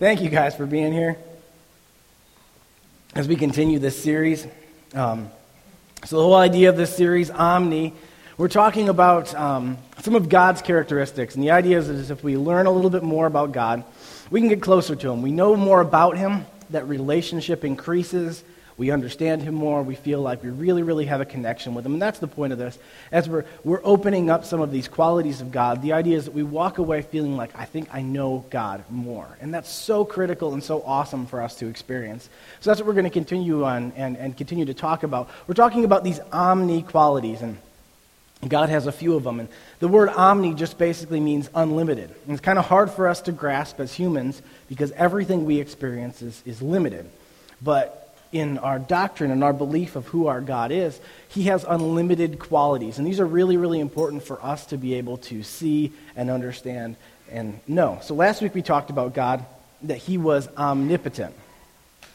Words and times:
Thank 0.00 0.22
you 0.22 0.28
guys 0.28 0.56
for 0.56 0.66
being 0.66 0.92
here. 0.92 1.16
As 3.14 3.28
we 3.28 3.36
continue 3.36 3.78
this 3.78 4.02
series, 4.02 4.44
um, 4.92 5.30
so 6.04 6.16
the 6.16 6.22
whole 6.22 6.34
idea 6.34 6.68
of 6.68 6.76
this 6.76 6.96
series, 6.96 7.30
Omni, 7.30 7.92
we're 8.36 8.48
talking 8.48 8.88
about 8.88 9.32
um, 9.36 9.78
some 10.00 10.16
of 10.16 10.28
God's 10.28 10.62
characteristics. 10.62 11.36
And 11.36 11.44
the 11.44 11.52
idea 11.52 11.78
is 11.78 11.86
that 11.86 12.12
if 12.12 12.24
we 12.24 12.36
learn 12.36 12.66
a 12.66 12.72
little 12.72 12.90
bit 12.90 13.04
more 13.04 13.26
about 13.26 13.52
God, 13.52 13.84
we 14.32 14.40
can 14.40 14.48
get 14.48 14.60
closer 14.60 14.96
to 14.96 15.12
Him. 15.12 15.22
We 15.22 15.30
know 15.30 15.54
more 15.54 15.80
about 15.80 16.18
Him, 16.18 16.44
that 16.70 16.88
relationship 16.88 17.64
increases, 17.64 18.42
we 18.76 18.90
understand 18.90 19.42
him 19.42 19.54
more. 19.54 19.82
We 19.82 19.94
feel 19.94 20.20
like 20.20 20.42
we 20.42 20.50
really, 20.50 20.82
really 20.82 21.06
have 21.06 21.20
a 21.20 21.24
connection 21.24 21.74
with 21.74 21.86
him. 21.86 21.92
And 21.92 22.02
that's 22.02 22.18
the 22.18 22.26
point 22.26 22.52
of 22.52 22.58
this. 22.58 22.76
As 23.12 23.28
we're, 23.28 23.44
we're 23.62 23.80
opening 23.84 24.30
up 24.30 24.44
some 24.44 24.60
of 24.60 24.72
these 24.72 24.88
qualities 24.88 25.40
of 25.40 25.52
God, 25.52 25.80
the 25.80 25.92
idea 25.92 26.16
is 26.16 26.24
that 26.24 26.34
we 26.34 26.42
walk 26.42 26.78
away 26.78 27.02
feeling 27.02 27.36
like, 27.36 27.56
I 27.56 27.66
think 27.66 27.88
I 27.92 28.02
know 28.02 28.44
God 28.50 28.84
more. 28.90 29.28
And 29.40 29.54
that's 29.54 29.70
so 29.70 30.04
critical 30.04 30.54
and 30.54 30.62
so 30.62 30.82
awesome 30.82 31.26
for 31.26 31.40
us 31.40 31.54
to 31.56 31.68
experience. 31.68 32.28
So 32.60 32.70
that's 32.70 32.80
what 32.80 32.88
we're 32.88 32.94
going 32.94 33.04
to 33.04 33.10
continue 33.10 33.64
on 33.64 33.92
and, 33.96 34.16
and 34.16 34.36
continue 34.36 34.64
to 34.64 34.74
talk 34.74 35.04
about. 35.04 35.30
We're 35.46 35.54
talking 35.54 35.84
about 35.84 36.02
these 36.02 36.18
omni 36.32 36.82
qualities. 36.82 37.42
And 37.42 37.58
God 38.48 38.70
has 38.70 38.88
a 38.88 38.92
few 38.92 39.14
of 39.14 39.22
them. 39.22 39.38
And 39.38 39.48
the 39.78 39.88
word 39.88 40.08
omni 40.08 40.52
just 40.52 40.78
basically 40.78 41.20
means 41.20 41.48
unlimited. 41.54 42.10
And 42.10 42.32
it's 42.32 42.40
kind 42.40 42.58
of 42.58 42.64
hard 42.64 42.90
for 42.90 43.06
us 43.06 43.20
to 43.22 43.32
grasp 43.32 43.78
as 43.78 43.92
humans 43.92 44.42
because 44.68 44.90
everything 44.92 45.44
we 45.44 45.60
experience 45.60 46.22
is, 46.22 46.42
is 46.44 46.60
limited. 46.60 47.08
But 47.62 48.03
in 48.32 48.58
our 48.58 48.78
doctrine 48.78 49.30
and 49.30 49.44
our 49.44 49.52
belief 49.52 49.96
of 49.96 50.06
who 50.08 50.26
our 50.26 50.40
God 50.40 50.72
is, 50.72 50.98
He 51.28 51.44
has 51.44 51.64
unlimited 51.64 52.38
qualities. 52.38 52.98
And 52.98 53.06
these 53.06 53.20
are 53.20 53.26
really, 53.26 53.56
really 53.56 53.80
important 53.80 54.22
for 54.22 54.44
us 54.44 54.66
to 54.66 54.76
be 54.76 54.94
able 54.94 55.18
to 55.18 55.42
see 55.42 55.92
and 56.16 56.30
understand 56.30 56.96
and 57.30 57.60
know. 57.66 57.98
So 58.02 58.14
last 58.14 58.42
week 58.42 58.54
we 58.54 58.62
talked 58.62 58.90
about 58.90 59.14
God, 59.14 59.44
that 59.82 59.98
He 59.98 60.18
was 60.18 60.48
omnipotent. 60.56 61.34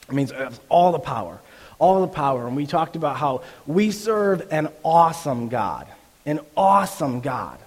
It 0.08 0.13
means 0.13 0.34
all 0.68 0.91
the 0.91 0.99
power, 0.99 1.40
all 1.77 2.01
the 2.01 2.07
power. 2.07 2.48
And 2.48 2.55
we 2.55 2.66
talked 2.66 2.96
about 2.96 3.18
how 3.18 3.44
we 3.68 3.91
serve 3.91 4.48
an 4.51 4.70
awesome 4.84 5.49
God. 5.49 5.88
An 6.26 6.41
awesome 6.57 7.21
God. 7.21 7.57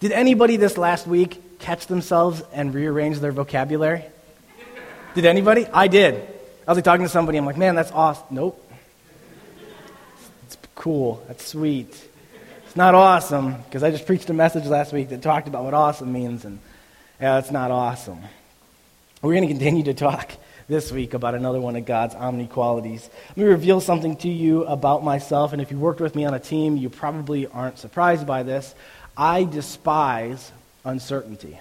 Did 0.00 0.12
anybody 0.12 0.56
this 0.56 0.78
last 0.78 1.06
week 1.06 1.58
catch 1.58 1.86
themselves 1.86 2.42
and 2.52 2.72
rearrange 2.72 3.18
their 3.18 3.32
vocabulary? 3.32 4.04
Did 5.14 5.26
anybody? 5.26 5.66
I 5.66 5.88
did. 5.88 6.37
I 6.68 6.72
was 6.72 6.76
like 6.76 6.84
talking 6.84 7.06
to 7.06 7.08
somebody, 7.08 7.38
I'm 7.38 7.46
like, 7.46 7.56
man, 7.56 7.76
that's 7.76 7.90
awesome. 7.92 8.26
Nope. 8.28 8.70
It's 10.44 10.58
cool. 10.74 11.24
That's 11.26 11.46
sweet. 11.46 11.88
It's 12.66 12.76
not 12.76 12.94
awesome 12.94 13.54
because 13.62 13.82
I 13.82 13.90
just 13.90 14.04
preached 14.04 14.28
a 14.28 14.34
message 14.34 14.66
last 14.66 14.92
week 14.92 15.08
that 15.08 15.22
talked 15.22 15.48
about 15.48 15.64
what 15.64 15.72
awesome 15.72 16.12
means, 16.12 16.44
and 16.44 16.58
yeah, 17.18 17.38
it's 17.38 17.50
not 17.50 17.70
awesome. 17.70 18.18
We're 19.22 19.32
going 19.32 19.48
to 19.48 19.54
continue 19.54 19.84
to 19.84 19.94
talk 19.94 20.30
this 20.68 20.92
week 20.92 21.14
about 21.14 21.34
another 21.34 21.58
one 21.58 21.74
of 21.74 21.86
God's 21.86 22.14
omni 22.14 22.46
qualities. 22.46 23.08
Let 23.30 23.38
me 23.38 23.44
reveal 23.44 23.80
something 23.80 24.16
to 24.16 24.28
you 24.28 24.64
about 24.64 25.02
myself, 25.02 25.54
and 25.54 25.62
if 25.62 25.70
you 25.70 25.78
worked 25.78 26.02
with 26.02 26.14
me 26.14 26.26
on 26.26 26.34
a 26.34 26.38
team, 26.38 26.76
you 26.76 26.90
probably 26.90 27.46
aren't 27.46 27.78
surprised 27.78 28.26
by 28.26 28.42
this. 28.42 28.74
I 29.16 29.44
despise 29.44 30.52
uncertainty. 30.84 31.58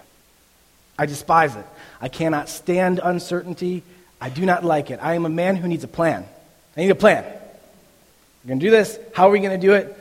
I 1.00 1.06
despise 1.06 1.56
it. 1.56 1.66
I 2.02 2.10
cannot 2.10 2.50
stand 2.50 3.00
uncertainty. 3.02 3.84
I 4.20 4.30
do 4.30 4.46
not 4.46 4.64
like 4.64 4.92
it. 4.92 5.00
I 5.02 5.14
am 5.14 5.26
a 5.26 5.30
man 5.30 5.56
who 5.56 5.68
needs 5.68 5.84
a 5.84 5.88
plan. 5.88 6.26
I 6.76 6.82
need 6.82 6.90
a 6.90 6.96
plan. 6.96 7.24
We're 7.24 8.48
going 8.48 8.60
to 8.60 8.66
do 8.66 8.72
this. 8.72 9.00
How 9.14 9.28
are 9.28 9.32
we 9.32 9.40
going 9.40 9.60
to 9.60 9.68
do 9.68 9.74
it? 9.74 9.96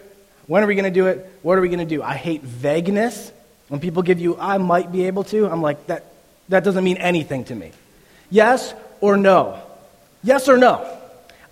When 0.46 0.62
are 0.62 0.66
we 0.66 0.74
going 0.74 0.84
to 0.84 0.90
do 0.90 1.06
it? 1.06 1.30
What 1.42 1.58
are 1.58 1.60
we 1.60 1.68
going 1.68 1.80
to 1.80 1.84
do? 1.84 2.02
I 2.02 2.14
hate 2.14 2.42
vagueness. 2.42 3.32
When 3.68 3.80
people 3.80 4.02
give 4.02 4.20
you, 4.20 4.36
I 4.38 4.58
might 4.58 4.92
be 4.92 5.06
able 5.06 5.24
to, 5.24 5.48
I'm 5.48 5.62
like, 5.62 5.86
that, 5.88 6.04
that 6.48 6.62
doesn't 6.62 6.84
mean 6.84 6.98
anything 6.98 7.44
to 7.44 7.54
me. 7.54 7.72
Yes 8.30 8.74
or 9.00 9.16
no? 9.16 9.60
Yes 10.22 10.48
or 10.48 10.56
no? 10.56 10.86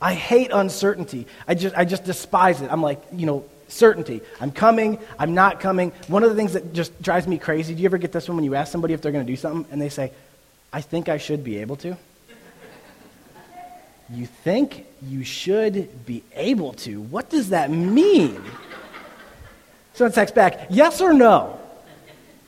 I 0.01 0.15
hate 0.15 0.51
uncertainty. 0.53 1.27
I 1.49 1.55
just, 1.55 1.77
I 1.77 1.85
just 1.85 2.05
despise 2.05 2.61
it. 2.61 2.71
I'm 2.71 2.83
like, 2.83 3.03
you 3.13 3.27
know, 3.27 3.45
certainty. 3.69 4.21
I'm 4.41 4.53
coming, 4.53 4.99
I'm 5.19 5.35
not 5.35 5.61
coming. 5.61 5.91
One 6.09 6.23
of 6.23 6.31
the 6.31 6.37
things 6.37 6.53
that 6.53 6.73
just 6.73 7.01
drives 7.03 7.27
me 7.27 7.39
crazy, 7.39 7.75
do 7.75 7.81
you 7.83 7.87
ever 7.87 7.99
get 7.99 8.13
this 8.13 8.29
one 8.29 8.37
when 8.37 8.45
you 8.45 8.55
ask 8.55 8.71
somebody 8.71 8.95
if 8.95 9.03
they're 9.03 9.13
going 9.13 9.27
to 9.27 9.33
do 9.33 9.37
something 9.37 9.71
and 9.73 9.81
they 9.81 9.89
say, 9.89 10.13
I 10.73 10.81
think 10.81 11.09
I 11.09 11.19
should 11.19 11.43
be 11.43 11.59
able 11.59 11.77
to? 11.77 11.97
You 14.11 14.27
think 14.27 14.87
you 15.03 15.25
should 15.25 16.07
be 16.07 16.23
able 16.35 16.75
to. 16.75 17.01
What 17.01 17.31
does 17.31 17.51
that 17.51 17.71
mean? 17.71 18.43
So 19.95 20.09
text 20.09 20.35
back, 20.35 20.67
yes 20.71 21.01
or 21.01 21.13
no? 21.13 21.61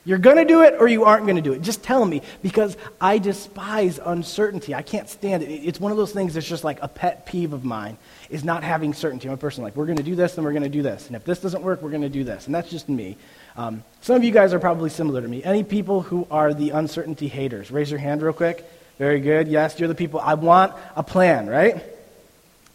You're 0.07 0.19
going 0.19 0.37
to 0.37 0.45
do 0.45 0.61
it 0.61 0.75
or 0.79 0.87
you 0.87 1.03
aren't 1.03 1.25
going 1.25 1.35
to 1.35 1.41
do 1.41 1.51
it. 1.51 1.61
Just 1.61 1.83
tell 1.83 2.05
me 2.05 2.21
because 2.41 2.77
I 3.01 3.17
despise 3.17 3.99
uncertainty. 3.99 4.73
I 4.73 4.81
can't 4.81 5.09
stand 5.09 5.43
it. 5.43 5.47
It's 5.47 5.81
one 5.81 5.91
of 5.91 5.97
those 5.97 6.13
things 6.13 6.33
that's 6.33 6.47
just 6.47 6.63
like 6.63 6.81
a 6.81 6.87
pet 6.87 7.25
peeve 7.25 7.51
of 7.51 7.65
mine 7.65 7.97
is 8.29 8.45
not 8.45 8.63
having 8.63 8.93
certainty. 8.93 9.27
I'm 9.27 9.33
a 9.33 9.37
person 9.37 9.65
like, 9.65 9.75
we're 9.75 9.85
going 9.85 9.97
to 9.97 10.03
do 10.03 10.15
this 10.15 10.37
and 10.37 10.45
we're 10.45 10.53
going 10.53 10.63
to 10.63 10.69
do 10.69 10.81
this. 10.81 11.07
And 11.07 11.15
if 11.17 11.25
this 11.25 11.39
doesn't 11.41 11.61
work, 11.61 11.81
we're 11.81 11.89
going 11.89 12.03
to 12.03 12.09
do 12.09 12.23
this. 12.23 12.45
And 12.45 12.55
that's 12.55 12.69
just 12.69 12.87
me. 12.87 13.17
Um, 13.57 13.83
some 13.99 14.15
of 14.15 14.23
you 14.23 14.31
guys 14.31 14.53
are 14.53 14.59
probably 14.59 14.89
similar 14.89 15.21
to 15.21 15.27
me. 15.27 15.43
Any 15.43 15.63
people 15.63 16.03
who 16.03 16.25
are 16.31 16.53
the 16.53 16.69
uncertainty 16.69 17.27
haters? 17.27 17.69
Raise 17.69 17.91
your 17.91 17.99
hand 17.99 18.21
real 18.21 18.31
quick. 18.31 18.65
Very 18.97 19.19
good. 19.19 19.47
Yes, 19.47 19.79
you're 19.79 19.87
the 19.87 19.95
people. 19.95 20.19
I 20.19 20.33
want 20.33 20.73
a 20.95 21.03
plan, 21.03 21.47
right? 21.47 21.83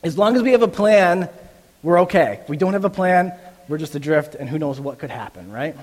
As 0.02 0.16
long 0.16 0.36
as 0.36 0.42
we 0.42 0.52
have 0.52 0.62
a 0.62 0.68
plan, 0.68 1.28
we're 1.82 2.00
okay. 2.02 2.40
If 2.42 2.48
we 2.48 2.56
don't 2.56 2.74
have 2.74 2.84
a 2.84 2.90
plan, 2.90 3.32
we're 3.68 3.78
just 3.78 3.94
adrift, 3.94 4.34
and 4.34 4.48
who 4.48 4.58
knows 4.58 4.80
what 4.80 4.98
could 4.98 5.10
happen, 5.10 5.50
right? 5.50 5.76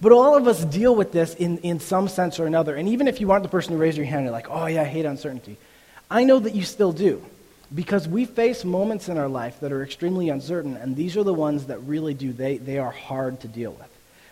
But 0.00 0.12
all 0.12 0.36
of 0.36 0.48
us 0.48 0.64
deal 0.64 0.94
with 0.94 1.12
this 1.12 1.34
in, 1.34 1.58
in 1.58 1.78
some 1.80 2.08
sense 2.08 2.40
or 2.40 2.46
another. 2.46 2.74
And 2.74 2.88
even 2.88 3.06
if 3.06 3.20
you 3.20 3.30
aren't 3.30 3.44
the 3.44 3.48
person 3.48 3.72
who 3.72 3.78
raised 3.78 3.96
your 3.96 4.06
hand, 4.06 4.24
you're 4.24 4.32
like, 4.32 4.48
oh, 4.50 4.66
yeah, 4.66 4.82
I 4.82 4.84
hate 4.84 5.04
uncertainty. 5.04 5.56
I 6.10 6.24
know 6.24 6.40
that 6.40 6.54
you 6.54 6.62
still 6.62 6.92
do. 6.92 7.22
Because 7.74 8.06
we 8.06 8.26
face 8.26 8.64
moments 8.64 9.08
in 9.08 9.16
our 9.16 9.28
life 9.28 9.60
that 9.60 9.72
are 9.72 9.82
extremely 9.82 10.28
uncertain, 10.28 10.76
and 10.76 10.94
these 10.94 11.16
are 11.16 11.22
the 11.22 11.32
ones 11.32 11.66
that 11.66 11.78
really 11.84 12.14
do, 12.14 12.32
they, 12.32 12.58
they 12.58 12.78
are 12.78 12.90
hard 12.90 13.40
to 13.40 13.48
deal 13.48 13.72
with. 13.72 13.88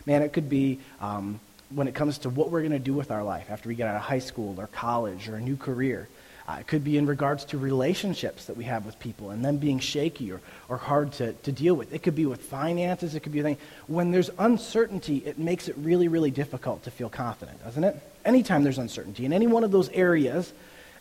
Man, 0.07 0.23
it 0.23 0.33
could 0.33 0.51
be 0.51 0.81
um, 1.01 1.41
when 1.71 1.89
it 1.89 1.95
comes 1.95 2.19
to 2.19 2.31
what 2.31 2.51
we're 2.51 2.61
going 2.61 2.73
to 2.73 2.79
do 2.79 2.95
with 2.95 3.11
our 3.11 3.23
life 3.23 3.47
after 3.51 3.69
we 3.69 3.75
get 3.75 3.89
out 3.89 3.97
of 3.97 4.03
high 4.03 4.19
school 4.19 4.55
or 4.59 4.67
college 4.69 5.29
or 5.29 5.37
a 5.37 5.41
new 5.41 5.57
career. 5.57 6.09
Uh, 6.49 6.57
it 6.59 6.67
could 6.67 6.83
be 6.83 6.97
in 6.97 7.07
regards 7.07 7.45
to 7.45 7.59
relationships 7.59 8.47
that 8.47 8.57
we 8.57 8.65
have 8.65 8.85
with 8.85 8.99
people 8.99 9.31
and 9.31 9.45
them 9.45 9.59
being 9.59 9.79
shaky 9.79 10.33
or, 10.33 10.41
or 10.69 10.77
hard 10.77 11.13
to, 11.13 11.33
to 11.33 11.53
deal 11.53 11.75
with. 11.75 11.95
It 11.95 12.03
could 12.03 12.17
be 12.17 12.27
with 12.27 12.41
finances. 12.43 13.15
It 13.15 13.21
could 13.21 13.31
be 13.31 13.39
a 13.39 13.43
thing. 13.45 13.57
When 13.87 14.11
there's 14.11 14.31
uncertainty, 14.37 15.19
it 15.19 15.39
makes 15.39 15.69
it 15.69 15.77
really, 15.79 16.09
really 16.09 16.33
difficult 16.33 16.83
to 16.85 16.91
feel 16.91 17.09
confident, 17.09 17.63
doesn't 17.63 17.85
it? 17.85 17.97
Anytime 18.25 18.65
there's 18.65 18.79
uncertainty 18.79 19.25
in 19.25 19.33
any 19.33 19.47
one 19.47 19.63
of 19.63 19.71
those 19.71 19.91
areas, 19.91 20.53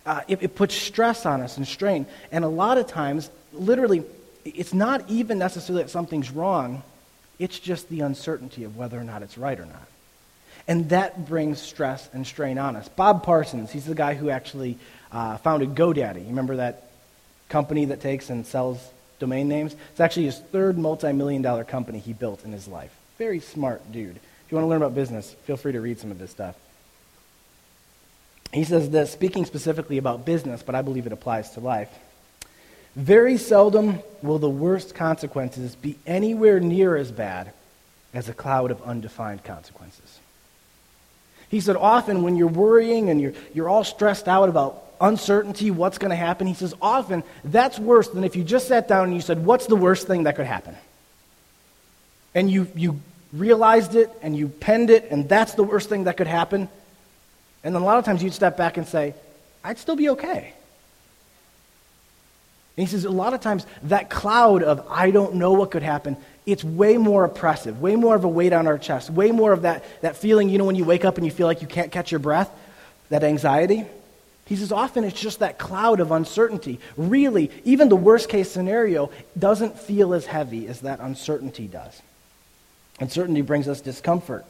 uh, 0.06 0.22
it, 0.28 0.44
it 0.44 0.56
puts 0.56 0.76
stress 0.76 1.26
on 1.26 1.42
us 1.42 1.58
and 1.58 1.68
strain. 1.68 2.06
And 2.32 2.46
a 2.46 2.50
lot 2.50 2.78
of 2.78 2.86
times, 2.86 3.32
literally, 3.52 4.04
it's 4.46 4.74
not 4.74 5.10
even 5.10 5.40
necessarily 5.40 5.84
that 5.84 5.90
something's 5.90 6.30
wrong. 6.30 6.84
It's 7.40 7.58
just 7.58 7.90
the 7.90 8.02
uncertainty 8.02 8.66
of 8.66 8.78
whether 8.78 9.00
or 9.00 9.04
not 9.04 9.24
it's 9.24 9.38
right 9.38 9.60
or 9.60 9.66
not. 9.66 9.88
And 10.68 10.90
that 10.90 11.28
brings 11.28 11.60
stress 11.60 12.10
and 12.14 12.26
strain 12.26 12.58
on 12.58 12.76
us. 12.76 12.88
Bob 12.90 13.24
Parsons, 13.24 13.72
he's 13.72 13.86
the 13.86 13.96
guy 13.96 14.14
who 14.14 14.30
actually 14.30 14.78
uh, 15.12 15.38
founded 15.38 15.76
GoDaddy. 15.76 16.22
You 16.22 16.28
remember 16.28 16.58
that 16.58 16.92
company 17.50 17.86
that 17.86 18.02
takes 18.02 18.30
and 18.30 18.46
sells 18.46 18.80
domain 19.20 19.48
names? 19.48 19.76
It's 19.92 20.00
actually 20.00 20.26
his 20.26 20.38
third 20.38 20.78
multi 20.78 21.12
million 21.12 21.42
dollar 21.42 21.64
company 21.64 22.00
he 22.00 22.14
built 22.14 22.46
in 22.46 22.52
his 22.52 22.68
life. 22.68 22.96
Very 23.18 23.40
smart 23.40 23.92
dude. 23.92 24.18
If 24.18 24.52
you 24.52 24.56
want 24.56 24.66
to 24.66 24.70
learn 24.70 24.82
about 24.82 24.96
business, 24.96 25.36
feel 25.44 25.58
free 25.58 25.74
to 25.74 25.82
read 25.82 26.00
some 26.00 26.12
of 26.12 26.20
this 26.20 26.32
stuff. 26.32 26.56
He 28.52 28.64
says 28.64 28.90
this, 28.90 29.12
speaking 29.12 29.46
specifically 29.46 30.00
about 30.00 30.26
business, 30.26 30.64
but 30.64 30.74
I 30.74 30.82
believe 30.82 31.06
it 31.06 31.14
applies 31.14 31.52
to 31.52 31.60
life. 31.60 31.90
Very 32.96 33.38
seldom 33.38 34.00
will 34.24 34.40
the 34.40 34.50
worst 34.50 34.96
consequences 34.96 35.76
be 35.76 35.98
anywhere 36.08 36.60
near 36.60 36.96
as 36.96 37.12
bad 37.12 37.54
as 38.12 38.28
a 38.28 38.34
cloud 38.34 38.72
of 38.72 38.82
undefined 38.82 39.44
consequences. 39.44 40.09
He 41.50 41.60
said, 41.60 41.76
often 41.76 42.24
when 42.24 42.36
you're 42.36 42.48
worrying 42.48 43.10
and 43.10 43.20
you're, 43.20 43.34
you're 43.54 43.70
all 43.70 43.84
stressed 43.84 44.28
out 44.28 44.50
about 44.50 44.84
uncertainty, 45.02 45.72
what's 45.72 45.98
going 45.98 46.12
to 46.12 46.16
happen, 46.16 46.48
he 46.48 46.54
says, 46.54 46.74
often 46.82 47.24
that's 47.44 47.80
worse 47.80 48.08
than 48.10 48.24
if 48.24 48.36
you 48.36 48.44
just 48.44 48.68
sat 48.68 48.88
down 48.88 49.06
and 49.06 49.16
you 49.16 49.22
said, 49.22 49.44
What's 49.44 49.66
the 49.66 49.76
worst 49.76 50.08
thing 50.08 50.24
that 50.24 50.36
could 50.36 50.46
happen? 50.46 50.76
And 52.36 52.50
you, 52.50 52.68
you 52.76 53.00
realized 53.34 53.96
it 53.96 54.12
and 54.22 54.36
you 54.38 54.48
penned 54.48 54.90
it, 54.90 55.08
and 55.10 55.28
that's 55.28 55.54
the 55.54 55.64
worst 55.64 55.90
thing 55.90 56.04
that 56.04 56.18
could 56.18 56.28
happen. 56.28 56.70
And 57.64 57.76
then 57.76 57.82
a 57.82 57.86
lot 57.86 57.98
of 57.98 58.06
times 58.06 58.24
you'd 58.24 58.34
step 58.34 58.56
back 58.56 58.78
and 58.78 58.88
say, 58.88 59.16
I'd 59.64 59.78
still 59.78 59.96
be 59.96 60.10
okay. 60.10 60.54
And 62.78 62.88
he 62.88 62.92
says, 62.92 63.06
a 63.06 63.10
lot 63.10 63.34
of 63.34 63.42
times 63.42 63.66
that 63.84 64.10
cloud 64.10 64.64
of 64.64 64.86
I 64.90 65.12
don't 65.12 65.36
know 65.36 65.54
what 65.54 65.72
could 65.72 65.84
happen 65.84 66.16
it's 66.52 66.64
way 66.64 66.98
more 66.98 67.26
oppressive, 67.26 67.82
way 67.82 67.96
more 67.96 68.16
of 68.16 68.24
a 68.24 68.28
weight 68.28 68.54
on 68.54 68.68
our 68.68 68.78
chest, 68.78 69.10
way 69.10 69.32
more 69.32 69.52
of 69.54 69.64
that, 69.64 69.84
that 70.02 70.16
feeling, 70.18 70.50
you 70.50 70.58
know, 70.58 70.66
when 70.66 70.76
you 70.76 70.86
wake 70.86 71.06
up 71.06 71.18
and 71.18 71.26
you 71.26 71.32
feel 71.32 71.48
like 71.48 71.62
you 71.62 71.68
can't 71.68 71.92
catch 71.92 72.12
your 72.12 72.20
breath, 72.20 72.50
that 73.10 73.24
anxiety. 73.24 73.86
He 74.46 74.56
says 74.56 74.72
often 74.72 75.04
it's 75.04 75.20
just 75.20 75.40
that 75.40 75.60
cloud 75.60 76.00
of 76.00 76.12
uncertainty. 76.12 76.80
Really, 76.98 77.52
even 77.66 77.90
the 77.90 77.96
worst 77.96 78.30
case 78.30 78.52
scenario 78.52 79.12
doesn't 79.38 79.80
feel 79.80 80.14
as 80.14 80.26
heavy 80.26 80.68
as 80.68 80.82
that 80.82 81.00
uncertainty 81.00 81.68
does. 81.68 82.02
Uncertainty 83.00 83.42
brings 83.42 83.68
us 83.68 83.80
discomfort. 83.80 84.46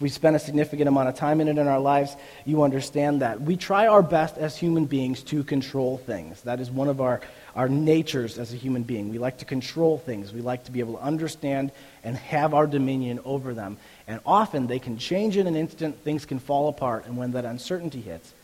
We 0.00 0.08
spend 0.08 0.34
a 0.34 0.40
significant 0.40 0.88
amount 0.88 1.08
of 1.08 1.14
time 1.14 1.40
in 1.40 1.48
it 1.48 1.56
in 1.56 1.68
our 1.68 1.78
lives, 1.78 2.16
you 2.44 2.62
understand 2.62 3.22
that 3.22 3.40
we 3.40 3.56
try 3.56 3.86
our 3.86 4.02
best 4.02 4.36
as 4.36 4.56
human 4.56 4.86
beings 4.86 5.22
to 5.22 5.44
control 5.44 5.98
things. 5.98 6.42
That 6.42 6.60
is 6.60 6.70
one 6.70 6.88
of 6.88 7.00
our, 7.00 7.20
our 7.54 7.68
natures 7.68 8.38
as 8.38 8.52
a 8.52 8.56
human 8.56 8.82
being. 8.82 9.10
We 9.10 9.18
like 9.18 9.38
to 9.38 9.44
control 9.44 9.98
things. 9.98 10.32
We 10.32 10.40
like 10.40 10.64
to 10.64 10.72
be 10.72 10.80
able 10.80 10.94
to 10.94 11.02
understand 11.02 11.70
and 12.02 12.16
have 12.16 12.54
our 12.54 12.66
dominion 12.66 13.20
over 13.24 13.54
them. 13.54 13.76
And 14.08 14.20
often 14.26 14.66
they 14.66 14.80
can 14.80 14.98
change 14.98 15.36
in 15.36 15.46
an 15.46 15.54
instant, 15.54 15.98
things 16.00 16.26
can 16.26 16.40
fall 16.40 16.68
apart, 16.68 17.06
and 17.06 17.16
when 17.16 17.32
that 17.32 17.44
uncertainty 17.44 18.00
hits, 18.00 18.34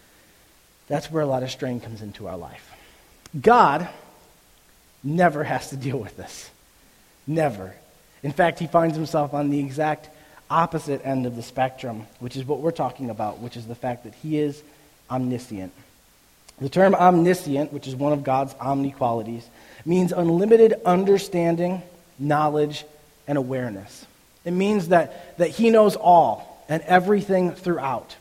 that's 0.86 1.10
where 1.10 1.22
a 1.22 1.26
lot 1.26 1.42
of 1.42 1.50
strain 1.50 1.80
comes 1.80 2.00
into 2.00 2.28
our 2.28 2.36
life. 2.36 2.72
God 3.38 3.88
never 5.02 5.44
has 5.44 5.70
to 5.70 5.76
deal 5.76 5.98
with 5.98 6.16
this. 6.16 6.50
Never. 7.26 7.74
In 8.22 8.32
fact, 8.32 8.58
he 8.58 8.66
finds 8.66 8.96
himself 8.96 9.34
on 9.34 9.50
the 9.50 9.58
exact 9.58 10.10
opposite 10.50 11.04
end 11.06 11.26
of 11.26 11.36
the 11.36 11.42
spectrum, 11.42 12.06
which 12.18 12.36
is 12.36 12.44
what 12.44 12.58
we're 12.60 12.72
talking 12.72 13.08
about, 13.08 13.38
which 13.38 13.56
is 13.56 13.66
the 13.66 13.74
fact 13.74 14.04
that 14.04 14.14
he 14.14 14.38
is 14.38 14.62
omniscient. 15.08 15.72
The 16.60 16.68
term 16.68 16.94
omniscient, 16.94 17.72
which 17.72 17.86
is 17.86 17.94
one 17.94 18.12
of 18.12 18.24
God's 18.24 18.54
omni 18.60 18.90
qualities, 18.90 19.48
means 19.86 20.12
unlimited 20.12 20.74
understanding, 20.84 21.82
knowledge, 22.18 22.84
and 23.26 23.38
awareness. 23.38 24.04
It 24.44 24.50
means 24.50 24.88
that, 24.88 25.38
that 25.38 25.50
he 25.50 25.70
knows 25.70 25.96
all 25.96 26.64
and 26.68 26.82
everything 26.82 27.52
throughout. 27.52 28.16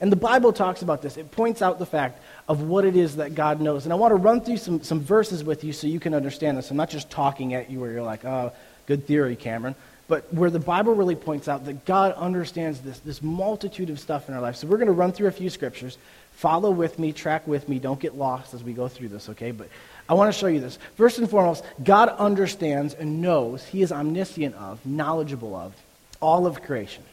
And 0.00 0.12
the 0.12 0.16
Bible 0.16 0.52
talks 0.52 0.82
about 0.82 1.00
this. 1.00 1.16
It 1.16 1.30
points 1.30 1.62
out 1.62 1.78
the 1.78 1.86
fact 1.86 2.20
of 2.48 2.62
what 2.62 2.84
it 2.84 2.94
is 2.94 3.16
that 3.16 3.34
God 3.34 3.60
knows. 3.60 3.84
And 3.84 3.92
I 3.92 3.96
want 3.96 4.12
to 4.12 4.16
run 4.16 4.40
through 4.42 4.58
some, 4.58 4.82
some 4.82 5.00
verses 5.00 5.42
with 5.42 5.64
you 5.64 5.72
so 5.72 5.86
you 5.86 6.00
can 6.00 6.14
understand 6.14 6.58
this. 6.58 6.70
I'm 6.70 6.76
not 6.76 6.90
just 6.90 7.10
talking 7.10 7.54
at 7.54 7.70
you 7.70 7.80
where 7.80 7.90
you're 7.90 8.02
like, 8.02 8.24
oh, 8.24 8.52
good 8.86 9.06
theory, 9.06 9.36
Cameron 9.36 9.74
but 10.08 10.32
where 10.32 10.50
the 10.50 10.58
Bible 10.58 10.94
really 10.94 11.14
points 11.14 11.48
out 11.48 11.66
that 11.66 11.84
God 11.84 12.14
understands 12.14 12.80
this, 12.80 12.98
this 13.00 13.22
multitude 13.22 13.90
of 13.90 14.00
stuff 14.00 14.28
in 14.28 14.34
our 14.34 14.40
life. 14.40 14.56
So 14.56 14.66
we're 14.66 14.78
going 14.78 14.86
to 14.86 14.92
run 14.92 15.12
through 15.12 15.28
a 15.28 15.32
few 15.32 15.50
scriptures. 15.50 15.98
Follow 16.32 16.70
with 16.70 16.98
me, 16.98 17.12
track 17.12 17.46
with 17.46 17.68
me. 17.68 17.78
Don't 17.78 18.00
get 18.00 18.16
lost 18.16 18.54
as 18.54 18.64
we 18.64 18.72
go 18.72 18.88
through 18.88 19.08
this, 19.08 19.28
okay? 19.28 19.50
But 19.50 19.68
I 20.08 20.14
want 20.14 20.32
to 20.32 20.38
show 20.38 20.46
you 20.46 20.60
this. 20.60 20.78
First 20.96 21.18
and 21.18 21.28
foremost, 21.28 21.62
God 21.84 22.08
understands 22.08 22.94
and 22.94 23.20
knows, 23.20 23.64
He 23.64 23.82
is 23.82 23.92
omniscient 23.92 24.54
of, 24.54 24.84
knowledgeable 24.86 25.54
of, 25.54 25.74
all 26.20 26.46
of 26.46 26.62
creation. 26.62 27.04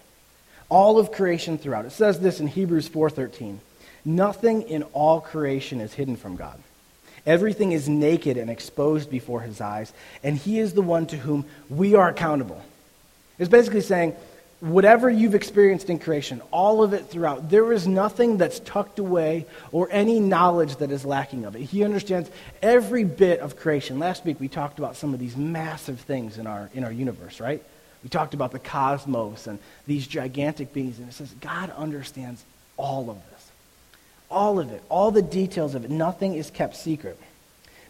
All 0.70 0.98
of 0.98 1.12
creation 1.12 1.58
throughout. 1.58 1.86
It 1.86 1.92
says 1.92 2.20
this 2.20 2.40
in 2.40 2.48
Hebrews 2.48 2.88
4.13. 2.88 3.58
Nothing 4.06 4.62
in 4.64 4.84
all 4.94 5.20
creation 5.20 5.82
is 5.82 5.94
hidden 5.94 6.16
from 6.16 6.38
God. 6.38 6.58
Everything 7.26 7.72
is 7.72 7.90
naked 7.90 8.38
and 8.38 8.50
exposed 8.50 9.10
before 9.10 9.42
his 9.42 9.60
eyes, 9.60 9.92
and 10.24 10.38
he 10.38 10.60
is 10.60 10.74
the 10.74 10.82
one 10.82 11.08
to 11.08 11.18
whom 11.18 11.46
we 11.70 11.96
are 11.96 12.08
accountable. 12.08 12.64
It's 13.38 13.50
basically 13.50 13.82
saying, 13.82 14.16
whatever 14.60 15.10
you've 15.10 15.36
experienced 15.36 15.90
in 15.90 16.00
creation, 16.00 16.42
all 16.52 16.84
of 16.84 16.94
it 16.94 17.08
throughout, 17.08 17.50
there 17.50 17.72
is 17.74 17.88
nothing 17.88 18.38
that's 18.38 18.60
tucked 18.62 19.00
away 19.00 19.46
or 19.72 19.88
any 19.92 20.20
knowledge 20.20 20.78
that 20.78 20.92
is 20.92 21.06
lacking 21.06 21.46
of 21.46 21.56
it. 21.56 21.62
He 21.62 21.84
understands 21.84 22.30
every 22.62 23.04
bit 23.04 23.40
of 23.40 23.58
creation. 23.58 24.00
Last 24.00 24.26
week 24.26 24.40
we 24.40 24.48
talked 24.48 24.80
about 24.80 24.96
some 24.96 25.14
of 25.14 25.20
these 25.20 25.36
massive 25.36 26.00
things 26.00 26.38
in 26.38 26.48
our, 26.48 26.70
in 26.74 26.84
our 26.84 26.92
universe, 26.92 27.40
right? 27.40 27.62
We 28.04 28.10
talked 28.10 28.34
about 28.34 28.52
the 28.52 28.60
cosmos 28.60 29.48
and 29.48 29.60
these 29.88 30.08
gigantic 30.08 30.74
beings, 30.74 31.00
and 31.00 31.10
it 31.10 31.14
says 31.14 31.34
God 31.42 31.72
understands 31.72 32.44
all 32.78 33.10
of 33.10 33.18
this. 33.32 33.52
All 34.30 34.60
of 34.60 34.72
it, 34.72 34.82
all 34.90 35.12
the 35.12 35.22
details 35.22 35.76
of 35.76 35.86
it. 35.86 35.92
Nothing 35.92 36.36
is 36.36 36.50
kept 36.50 36.76
secret. 36.76 37.20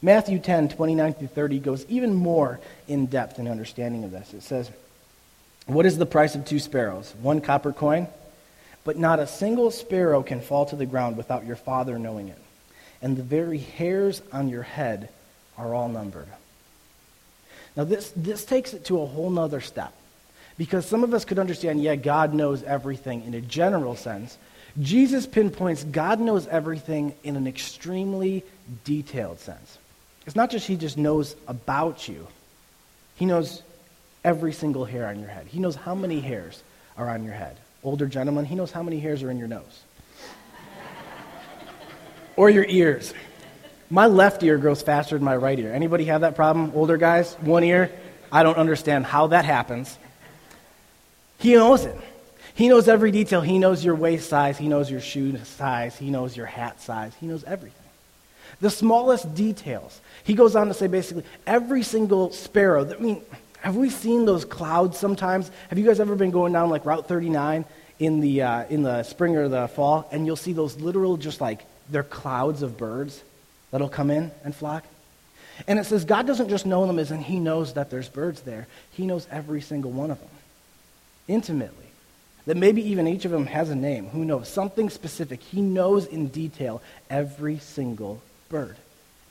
Matthew 0.02 0.40
10, 0.40 0.70
29 0.70 1.14
through 1.14 1.28
30 1.28 1.60
goes 1.60 1.86
even 1.88 2.14
more 2.14 2.60
in 2.88 3.06
depth 3.06 3.40
in 3.40 3.48
understanding 3.48 4.04
of 4.04 4.12
this. 4.12 4.34
It 4.34 4.44
says, 4.44 4.70
what 5.66 5.86
is 5.86 5.98
the 5.98 6.06
price 6.06 6.36
of 6.36 6.46
two 6.46 6.60
sparrows? 6.60 7.14
One 7.22 7.42
copper 7.42 7.74
coin? 7.74 8.08
But 8.84 8.98
not 8.98 9.20
a 9.20 9.28
single 9.28 9.72
sparrow 9.72 10.22
can 10.22 10.42
fall 10.42 10.66
to 10.68 10.76
the 10.76 10.86
ground 10.86 11.18
without 11.18 11.46
your 11.46 11.56
Father 11.56 11.98
knowing 11.98 12.28
it. 12.30 12.38
And 13.02 13.18
the 13.18 13.24
very 13.24 13.58
hairs 13.58 14.22
on 14.32 14.50
your 14.50 14.64
head 14.64 15.10
are 15.58 15.74
all 15.74 15.90
numbered. 15.90 16.28
Now, 17.76 17.84
this, 17.84 18.14
this 18.16 18.46
takes 18.46 18.74
it 18.74 18.86
to 18.86 19.02
a 19.02 19.06
whole 19.06 19.30
nother 19.30 19.62
step. 19.62 19.94
Because 20.58 20.86
some 20.86 21.04
of 21.04 21.14
us 21.14 21.26
could 21.26 21.40
understand, 21.40 21.82
yeah, 21.84 21.96
God 21.96 22.34
knows 22.34 22.64
everything 22.64 23.24
in 23.26 23.34
a 23.34 23.42
general 23.42 23.96
sense. 23.96 24.38
Jesus 24.80 25.26
pinpoints 25.26 25.84
God 25.84 26.20
knows 26.20 26.48
everything 26.48 27.14
in 27.24 27.36
an 27.36 27.48
extremely 27.48 28.44
detailed 28.84 29.40
sense. 29.40 29.78
It's 30.26 30.36
not 30.36 30.52
just 30.52 30.68
He 30.68 30.76
just 30.76 30.98
knows 30.98 31.36
about 31.48 32.08
you, 32.08 32.28
He 33.16 33.26
knows 33.26 33.62
every 34.26 34.52
single 34.52 34.84
hair 34.84 35.08
on 35.08 35.20
your 35.20 35.30
head. 35.30 35.46
He 35.48 35.60
knows 35.60 35.76
how 35.76 35.96
many 35.96 36.20
hairs 36.20 36.64
are 36.98 37.08
on 37.08 37.24
your 37.24 37.34
head. 37.34 37.56
Older 37.84 38.08
gentlemen, 38.08 38.44
he 38.44 38.56
knows 38.56 38.72
how 38.72 38.82
many 38.82 39.00
hairs 39.00 39.22
are 39.22 39.30
in 39.30 39.38
your 39.38 39.48
nose. 39.48 39.84
or 42.36 42.50
your 42.50 42.66
ears. 42.68 43.14
My 43.90 44.08
left 44.08 44.42
ear 44.42 44.58
grows 44.58 44.82
faster 44.82 45.16
than 45.16 45.24
my 45.24 45.36
right 45.36 45.58
ear. 45.58 45.72
Anybody 45.72 46.06
have 46.06 46.22
that 46.22 46.36
problem? 46.36 46.72
Older 46.74 46.98
guys, 46.98 47.36
one 47.36 47.64
ear? 47.64 47.92
I 48.32 48.42
don't 48.42 48.58
understand 48.58 49.06
how 49.06 49.28
that 49.28 49.46
happens. 49.46 49.98
He 51.38 51.54
knows 51.54 51.86
it. 51.86 51.96
He 52.56 52.68
knows 52.68 52.88
every 52.88 53.12
detail. 53.12 53.42
He 53.42 53.60
knows 53.60 53.86
your 53.86 53.96
waist 53.96 54.28
size. 54.28 54.58
He 54.58 54.68
knows 54.68 54.90
your 54.90 55.02
shoe 55.02 55.38
size. 55.44 55.96
He 55.98 56.10
knows 56.10 56.36
your 56.36 56.48
hat 56.48 56.82
size. 56.82 57.14
He 57.20 57.28
knows 57.28 57.44
everything. 57.44 57.80
The 58.60 58.70
smallest 58.70 59.36
details. 59.36 60.00
He 60.24 60.34
goes 60.34 60.56
on 60.56 60.68
to 60.70 60.74
say 60.74 60.88
basically 60.88 61.26
every 61.46 61.84
single 61.84 62.32
sparrow. 62.32 62.92
I 62.92 62.98
mean, 62.98 63.22
have 63.66 63.76
we 63.76 63.90
seen 63.90 64.26
those 64.26 64.46
clouds 64.46 65.00
sometimes? 65.00 65.50
Have 65.70 65.80
you 65.80 65.86
guys 65.88 66.00
ever 66.00 66.16
been 66.16 66.30
going 66.30 66.54
down 66.54 66.70
like 66.70 66.86
Route 66.86 67.08
39 67.08 67.66
in 67.98 68.20
the, 68.20 68.44
uh, 68.44 68.66
in 68.66 68.84
the 68.84 69.02
spring 69.02 69.36
or 69.38 69.48
the 69.48 69.68
fall, 69.70 70.08
and 70.12 70.24
you'll 70.28 70.36
see 70.36 70.54
those 70.54 70.80
literal, 70.80 71.18
just 71.18 71.42
like, 71.42 71.66
they're 71.90 72.04
clouds 72.04 72.62
of 72.62 72.78
birds 72.78 73.24
that'll 73.72 73.90
come 73.90 74.12
in 74.12 74.30
and 74.44 74.54
flock? 74.54 74.86
And 75.68 75.80
it 75.80 75.86
says 75.86 76.06
God 76.06 76.28
doesn't 76.28 76.50
just 76.50 76.68
know 76.68 76.86
them 76.86 77.00
as 77.00 77.10
in 77.10 77.22
He 77.22 77.40
knows 77.40 77.74
that 77.74 77.90
there's 77.90 78.08
birds 78.08 78.42
there. 78.42 78.68
He 78.92 79.08
knows 79.08 79.28
every 79.32 79.62
single 79.62 79.90
one 79.90 80.12
of 80.12 80.20
them 80.20 80.30
intimately. 81.28 81.88
That 82.46 82.58
maybe 82.58 82.88
even 82.90 83.08
each 83.08 83.26
of 83.26 83.32
them 83.32 83.48
has 83.48 83.72
a 83.72 83.76
name. 83.76 84.10
Who 84.10 84.26
knows? 84.26 84.48
Something 84.48 84.92
specific. 84.92 85.42
He 85.42 85.62
knows 85.62 86.06
in 86.06 86.28
detail 86.28 86.84
every 87.10 87.58
single 87.58 88.22
bird. 88.48 88.76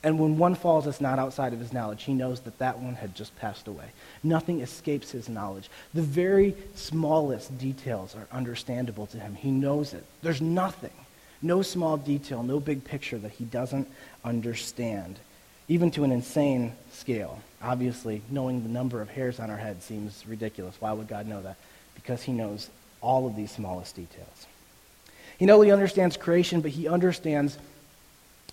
And 0.05 0.19
when 0.19 0.37
one 0.37 0.53
falls 0.53 0.85
that's 0.85 1.01
not 1.01 1.17
outside 1.17 1.51
of 1.51 1.59
his 1.59 1.73
knowledge, 1.73 2.03
he 2.03 2.13
knows 2.13 2.39
that 2.41 2.59
that 2.59 2.77
one 2.77 2.93
had 2.93 3.15
just 3.15 3.35
passed 3.37 3.67
away. 3.67 3.85
Nothing 4.23 4.61
escapes 4.61 5.09
his 5.09 5.27
knowledge. 5.27 5.67
The 5.95 6.03
very 6.03 6.55
smallest 6.75 7.57
details 7.57 8.15
are 8.15 8.27
understandable 8.31 9.07
to 9.07 9.17
him. 9.17 9.33
He 9.33 9.49
knows 9.49 9.95
it. 9.95 10.03
There's 10.21 10.41
nothing, 10.41 10.93
no 11.41 11.63
small 11.63 11.97
detail, 11.97 12.43
no 12.43 12.59
big 12.59 12.83
picture 12.83 13.17
that 13.17 13.31
he 13.31 13.45
doesn't 13.45 13.87
understand, 14.23 15.17
even 15.67 15.89
to 15.89 16.03
an 16.03 16.11
insane 16.11 16.73
scale. 16.91 17.39
Obviously, 17.59 18.21
knowing 18.29 18.61
the 18.61 18.69
number 18.69 19.01
of 19.01 19.09
hairs 19.09 19.39
on 19.39 19.49
our 19.49 19.57
head 19.57 19.81
seems 19.81 20.23
ridiculous. 20.27 20.75
Why 20.79 20.93
would 20.93 21.07
God 21.07 21.25
know 21.25 21.41
that? 21.41 21.55
Because 21.95 22.21
he 22.21 22.31
knows 22.31 22.69
all 23.01 23.25
of 23.25 23.35
these 23.35 23.49
smallest 23.49 23.95
details. 23.95 24.45
He 25.39 25.47
not 25.47 25.55
only 25.55 25.71
understands 25.71 26.15
creation, 26.15 26.61
but 26.61 26.69
he 26.69 26.87
understands 26.87 27.57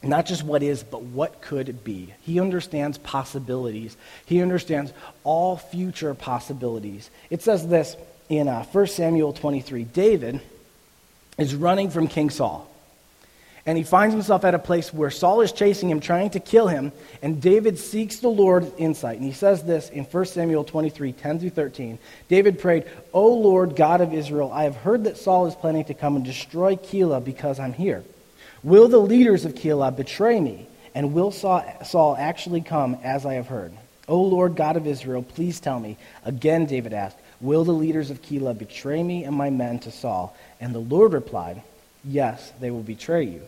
not 0.02 0.26
just 0.26 0.42
what 0.42 0.62
is, 0.62 0.82
but 0.82 1.02
what 1.02 1.40
could 1.42 1.84
be. 1.84 2.12
He 2.22 2.40
understands 2.40 2.98
possibilities. 2.98 3.96
He 4.26 4.42
understands 4.42 4.92
all 5.22 5.56
future 5.56 6.14
possibilities. 6.14 7.10
It 7.30 7.42
says 7.42 7.68
this 7.68 7.96
in 8.28 8.48
uh, 8.48 8.64
1 8.64 8.86
Samuel 8.88 9.32
23 9.32 9.84
David 9.84 10.40
is 11.38 11.54
running 11.54 11.90
from 11.90 12.08
King 12.08 12.30
Saul. 12.30 12.68
And 13.64 13.78
he 13.78 13.84
finds 13.84 14.12
himself 14.12 14.44
at 14.44 14.56
a 14.56 14.58
place 14.58 14.92
where 14.92 15.10
Saul 15.10 15.40
is 15.40 15.52
chasing 15.52 15.88
him, 15.88 16.00
trying 16.00 16.30
to 16.30 16.40
kill 16.40 16.66
him, 16.66 16.90
and 17.22 17.40
David 17.40 17.78
seeks 17.78 18.18
the 18.18 18.28
Lord's 18.28 18.68
insight. 18.76 19.18
And 19.18 19.24
he 19.24 19.32
says 19.32 19.62
this 19.62 19.88
in 19.88 20.02
1 20.02 20.24
Samuel 20.24 20.64
23 20.64 21.12
10 21.12 21.38
through 21.38 21.50
13. 21.50 21.98
David 22.28 22.58
prayed, 22.58 22.84
O 23.12 23.32
Lord, 23.34 23.76
God 23.76 24.00
of 24.00 24.12
Israel, 24.12 24.50
I 24.52 24.64
have 24.64 24.74
heard 24.74 25.04
that 25.04 25.16
Saul 25.16 25.46
is 25.46 25.54
planning 25.54 25.84
to 25.84 25.94
come 25.94 26.16
and 26.16 26.24
destroy 26.24 26.74
Keilah 26.74 27.24
because 27.24 27.60
I'm 27.60 27.72
here. 27.72 28.02
Will 28.62 28.88
the 28.88 28.98
leaders 28.98 29.44
of 29.44 29.54
Keilah 29.54 29.96
betray 29.96 30.40
me? 30.40 30.66
And 30.94 31.14
will 31.14 31.30
Saul 31.30 32.16
actually 32.18 32.60
come 32.60 32.96
as 33.02 33.24
I 33.24 33.34
have 33.34 33.46
heard? 33.46 33.72
O 34.08 34.20
Lord 34.20 34.56
God 34.56 34.76
of 34.76 34.86
Israel, 34.86 35.22
please 35.22 35.58
tell 35.58 35.80
me. 35.80 35.96
Again, 36.24 36.66
David 36.66 36.92
asked, 36.92 37.16
Will 37.40 37.64
the 37.64 37.72
leaders 37.72 38.10
of 38.10 38.22
Keilah 38.22 38.58
betray 38.58 39.02
me 39.02 39.24
and 39.24 39.34
my 39.34 39.50
men 39.50 39.78
to 39.80 39.90
Saul? 39.90 40.36
And 40.60 40.74
the 40.74 40.80
Lord 40.80 41.12
replied, 41.12 41.62
Yes, 42.04 42.52
they 42.60 42.70
will 42.70 42.82
betray 42.82 43.24
you. 43.24 43.42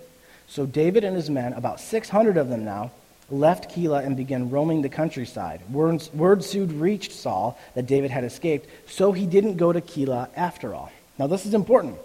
So 0.48 0.66
David 0.66 1.04
and 1.04 1.14
his 1.16 1.30
men, 1.30 1.52
about 1.52 1.80
600 1.80 2.36
of 2.36 2.48
them 2.48 2.64
now, 2.64 2.92
left 3.30 3.74
Keilah 3.74 4.04
and 4.04 4.16
began 4.16 4.50
roaming 4.50 4.82
the 4.82 4.88
countryside. 4.88 5.60
Word, 5.70 6.08
word 6.12 6.44
soon 6.44 6.80
reached 6.80 7.12
Saul 7.12 7.58
that 7.74 7.86
David 7.86 8.10
had 8.10 8.24
escaped, 8.24 8.68
so 8.86 9.12
he 9.12 9.26
didn't 9.26 9.56
go 9.56 9.72
to 9.72 9.80
Keilah 9.80 10.28
after 10.36 10.74
all. 10.74 10.90
Now, 11.18 11.26
this 11.26 11.46
is 11.46 11.54
important. 11.54 11.96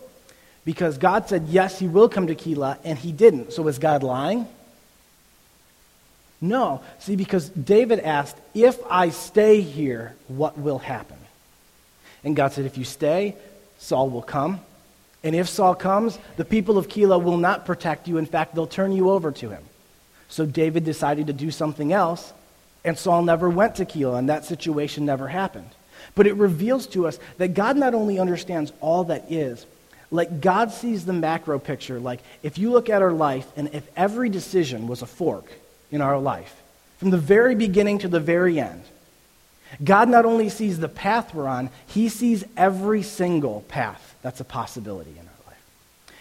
Because 0.69 0.99
God 0.99 1.27
said, 1.27 1.47
yes, 1.47 1.79
he 1.79 1.87
will 1.87 2.07
come 2.07 2.27
to 2.27 2.35
Keilah, 2.35 2.77
and 2.83 2.95
he 2.95 3.11
didn't. 3.11 3.53
So 3.53 3.67
is 3.69 3.79
God 3.79 4.03
lying? 4.03 4.45
No. 6.39 6.81
See, 6.99 7.15
because 7.15 7.49
David 7.49 8.01
asked, 8.01 8.37
if 8.53 8.77
I 8.87 9.09
stay 9.09 9.61
here, 9.61 10.13
what 10.27 10.59
will 10.59 10.77
happen? 10.77 11.17
And 12.23 12.35
God 12.35 12.53
said, 12.53 12.65
if 12.65 12.77
you 12.77 12.83
stay, 12.85 13.35
Saul 13.79 14.11
will 14.11 14.21
come. 14.21 14.59
And 15.23 15.35
if 15.35 15.49
Saul 15.49 15.73
comes, 15.73 16.19
the 16.37 16.45
people 16.45 16.77
of 16.77 16.87
Keilah 16.87 17.23
will 17.23 17.37
not 17.37 17.65
protect 17.65 18.07
you. 18.07 18.19
In 18.19 18.27
fact, 18.27 18.53
they'll 18.53 18.67
turn 18.67 18.91
you 18.91 19.09
over 19.09 19.31
to 19.31 19.49
him. 19.49 19.63
So 20.27 20.45
David 20.45 20.85
decided 20.85 21.25
to 21.25 21.33
do 21.33 21.49
something 21.49 21.91
else, 21.91 22.31
and 22.85 22.95
Saul 22.95 23.23
never 23.23 23.49
went 23.49 23.73
to 23.77 23.85
Keilah, 23.85 24.19
and 24.19 24.29
that 24.29 24.45
situation 24.45 25.03
never 25.03 25.29
happened. 25.29 25.71
But 26.13 26.27
it 26.27 26.35
reveals 26.35 26.85
to 26.89 27.07
us 27.07 27.17
that 27.39 27.55
God 27.55 27.75
not 27.75 27.95
only 27.95 28.19
understands 28.19 28.71
all 28.81 29.05
that 29.05 29.31
is, 29.31 29.65
like 30.11 30.41
God 30.41 30.71
sees 30.71 31.05
the 31.05 31.13
macro 31.13 31.59
picture. 31.59 31.99
Like 31.99 32.21
if 32.43 32.57
you 32.57 32.71
look 32.71 32.89
at 32.89 33.01
our 33.01 33.13
life, 33.13 33.47
and 33.55 33.69
if 33.73 33.87
every 33.95 34.29
decision 34.29 34.87
was 34.87 35.01
a 35.01 35.07
fork 35.07 35.51
in 35.91 36.01
our 36.01 36.19
life, 36.19 36.55
from 36.97 37.11
the 37.11 37.17
very 37.17 37.55
beginning 37.55 37.99
to 37.99 38.07
the 38.07 38.19
very 38.19 38.59
end, 38.59 38.83
God 39.83 40.09
not 40.09 40.25
only 40.25 40.49
sees 40.49 40.79
the 40.79 40.89
path 40.89 41.33
we're 41.33 41.47
on, 41.47 41.69
He 41.87 42.09
sees 42.09 42.43
every 42.57 43.03
single 43.03 43.61
path 43.67 44.15
that's 44.21 44.39
a 44.39 44.45
possibility 44.45 45.11
in 45.11 45.19
our 45.19 45.47
life. 45.47 45.63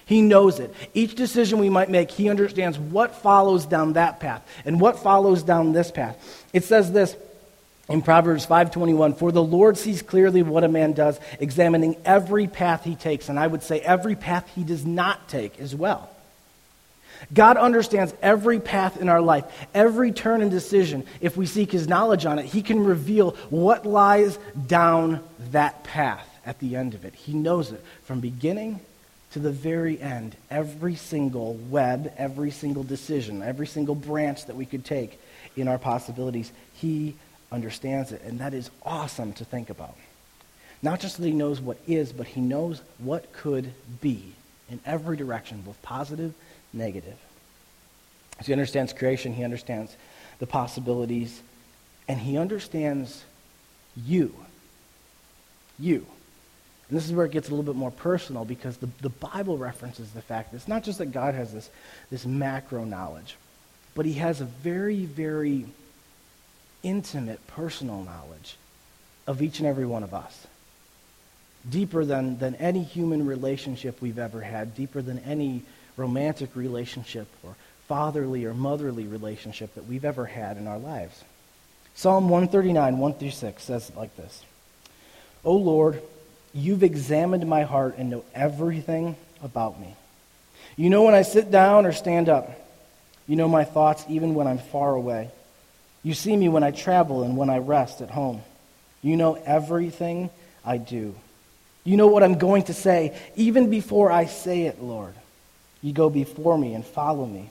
He 0.05 0.21
knows 0.21 0.61
it. 0.61 0.75
Each 0.93 1.15
decision 1.15 1.59
we 1.59 1.71
might 1.71 1.91
make, 1.91 2.11
He 2.11 2.29
understands 2.29 2.79
what 2.79 3.15
follows 3.15 3.65
down 3.65 3.95
that 3.95 4.21
path 4.21 4.47
and 4.65 4.81
what 4.81 4.99
follows 4.99 5.43
down 5.43 5.73
this 5.73 5.91
path. 5.91 6.47
It 6.53 6.65
says 6.65 6.93
this 6.93 7.17
in 7.89 8.03
Proverbs 8.03 8.45
5:21, 8.45 9.15
"For 9.15 9.33
the 9.33 9.43
Lord 9.43 9.79
sees 9.79 10.03
clearly 10.03 10.43
what 10.43 10.65
a 10.65 10.69
man 10.69 10.93
does, 10.93 11.19
examining 11.41 11.97
every 12.05 12.47
path 12.47 12.85
he 12.85 12.95
takes." 12.95 13.29
And 13.29 13.39
I 13.39 13.47
would 13.47 13.63
say 13.63 13.81
every 13.81 14.15
path 14.15 14.45
he 14.55 14.63
does 14.63 14.85
not 14.85 15.29
take 15.29 15.59
as 15.61 15.75
well. 15.75 16.11
God 17.35 17.57
understands 17.57 18.15
every 18.23 18.61
path 18.61 19.01
in 19.01 19.09
our 19.09 19.21
life, 19.21 19.45
every 19.75 20.13
turn 20.13 20.41
and 20.41 20.51
decision. 20.51 21.05
If 21.21 21.37
we 21.37 21.47
seek 21.47 21.73
his 21.73 21.89
knowledge 21.89 22.25
on 22.25 22.39
it, 22.39 22.45
he 22.45 22.63
can 22.63 22.85
reveal 22.85 23.33
what 23.51 23.85
lies 23.85 24.39
down 24.67 25.21
that 25.51 25.83
path 25.83 26.29
at 26.47 26.61
the 26.61 26.77
end 26.77 26.95
of 26.95 27.05
it. 27.05 27.15
He 27.15 27.33
knows 27.33 27.73
it 27.73 27.83
from 28.05 28.21
beginning 28.21 28.81
to 29.33 29.41
the 29.41 29.51
very 29.51 30.01
end. 30.01 30.37
Every 30.51 30.95
single 30.95 31.55
web, 31.69 32.13
every 32.17 32.51
single 32.51 32.85
decision, 32.85 33.43
every 33.43 33.67
single 33.67 33.95
branch 33.95 34.47
that 34.47 34.57
we 34.57 34.65
could 34.65 34.85
take 34.85 35.21
in 35.57 35.69
our 35.69 35.79
possibilities, 35.79 36.53
he 36.75 37.15
understands 37.51 38.13
it. 38.13 38.23
And 38.23 38.41
that 38.41 38.55
is 38.55 38.71
awesome 38.85 39.33
to 39.35 39.45
think 39.45 39.71
about. 39.71 39.97
Not 40.83 41.01
just 41.01 41.17
that 41.17 41.27
he 41.27 41.33
knows 41.33 41.61
what 41.61 41.79
is, 41.87 42.13
but 42.13 42.27
he 42.27 42.41
knows 42.41 42.81
what 42.99 43.33
could 43.33 43.73
be 44.01 44.33
in 44.71 44.81
every 44.85 45.17
direction, 45.17 45.63
both 45.65 45.81
positive 45.83 46.35
negative. 46.73 47.17
As 48.39 48.47
he 48.47 48.53
understands 48.53 48.93
creation, 48.93 49.33
he 49.33 49.43
understands 49.43 49.97
the 50.39 50.47
possibilities, 50.47 51.43
and 52.07 52.21
he 52.21 52.39
understands 52.39 53.25
you. 53.97 54.35
You. 55.79 56.07
And 56.89 56.97
this 56.97 57.05
is 57.05 57.13
where 57.13 57.27
it 57.27 57.33
gets 57.33 57.49
a 57.49 57.51
little 57.51 57.65
bit 57.65 57.77
more 57.77 57.91
personal 57.91 58.45
because 58.45 58.77
the, 58.79 58.89
the 59.03 59.11
Bible 59.11 59.59
references 59.59 60.11
the 60.11 60.23
fact 60.23 60.53
that 60.53 60.59
it's 60.59 60.69
not 60.69 60.85
just 60.85 60.99
that 60.99 61.13
God 61.13 61.35
has 61.35 61.53
this, 61.53 61.71
this 62.11 62.25
macro 62.25 62.85
knowledge, 62.85 63.37
but 63.95 64.07
he 64.07 64.15
has 64.15 64.41
a 64.41 64.45
very, 64.45 65.05
very 65.05 65.67
intimate, 66.83 67.45
personal 67.47 68.03
knowledge 68.03 68.57
of 69.27 69.43
each 69.43 69.59
and 69.59 69.69
every 69.69 69.87
one 69.87 70.03
of 70.03 70.15
us. 70.15 70.47
Deeper 71.69 72.05
than, 72.05 72.39
than 72.39 72.55
any 72.57 72.83
human 72.83 73.27
relationship 73.27 74.01
we've 74.01 74.19
ever 74.19 74.41
had, 74.41 74.75
deeper 74.75 75.03
than 75.03 75.19
any 75.21 75.63
romantic 75.97 76.55
relationship 76.55 77.27
or 77.43 77.55
fatherly 77.87 78.45
or 78.45 78.55
motherly 78.55 79.07
relationship 79.07 79.75
that 79.75 79.87
we've 79.87 80.05
ever 80.05 80.27
had 80.27 80.57
in 80.57 80.67
our 80.67 80.79
lives. 80.79 81.25
Psalm 81.95 82.29
139, 82.29 82.99
1 82.99 83.15
through 83.15 83.31
6 83.31 83.63
says 83.63 83.93
like 83.97 84.15
this 84.17 84.45
O 85.45 85.55
Lord, 85.55 86.01
you've 86.55 86.83
examined 86.83 87.47
my 87.47 87.63
heart 87.63 87.97
and 87.99 88.11
know 88.11 88.25
everything 88.35 89.17
about 89.43 89.81
me. 89.81 89.95
You 90.77 90.91
know 90.91 91.03
when 91.03 91.15
I 91.15 91.23
sit 91.23 91.51
down 91.51 91.87
or 91.87 91.93
stand 91.93 92.29
up. 92.29 92.51
You 93.27 93.37
know 93.37 93.49
my 93.49 93.65
thoughts 93.65 94.05
even 94.09 94.35
when 94.35 94.47
I'm 94.47 94.59
far 94.59 94.95
away. 94.95 95.31
You 96.09 96.15
see 96.15 96.35
me 96.35 96.49
when 96.49 96.63
I 96.63 96.71
travel 96.71 97.23
and 97.23 97.37
when 97.37 97.51
I 97.51 97.59
rest 97.59 98.01
at 98.01 98.09
home. 98.09 98.41
You 99.03 99.15
know 99.15 99.35
everything 99.35 100.31
I 100.65 100.79
do. 100.79 101.15
You 101.85 101.99
know 101.99 102.07
what 102.07 102.23
I'm 102.23 102.39
going 102.39 102.63
to 102.63 102.73
say 102.73 103.15
even 103.37 103.69
before 103.69 104.11
I 104.11 104.25
say 104.25 104.63
it, 104.63 104.83
Lord. 104.83 105.13
You 105.83 105.93
go 105.93 106.09
before 106.09 106.57
me 106.57 106.73
and 106.73 106.83
follow 106.83 107.27
me. 107.27 107.51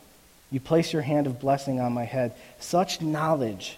You 0.50 0.60
place 0.60 0.92
your 0.92 1.04
hand 1.04 1.28
of 1.28 1.40
blessing 1.40 1.80
on 1.80 1.94
my 1.94 2.06
head. 2.06 2.34
Such 2.60 3.00
knowledge, 3.00 3.78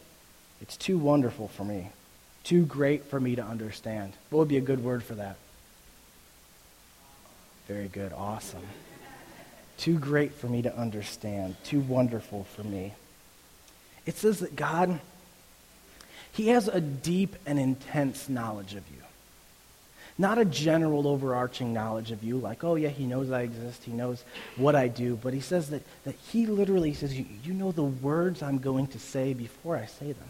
it's 0.62 0.78
too 0.78 0.98
wonderful 0.98 1.50
for 1.50 1.66
me, 1.66 1.90
too 2.46 2.66
great 2.66 3.04
for 3.04 3.20
me 3.20 3.36
to 3.36 3.44
understand. 3.44 4.14
What 4.30 4.40
would 4.40 4.48
be 4.48 4.56
a 4.56 4.62
good 4.62 4.82
word 4.82 5.04
for 5.04 5.16
that? 5.16 5.36
Very 7.68 7.90
good. 7.90 8.14
Awesome. 8.14 8.66
Too 9.78 10.00
great 10.00 10.36
for 10.36 10.48
me 10.48 10.62
to 10.62 10.74
understand, 10.74 11.58
too 11.66 11.82
wonderful 11.82 12.46
for 12.56 12.64
me. 12.64 12.94
It 14.10 14.18
says 14.18 14.40
that 14.40 14.56
God, 14.56 15.00
He 16.32 16.48
has 16.48 16.68
a 16.68 16.82
deep 16.82 17.36
and 17.46 17.60
intense 17.60 18.28
knowledge 18.28 18.74
of 18.74 18.82
you. 18.90 19.04
Not 20.18 20.40
a 20.40 20.46
general 20.46 21.08
overarching 21.08 21.74
knowledge 21.74 22.10
of 22.10 22.24
you, 22.24 22.40
like, 22.40 22.64
oh, 22.64 22.74
yeah, 22.74 22.90
he 22.90 23.06
knows 23.06 23.30
I 23.30 23.44
exist, 23.44 23.84
he 23.84 23.92
knows 23.92 24.24
what 24.56 24.74
I 24.74 24.88
do, 24.88 25.16
but 25.16 25.36
he 25.36 25.42
says 25.42 25.70
that, 25.70 25.84
that 26.06 26.16
he 26.32 26.48
literally 26.48 26.96
says, 26.96 27.16
you, 27.16 27.28
you 27.44 27.54
know 27.54 27.72
the 27.72 27.84
words 27.84 28.42
I'm 28.42 28.58
going 28.58 28.88
to 28.88 29.00
say 29.00 29.36
before 29.36 29.78
I 29.78 29.86
say 29.86 30.14
them. 30.14 30.30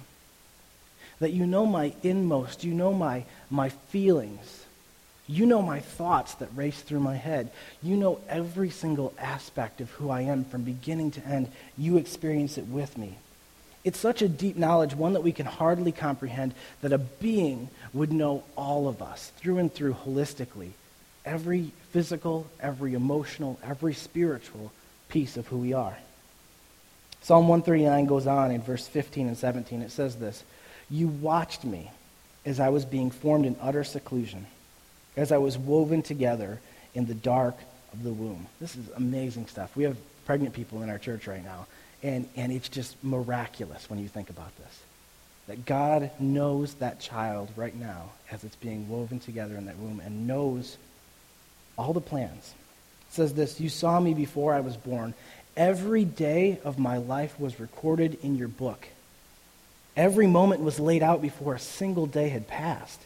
That 1.19 1.31
you 1.31 1.47
know 1.47 1.65
my 1.65 1.93
inmost, 2.03 2.65
you 2.65 2.73
know 2.73 2.93
my, 2.93 3.23
my 3.49 3.69
feelings, 3.69 4.65
you 5.25 5.45
know 5.45 5.61
my 5.61 5.79
thoughts 5.79 6.33
that 6.35 6.49
race 6.53 6.81
through 6.81 6.99
my 6.99 7.15
head. 7.15 7.49
You 7.81 7.95
know 7.95 8.19
every 8.27 8.71
single 8.71 9.13
aspect 9.17 9.79
of 9.79 9.89
who 9.91 10.09
I 10.09 10.23
am 10.23 10.43
from 10.43 10.63
beginning 10.63 11.11
to 11.11 11.25
end. 11.25 11.49
You 11.77 11.95
experience 11.95 12.57
it 12.57 12.67
with 12.67 12.97
me. 12.97 13.17
It's 13.89 13.97
such 13.97 14.21
a 14.21 14.29
deep 14.29 14.55
knowledge, 14.55 14.93
one 14.93 15.13
that 15.13 15.23
we 15.23 15.31
can 15.31 15.47
hardly 15.47 15.91
comprehend, 15.91 16.53
that 16.81 16.93
a 16.93 16.99
being 16.99 17.69
would 17.91 18.13
know 18.13 18.43
all 18.55 18.87
of 18.87 19.01
us 19.01 19.31
through 19.37 19.57
and 19.57 19.73
through 19.73 19.95
holistically. 19.95 20.73
Every 21.25 21.71
physical, 21.89 22.45
every 22.59 22.93
emotional, 22.93 23.59
every 23.63 23.95
spiritual 23.95 24.71
piece 25.07 25.37
of 25.37 25.47
who 25.47 25.57
we 25.57 25.73
are. 25.73 25.97
Psalm 27.21 27.47
139 27.47 28.05
goes 28.05 28.27
on 28.27 28.51
in 28.51 28.61
verse 28.61 28.87
15 28.87 29.25
and 29.25 29.35
17. 29.35 29.81
It 29.81 29.89
says 29.89 30.17
this 30.17 30.43
You 30.91 31.07
watched 31.07 31.63
me 31.63 31.89
as 32.45 32.59
I 32.59 32.69
was 32.69 32.85
being 32.85 33.09
formed 33.09 33.47
in 33.47 33.55
utter 33.59 33.83
seclusion, 33.83 34.45
as 35.17 35.31
I 35.31 35.39
was 35.39 35.57
woven 35.57 36.03
together 36.03 36.59
in 36.93 37.07
the 37.07 37.15
dark 37.15 37.55
of 37.91 38.03
the 38.03 38.13
womb. 38.13 38.45
This 38.61 38.75
is 38.75 38.87
amazing 38.95 39.47
stuff. 39.47 39.75
We 39.75 39.85
have 39.85 39.97
pregnant 40.27 40.53
people 40.53 40.83
in 40.83 40.91
our 40.91 40.99
church 40.99 41.25
right 41.25 41.43
now. 41.43 41.65
And, 42.01 42.29
and 42.35 42.51
it's 42.51 42.69
just 42.69 43.01
miraculous 43.03 43.89
when 43.89 43.99
you 43.99 44.07
think 44.07 44.29
about 44.29 44.55
this. 44.57 44.79
That 45.47 45.65
God 45.65 46.11
knows 46.19 46.75
that 46.75 46.99
child 46.99 47.49
right 47.55 47.75
now 47.75 48.11
as 48.31 48.43
it's 48.43 48.55
being 48.55 48.87
woven 48.87 49.19
together 49.19 49.55
in 49.55 49.65
that 49.65 49.77
womb 49.77 49.99
and 49.99 50.27
knows 50.27 50.77
all 51.77 51.93
the 51.93 52.01
plans. 52.01 52.53
It 53.09 53.13
says 53.15 53.33
this 53.33 53.59
You 53.59 53.69
saw 53.69 53.99
me 53.99 54.13
before 54.13 54.53
I 54.53 54.59
was 54.59 54.77
born. 54.77 55.13
Every 55.57 56.05
day 56.05 56.59
of 56.63 56.79
my 56.79 56.97
life 56.97 57.37
was 57.39 57.59
recorded 57.59 58.19
in 58.23 58.37
your 58.37 58.47
book. 58.47 58.87
Every 59.97 60.27
moment 60.27 60.61
was 60.61 60.79
laid 60.79 61.03
out 61.03 61.21
before 61.21 61.55
a 61.55 61.59
single 61.59 62.05
day 62.05 62.29
had 62.29 62.47
passed. 62.47 63.01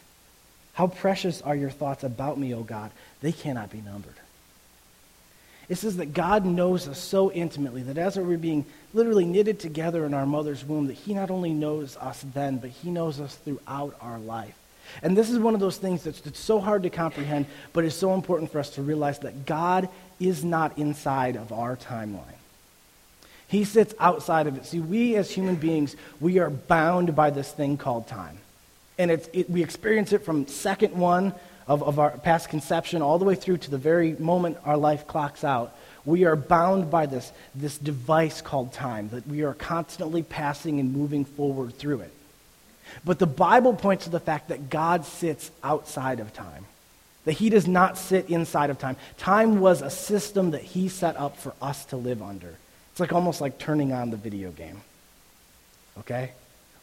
How 0.74 0.86
precious 0.88 1.40
are 1.42 1.56
your 1.56 1.70
thoughts 1.70 2.04
about 2.04 2.38
me, 2.38 2.54
O 2.54 2.62
God? 2.62 2.90
They 3.20 3.32
cannot 3.32 3.70
be 3.70 3.80
numbered. 3.80 4.14
It 5.68 5.76
says 5.76 5.96
that 5.96 6.12
God 6.12 6.44
knows 6.44 6.86
us 6.88 6.98
so 6.98 7.32
intimately 7.32 7.82
that 7.84 7.98
as 7.98 8.16
we're 8.16 8.36
being 8.36 8.66
literally 8.92 9.24
knitted 9.24 9.58
together 9.58 10.04
in 10.04 10.12
our 10.12 10.26
mother's 10.26 10.64
womb, 10.64 10.88
that 10.88 10.94
He 10.94 11.14
not 11.14 11.30
only 11.30 11.52
knows 11.52 11.96
us 11.96 12.24
then, 12.34 12.58
but 12.58 12.70
He 12.70 12.90
knows 12.90 13.20
us 13.20 13.34
throughout 13.36 13.96
our 14.00 14.18
life. 14.18 14.54
And 15.02 15.16
this 15.16 15.30
is 15.30 15.38
one 15.38 15.54
of 15.54 15.60
those 15.60 15.78
things 15.78 16.04
that's, 16.04 16.20
that's 16.20 16.38
so 16.38 16.60
hard 16.60 16.82
to 16.82 16.90
comprehend, 16.90 17.46
but 17.72 17.84
it's 17.84 17.96
so 17.96 18.14
important 18.14 18.52
for 18.52 18.58
us 18.58 18.70
to 18.70 18.82
realize 18.82 19.18
that 19.20 19.46
God 19.46 19.88
is 20.20 20.44
not 20.44 20.78
inside 20.78 21.36
of 21.36 21.52
our 21.52 21.76
timeline. 21.76 22.20
He 23.48 23.64
sits 23.64 23.94
outside 23.98 24.46
of 24.46 24.56
it. 24.56 24.66
See, 24.66 24.80
we 24.80 25.16
as 25.16 25.30
human 25.30 25.56
beings, 25.56 25.96
we 26.20 26.38
are 26.38 26.50
bound 26.50 27.16
by 27.16 27.30
this 27.30 27.50
thing 27.50 27.76
called 27.76 28.06
time. 28.06 28.38
And 28.98 29.10
it's, 29.10 29.28
it, 29.32 29.50
we 29.50 29.62
experience 29.62 30.12
it 30.12 30.24
from 30.24 30.46
second 30.46 30.94
one 30.94 31.34
of, 31.66 31.82
of 31.82 31.98
our 31.98 32.10
past 32.10 32.48
conception 32.48 33.02
all 33.02 33.18
the 33.18 33.24
way 33.24 33.34
through 33.34 33.58
to 33.58 33.70
the 33.70 33.78
very 33.78 34.12
moment 34.14 34.58
our 34.64 34.76
life 34.76 35.06
clocks 35.06 35.44
out, 35.44 35.76
we 36.04 36.24
are 36.24 36.36
bound 36.36 36.90
by 36.90 37.06
this, 37.06 37.32
this 37.54 37.78
device 37.78 38.42
called 38.42 38.72
time, 38.72 39.08
that 39.10 39.26
we 39.26 39.42
are 39.42 39.54
constantly 39.54 40.22
passing 40.22 40.78
and 40.78 40.92
moving 40.92 41.24
forward 41.24 41.74
through 41.78 42.00
it. 42.00 42.12
But 43.04 43.18
the 43.18 43.26
Bible 43.26 43.74
points 43.74 44.04
to 44.04 44.10
the 44.10 44.20
fact 44.20 44.48
that 44.48 44.68
God 44.68 45.06
sits 45.06 45.50
outside 45.62 46.20
of 46.20 46.34
time, 46.34 46.66
that 47.24 47.32
He 47.32 47.48
does 47.48 47.66
not 47.66 47.96
sit 47.96 48.28
inside 48.28 48.68
of 48.68 48.78
time. 48.78 48.96
Time 49.16 49.60
was 49.60 49.80
a 49.80 49.90
system 49.90 50.50
that 50.50 50.62
He 50.62 50.88
set 50.88 51.16
up 51.16 51.38
for 51.38 51.54
us 51.62 51.86
to 51.86 51.96
live 51.96 52.22
under. 52.22 52.54
It's 52.92 53.00
like 53.00 53.12
almost 53.12 53.40
like 53.40 53.58
turning 53.58 53.92
on 53.92 54.10
the 54.10 54.16
video 54.18 54.50
game. 54.50 54.82
Okay? 56.00 56.32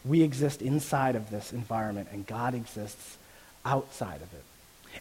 We 0.04 0.22
exist 0.22 0.60
inside 0.60 1.14
of 1.14 1.30
this 1.30 1.52
environment, 1.52 2.08
and 2.12 2.26
God 2.26 2.54
exists 2.54 3.16
outside 3.64 4.16
of 4.16 4.32
it. 4.34 4.44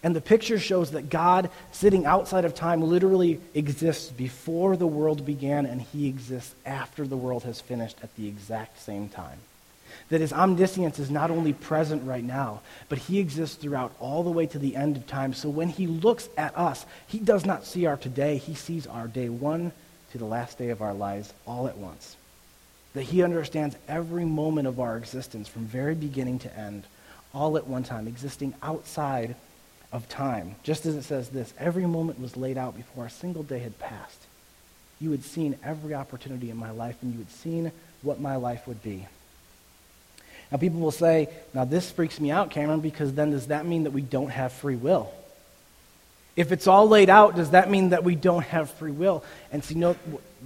And 0.04 0.16
the 0.16 0.22
picture 0.22 0.60
shows 0.60 0.92
that 0.92 1.10
God, 1.10 1.50
sitting 1.72 2.06
outside 2.06 2.46
of 2.46 2.56
time, 2.56 2.82
literally 2.82 3.40
exists 3.54 4.10
before 4.10 4.76
the 4.76 4.88
world 4.88 5.26
began, 5.26 5.66
and 5.66 5.82
he 5.82 6.08
exists 6.08 6.56
after 6.66 7.06
the 7.06 7.18
world 7.18 7.44
has 7.44 7.62
finished 7.62 7.98
at 8.02 8.16
the 8.16 8.28
exact 8.28 8.80
same 8.82 9.10
time. 9.10 9.40
That 10.10 10.22
his 10.22 10.34
omniscience 10.34 11.00
is 11.00 11.12
not 11.12 11.32
only 11.32 11.54
present 11.54 12.06
right 12.06 12.24
now, 12.24 12.62
but 12.90 12.98
he 12.98 13.20
exists 13.20 13.56
throughout 13.56 13.94
all 14.00 14.24
the 14.24 14.32
way 14.32 14.46
to 14.48 14.60
the 14.60 14.76
end 14.76 14.98
of 14.98 15.06
time. 15.08 15.34
So 15.34 15.50
when 15.50 15.70
he 15.70 15.88
looks 15.88 16.30
at 16.38 16.58
us, 16.58 16.86
he 17.08 17.20
does 17.20 17.46
not 17.46 17.66
see 17.66 17.86
our 17.86 17.98
today, 17.98 18.38
he 18.38 18.56
sees 18.56 18.88
our 18.88 19.08
day 19.08 19.30
one 19.30 19.72
to 20.12 20.18
the 20.18 20.26
last 20.26 20.58
day 20.58 20.70
of 20.70 20.82
our 20.82 20.94
lives 20.94 21.34
all 21.46 21.68
at 21.68 21.78
once. 21.78 22.16
That 22.94 23.04
he 23.04 23.24
understands 23.24 23.76
every 23.88 24.26
moment 24.26 24.68
of 24.68 24.80
our 24.80 24.98
existence 24.98 25.48
from 25.48 25.66
very 25.66 25.96
beginning 25.96 26.40
to 26.40 26.58
end, 26.58 26.84
all 27.34 27.58
at 27.58 27.68
one 27.68 27.84
time, 27.84 28.08
existing 28.08 28.54
outside 28.62 29.36
of 29.92 30.08
time. 30.08 30.56
Just 30.64 30.86
as 30.86 30.96
it 30.96 31.04
says 31.04 31.30
this 31.30 31.54
every 31.60 31.86
moment 31.86 32.20
was 32.20 32.38
laid 32.38 32.58
out 32.58 32.76
before 32.76 33.06
a 33.06 33.10
single 33.10 33.44
day 33.44 33.60
had 33.60 33.78
passed. 33.80 34.20
You 35.00 35.12
had 35.12 35.24
seen 35.24 35.58
every 35.64 35.96
opportunity 35.96 36.50
in 36.52 36.58
my 36.58 36.72
life, 36.72 36.96
and 37.02 37.12
you 37.12 37.20
had 37.20 37.32
seen 37.32 37.72
what 38.04 38.20
my 38.20 38.36
life 38.36 38.68
would 38.68 38.84
be. 38.84 39.08
Now, 40.52 40.58
people 40.58 40.80
will 40.80 40.92
say, 40.92 41.30
now 41.54 41.66
this 41.66 41.90
freaks 41.90 42.20
me 42.20 42.30
out, 42.30 42.52
Cameron, 42.52 42.82
because 42.82 43.14
then 43.14 43.32
does 43.32 43.48
that 43.48 43.66
mean 43.66 43.84
that 43.84 43.92
we 43.92 44.02
don't 44.02 44.30
have 44.30 44.52
free 44.52 44.76
will? 44.76 45.12
If 46.36 46.52
it's 46.52 46.68
all 46.68 46.88
laid 46.88 47.10
out, 47.10 47.36
does 47.36 47.52
that 47.52 47.70
mean 47.70 47.90
that 47.90 48.04
we 48.04 48.16
don't 48.16 48.44
have 48.44 48.70
free 48.72 48.92
will? 48.92 49.24
And 49.52 49.64
see, 49.64 49.76
no, 49.76 49.96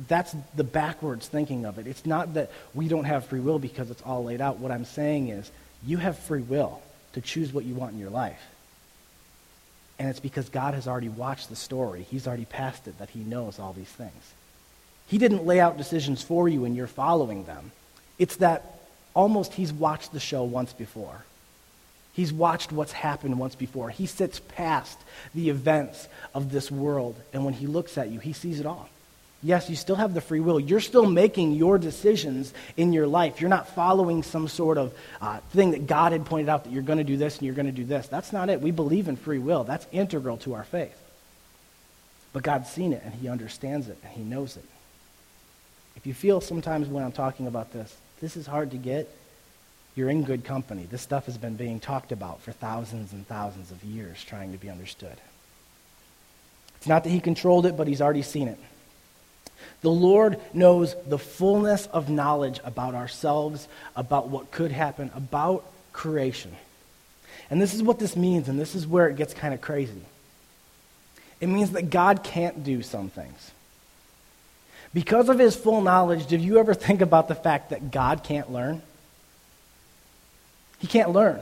that's 0.08 0.36
the 0.56 0.64
backwards 0.64 1.28
thinking 1.28 1.66
of 1.66 1.78
it. 1.78 1.88
It's 1.88 2.06
not 2.06 2.36
that 2.36 2.52
we 2.74 2.88
don't 2.88 3.04
have 3.04 3.26
free 3.26 3.40
will 3.40 3.60
because 3.60 3.92
it's 3.92 4.02
all 4.04 4.24
laid 4.24 4.42
out. 4.42 4.58
What 4.60 4.72
I'm 4.72 4.86
saying 4.86 5.30
is, 5.30 5.52
you 5.86 5.98
have 5.98 6.18
free 6.18 6.42
will 6.42 6.82
to 7.14 7.22
choose 7.22 7.52
what 7.54 7.66
you 7.66 7.76
want 7.76 7.94
in 7.94 8.00
your 8.00 8.10
life. 8.10 8.42
And 9.98 10.10
it's 10.10 10.20
because 10.20 10.50
God 10.50 10.74
has 10.74 10.88
already 10.88 11.10
watched 11.10 11.50
the 11.50 11.56
story. 11.56 12.06
He's 12.10 12.28
already 12.28 12.46
passed 12.46 12.88
it 12.88 12.98
that 13.00 13.10
he 13.10 13.20
knows 13.22 13.60
all 13.60 13.74
these 13.74 13.88
things. 13.88 14.34
He 15.08 15.18
didn't 15.18 15.46
lay 15.46 15.60
out 15.60 15.78
decisions 15.78 16.22
for 16.22 16.50
you 16.50 16.66
and 16.66 16.76
you're 16.76 16.88
following 16.88 17.46
them. 17.46 17.72
It's 18.18 18.38
that 18.38 18.80
almost 19.14 19.54
he's 19.54 19.72
watched 19.72 20.12
the 20.12 20.20
show 20.20 20.44
once 20.44 20.74
before. 20.74 21.24
He's 22.14 22.32
watched 22.32 22.72
what's 22.72 22.94
happened 22.94 23.38
once 23.40 23.56
before. 23.56 23.90
He 23.90 24.06
sits 24.06 24.40
past 24.40 24.98
the 25.34 25.50
events 25.50 26.08
of 26.34 26.50
this 26.50 26.72
world, 26.72 27.16
and 27.34 27.44
when 27.44 27.54
he 27.54 27.68
looks 27.68 27.98
at 27.98 28.10
you, 28.10 28.20
he 28.20 28.32
sees 28.32 28.62
it 28.62 28.66
all. 28.66 28.88
Yes, 29.46 29.70
you 29.70 29.76
still 29.76 29.96
have 29.96 30.16
the 30.16 30.22
free 30.22 30.40
will. 30.40 30.60
You're 30.60 30.80
still 30.80 31.06
making 31.06 31.52
your 31.52 31.78
decisions 31.78 32.52
in 32.78 32.94
your 32.94 33.06
life. 33.06 33.40
You're 33.40 33.50
not 33.52 33.68
following 33.76 34.24
some 34.24 34.48
sort 34.48 34.80
of 34.80 34.98
uh, 35.22 35.38
thing 35.52 35.70
that 35.70 35.86
God 35.86 36.14
had 36.14 36.26
pointed 36.26 36.50
out 36.50 36.64
that 36.64 36.74
you're 36.74 36.82
going 36.82 36.98
to 36.98 37.04
do 37.04 37.16
this 37.16 37.38
and 37.38 37.46
you're 37.46 37.54
going 37.54 37.68
to 37.68 37.72
do 37.72 37.84
this. 37.84 38.08
That's 38.08 38.34
not 38.34 38.50
it. 38.50 38.60
We 38.60 38.72
believe 38.72 39.08
in 39.08 39.18
free 39.18 39.38
will, 39.38 39.64
that's 39.64 39.86
integral 39.92 40.38
to 40.38 40.56
our 40.56 40.64
faith. 40.64 41.00
But 42.34 42.42
God's 42.42 42.72
seen 42.72 42.92
it 42.92 43.04
and 43.06 43.14
He 43.14 43.28
understands 43.28 43.88
it 43.88 44.00
and 44.04 44.12
He 44.14 44.24
knows 44.24 44.58
it. 44.58 44.66
If 45.96 46.08
you 46.08 46.16
feel 46.16 46.42
sometimes 46.42 46.88
when 46.88 47.04
I'm 47.04 47.12
talking 47.12 47.46
about 47.46 47.72
this, 47.72 47.96
this 48.22 48.36
is 48.38 48.48
hard 48.48 48.72
to 48.72 48.78
get, 48.78 49.16
you're 49.96 50.10
in 50.10 50.24
good 50.24 50.44
company. 50.44 50.88
This 50.90 51.04
stuff 51.04 51.28
has 51.28 51.38
been 51.38 51.56
being 51.56 51.80
talked 51.80 52.12
about 52.12 52.42
for 52.42 52.52
thousands 52.52 53.14
and 53.14 53.28
thousands 53.28 53.70
of 53.70 53.84
years 53.84 54.24
trying 54.24 54.54
to 54.54 54.58
be 54.58 54.72
understood. 54.72 55.18
It's 56.78 56.88
not 56.88 57.04
that 57.04 57.12
he 57.12 57.20
controlled 57.20 57.68
it, 57.68 57.78
but 57.78 57.88
he's 57.88 58.02
already 58.02 58.24
seen 58.24 58.48
it. 58.48 58.58
The 59.82 59.92
Lord 59.92 60.40
knows 60.54 60.96
the 61.08 61.20
fullness 61.20 61.88
of 61.88 62.10
knowledge 62.10 62.60
about 62.64 62.96
ourselves, 62.96 63.68
about 63.96 64.30
what 64.30 64.52
could 64.52 64.72
happen, 64.72 65.12
about 65.16 65.64
creation. 65.94 66.56
And 67.50 67.62
this 67.62 67.74
is 67.74 67.84
what 67.84 68.00
this 68.00 68.16
means, 68.16 68.48
and 68.48 68.60
this 68.60 68.76
is 68.76 68.88
where 68.88 69.08
it 69.08 69.16
gets 69.16 69.34
kind 69.34 69.54
of 69.54 69.62
crazy. 69.62 70.02
It 71.40 71.48
means 71.48 71.72
that 71.72 71.90
God 71.90 72.24
can't 72.24 72.64
do 72.64 72.82
some 72.82 73.10
things. 73.10 73.52
Because 74.94 75.28
of 75.30 75.38
his 75.38 75.56
full 75.56 75.82
knowledge, 75.82 76.26
did 76.28 76.42
you 76.42 76.58
ever 76.58 76.74
think 76.74 77.02
about 77.02 77.28
the 77.28 77.36
fact 77.36 77.72
that 77.72 77.92
God 77.92 78.24
can't 78.24 78.52
learn? 78.52 78.82
He 80.80 80.88
can't 80.88 81.12
learn. 81.12 81.42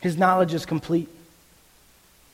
His 0.00 0.18
knowledge 0.18 0.52
is 0.52 0.66
complete. 0.66 1.08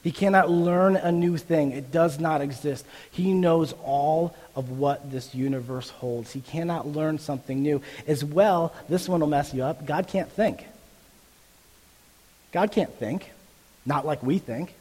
He 0.02 0.12
cannot 0.12 0.50
learn 0.50 0.96
a 0.96 1.12
new 1.12 1.36
thing. 1.36 1.72
It 1.72 1.92
does 1.92 2.18
not 2.18 2.40
exist. 2.40 2.86
He 3.10 3.34
knows 3.34 3.74
all 3.84 4.34
of 4.56 4.70
what 4.70 5.10
this 5.10 5.34
universe 5.34 5.90
holds. 5.90 6.32
He 6.32 6.40
cannot 6.40 6.86
learn 6.86 7.18
something 7.18 7.62
new. 7.62 7.82
As 8.06 8.24
well, 8.24 8.74
this 8.88 9.08
one 9.08 9.20
will 9.20 9.26
mess 9.26 9.52
you 9.52 9.62
up. 9.62 9.84
God 9.84 10.08
can't 10.08 10.30
think. 10.32 10.64
God 12.52 12.72
can't 12.72 12.92
think, 12.94 13.30
not 13.84 14.06
like 14.06 14.22
we 14.22 14.38
think. 14.38 14.74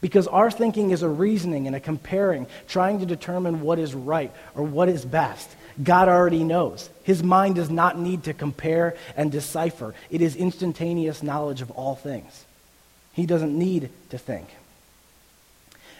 Because 0.00 0.26
our 0.26 0.50
thinking 0.50 0.90
is 0.90 1.02
a 1.02 1.08
reasoning 1.08 1.66
and 1.66 1.76
a 1.76 1.80
comparing, 1.80 2.46
trying 2.68 3.00
to 3.00 3.06
determine 3.06 3.62
what 3.62 3.78
is 3.78 3.94
right 3.94 4.32
or 4.54 4.62
what 4.62 4.88
is 4.88 5.04
best. 5.04 5.48
God 5.82 6.08
already 6.08 6.44
knows. 6.44 6.90
His 7.04 7.22
mind 7.22 7.54
does 7.54 7.70
not 7.70 7.98
need 7.98 8.24
to 8.24 8.34
compare 8.34 8.96
and 9.16 9.32
decipher, 9.32 9.94
it 10.10 10.20
is 10.20 10.36
instantaneous 10.36 11.22
knowledge 11.22 11.62
of 11.62 11.70
all 11.70 11.94
things. 11.94 12.44
He 13.12 13.26
doesn't 13.26 13.56
need 13.56 13.90
to 14.10 14.18
think. 14.18 14.48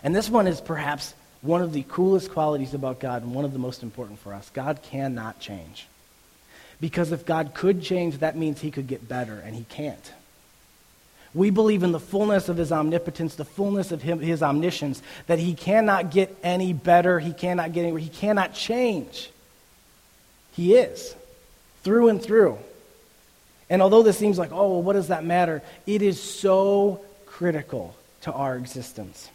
And 0.02 0.14
this 0.14 0.28
one 0.28 0.46
is 0.46 0.60
perhaps 0.60 1.14
one 1.42 1.62
of 1.62 1.72
the 1.72 1.84
coolest 1.88 2.30
qualities 2.30 2.74
about 2.74 3.00
God 3.00 3.22
and 3.22 3.34
one 3.34 3.44
of 3.44 3.52
the 3.52 3.58
most 3.58 3.82
important 3.82 4.18
for 4.20 4.32
us. 4.32 4.50
God 4.54 4.80
cannot 4.82 5.40
change. 5.40 5.86
Because 6.80 7.12
if 7.12 7.24
God 7.26 7.54
could 7.54 7.82
change, 7.82 8.18
that 8.18 8.36
means 8.36 8.60
he 8.60 8.70
could 8.70 8.88
get 8.88 9.08
better, 9.08 9.38
and 9.44 9.54
he 9.54 9.64
can't. 9.64 10.12
We 11.34 11.50
believe 11.50 11.82
in 11.82 11.92
the 11.92 12.00
fullness 12.00 12.48
of 12.48 12.56
his 12.56 12.72
omnipotence, 12.72 13.36
the 13.36 13.44
fullness 13.44 13.92
of 13.92 14.02
him, 14.02 14.20
his 14.20 14.42
omniscience, 14.42 15.00
that 15.26 15.38
he 15.38 15.54
cannot 15.54 16.10
get 16.10 16.36
any 16.42 16.72
better, 16.72 17.18
he 17.18 17.32
cannot 17.32 17.72
get 17.72 17.82
anywhere, 17.82 18.00
he 18.00 18.08
cannot 18.08 18.52
change. 18.54 19.30
He 20.52 20.74
is, 20.74 21.14
through 21.82 22.08
and 22.08 22.22
through. 22.22 22.58
And 23.72 23.80
although 23.80 24.02
this 24.02 24.18
seems 24.18 24.38
like, 24.38 24.52
oh, 24.52 24.68
well, 24.68 24.82
what 24.82 24.92
does 24.92 25.08
that 25.08 25.24
matter? 25.24 25.62
It 25.86 26.02
is 26.02 26.20
so 26.20 27.00
critical 27.24 27.96
to 28.20 28.30
our 28.30 28.54
existence. 28.54 29.30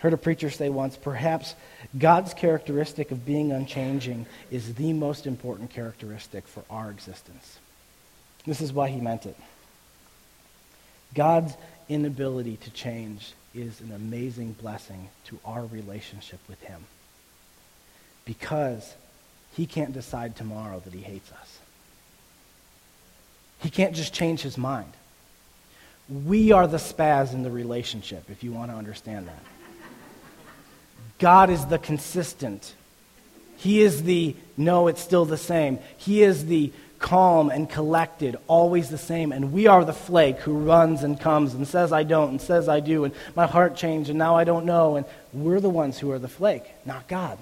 Heard 0.00 0.12
a 0.12 0.18
preacher 0.18 0.50
say 0.50 0.68
once, 0.68 0.96
perhaps 0.96 1.54
God's 1.98 2.34
characteristic 2.34 3.10
of 3.10 3.24
being 3.24 3.50
unchanging 3.50 4.26
is 4.50 4.74
the 4.74 4.92
most 4.92 5.26
important 5.26 5.70
characteristic 5.70 6.46
for 6.46 6.62
our 6.68 6.90
existence. 6.90 7.58
This 8.44 8.60
is 8.60 8.70
why 8.70 8.90
he 8.90 9.00
meant 9.00 9.24
it. 9.24 9.36
God's 11.14 11.54
inability 11.88 12.58
to 12.58 12.70
change 12.70 13.32
is 13.54 13.80
an 13.80 13.92
amazing 13.92 14.52
blessing 14.60 15.08
to 15.28 15.38
our 15.46 15.64
relationship 15.64 16.40
with 16.50 16.60
him. 16.60 16.84
Because 18.26 18.94
he 19.54 19.64
can't 19.64 19.94
decide 19.94 20.36
tomorrow 20.36 20.80
that 20.80 20.92
he 20.92 21.00
hates 21.00 21.32
us. 21.32 21.61
He 23.62 23.70
can't 23.70 23.94
just 23.94 24.12
change 24.12 24.42
his 24.42 24.58
mind. 24.58 24.92
We 26.08 26.52
are 26.52 26.66
the 26.66 26.78
spaz 26.78 27.32
in 27.32 27.42
the 27.42 27.50
relationship, 27.50 28.28
if 28.28 28.42
you 28.42 28.52
want 28.52 28.70
to 28.70 28.76
understand 28.76 29.28
that. 29.28 29.42
God 31.18 31.48
is 31.48 31.64
the 31.66 31.78
consistent. 31.78 32.74
He 33.56 33.80
is 33.80 34.02
the, 34.02 34.34
no, 34.56 34.88
it's 34.88 35.00
still 35.00 35.24
the 35.24 35.36
same. 35.36 35.78
He 35.96 36.22
is 36.22 36.46
the 36.46 36.72
calm 36.98 37.50
and 37.50 37.70
collected, 37.70 38.36
always 38.48 38.90
the 38.90 38.98
same. 38.98 39.30
And 39.30 39.52
we 39.52 39.68
are 39.68 39.84
the 39.84 39.92
flake 39.92 40.38
who 40.38 40.58
runs 40.58 41.04
and 41.04 41.18
comes 41.18 41.54
and 41.54 41.66
says, 41.66 41.92
I 41.92 42.02
don't, 42.02 42.30
and 42.30 42.40
says, 42.40 42.68
I 42.68 42.80
do, 42.80 43.04
and 43.04 43.14
my 43.36 43.46
heart 43.46 43.76
changed, 43.76 44.10
and 44.10 44.18
now 44.18 44.36
I 44.36 44.42
don't 44.42 44.66
know. 44.66 44.96
And 44.96 45.06
we're 45.32 45.60
the 45.60 45.70
ones 45.70 45.98
who 45.98 46.10
are 46.10 46.18
the 46.18 46.28
flake, 46.28 46.64
not 46.84 47.06
God. 47.06 47.38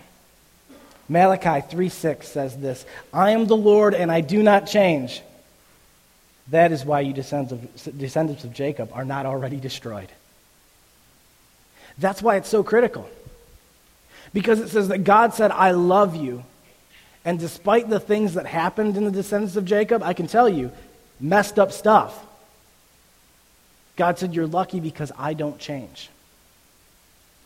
Malachi 1.09 1.67
3 1.69 1.89
6 1.89 2.29
says 2.29 2.59
this 2.59 2.85
I 3.13 3.31
am 3.31 3.47
the 3.47 3.57
Lord, 3.57 3.95
and 3.95 4.13
I 4.13 4.21
do 4.21 4.43
not 4.43 4.67
change. 4.67 5.23
That 6.51 6.73
is 6.73 6.85
why 6.85 7.01
you 7.01 7.13
descendants 7.13 7.87
of, 7.87 7.99
descendants 7.99 8.45
of 8.45 8.53
Jacob 8.53 8.91
are 8.93 9.05
not 9.05 9.27
already 9.27 9.57
destroyed. 9.57 10.09
That's 11.99 12.23
why 12.23 12.37
it's 12.37 12.49
so 12.49 12.63
critical. 12.63 13.09
Because 14.33 14.61
it 14.61 14.69
says 14.69 14.89
that 14.89 15.05
God 15.05 15.35
said, 15.35 15.51
I 15.51 15.73
love 15.73 16.17
you. 16.17 16.45
And 17.25 17.39
despite 17.39 17.89
the 17.89 18.01
things 18.01 18.35
that 18.35 18.47
happened 18.47 18.97
in 18.97 19.05
the 19.05 19.11
descendants 19.11 19.57
of 19.57 19.65
Jacob, 19.65 20.03
I 20.03 20.15
can 20.15 20.27
tell 20.27 20.49
you, 20.49 20.73
messed 21.21 21.59
up 21.59 21.73
stuff. 21.73 22.27
God 23.97 24.19
said, 24.19 24.35
You're 24.35 24.47
lucky 24.47 24.81
because 24.81 25.13
I 25.19 25.35
don't 25.35 25.59
change. 25.59 26.09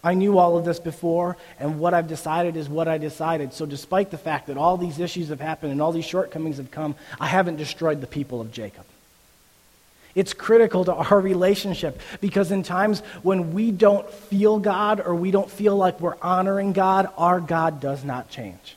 I 0.04 0.14
knew 0.14 0.38
all 0.38 0.58
of 0.58 0.66
this 0.66 0.78
before, 0.78 1.38
and 1.58 1.80
what 1.80 1.94
I've 1.94 2.08
decided 2.08 2.56
is 2.56 2.68
what 2.68 2.88
I 2.88 2.98
decided. 2.98 3.54
So, 3.54 3.64
despite 3.64 4.10
the 4.10 4.18
fact 4.18 4.48
that 4.48 4.58
all 4.58 4.76
these 4.76 5.00
issues 5.00 5.30
have 5.30 5.40
happened 5.40 5.72
and 5.72 5.80
all 5.80 5.92
these 5.92 6.04
shortcomings 6.04 6.58
have 6.58 6.70
come, 6.70 6.94
I 7.18 7.26
haven't 7.26 7.56
destroyed 7.56 8.00
the 8.02 8.06
people 8.06 8.40
of 8.40 8.52
Jacob. 8.52 8.84
It's 10.14 10.32
critical 10.32 10.84
to 10.84 10.94
our 10.94 11.20
relationship 11.20 12.00
because 12.20 12.50
in 12.52 12.62
times 12.62 13.00
when 13.22 13.52
we 13.52 13.70
don't 13.70 14.08
feel 14.08 14.58
God 14.58 15.00
or 15.00 15.14
we 15.14 15.30
don't 15.30 15.50
feel 15.50 15.76
like 15.76 16.00
we're 16.00 16.16
honoring 16.22 16.72
God, 16.72 17.08
our 17.16 17.40
God 17.40 17.80
does 17.80 18.04
not 18.04 18.30
change. 18.30 18.76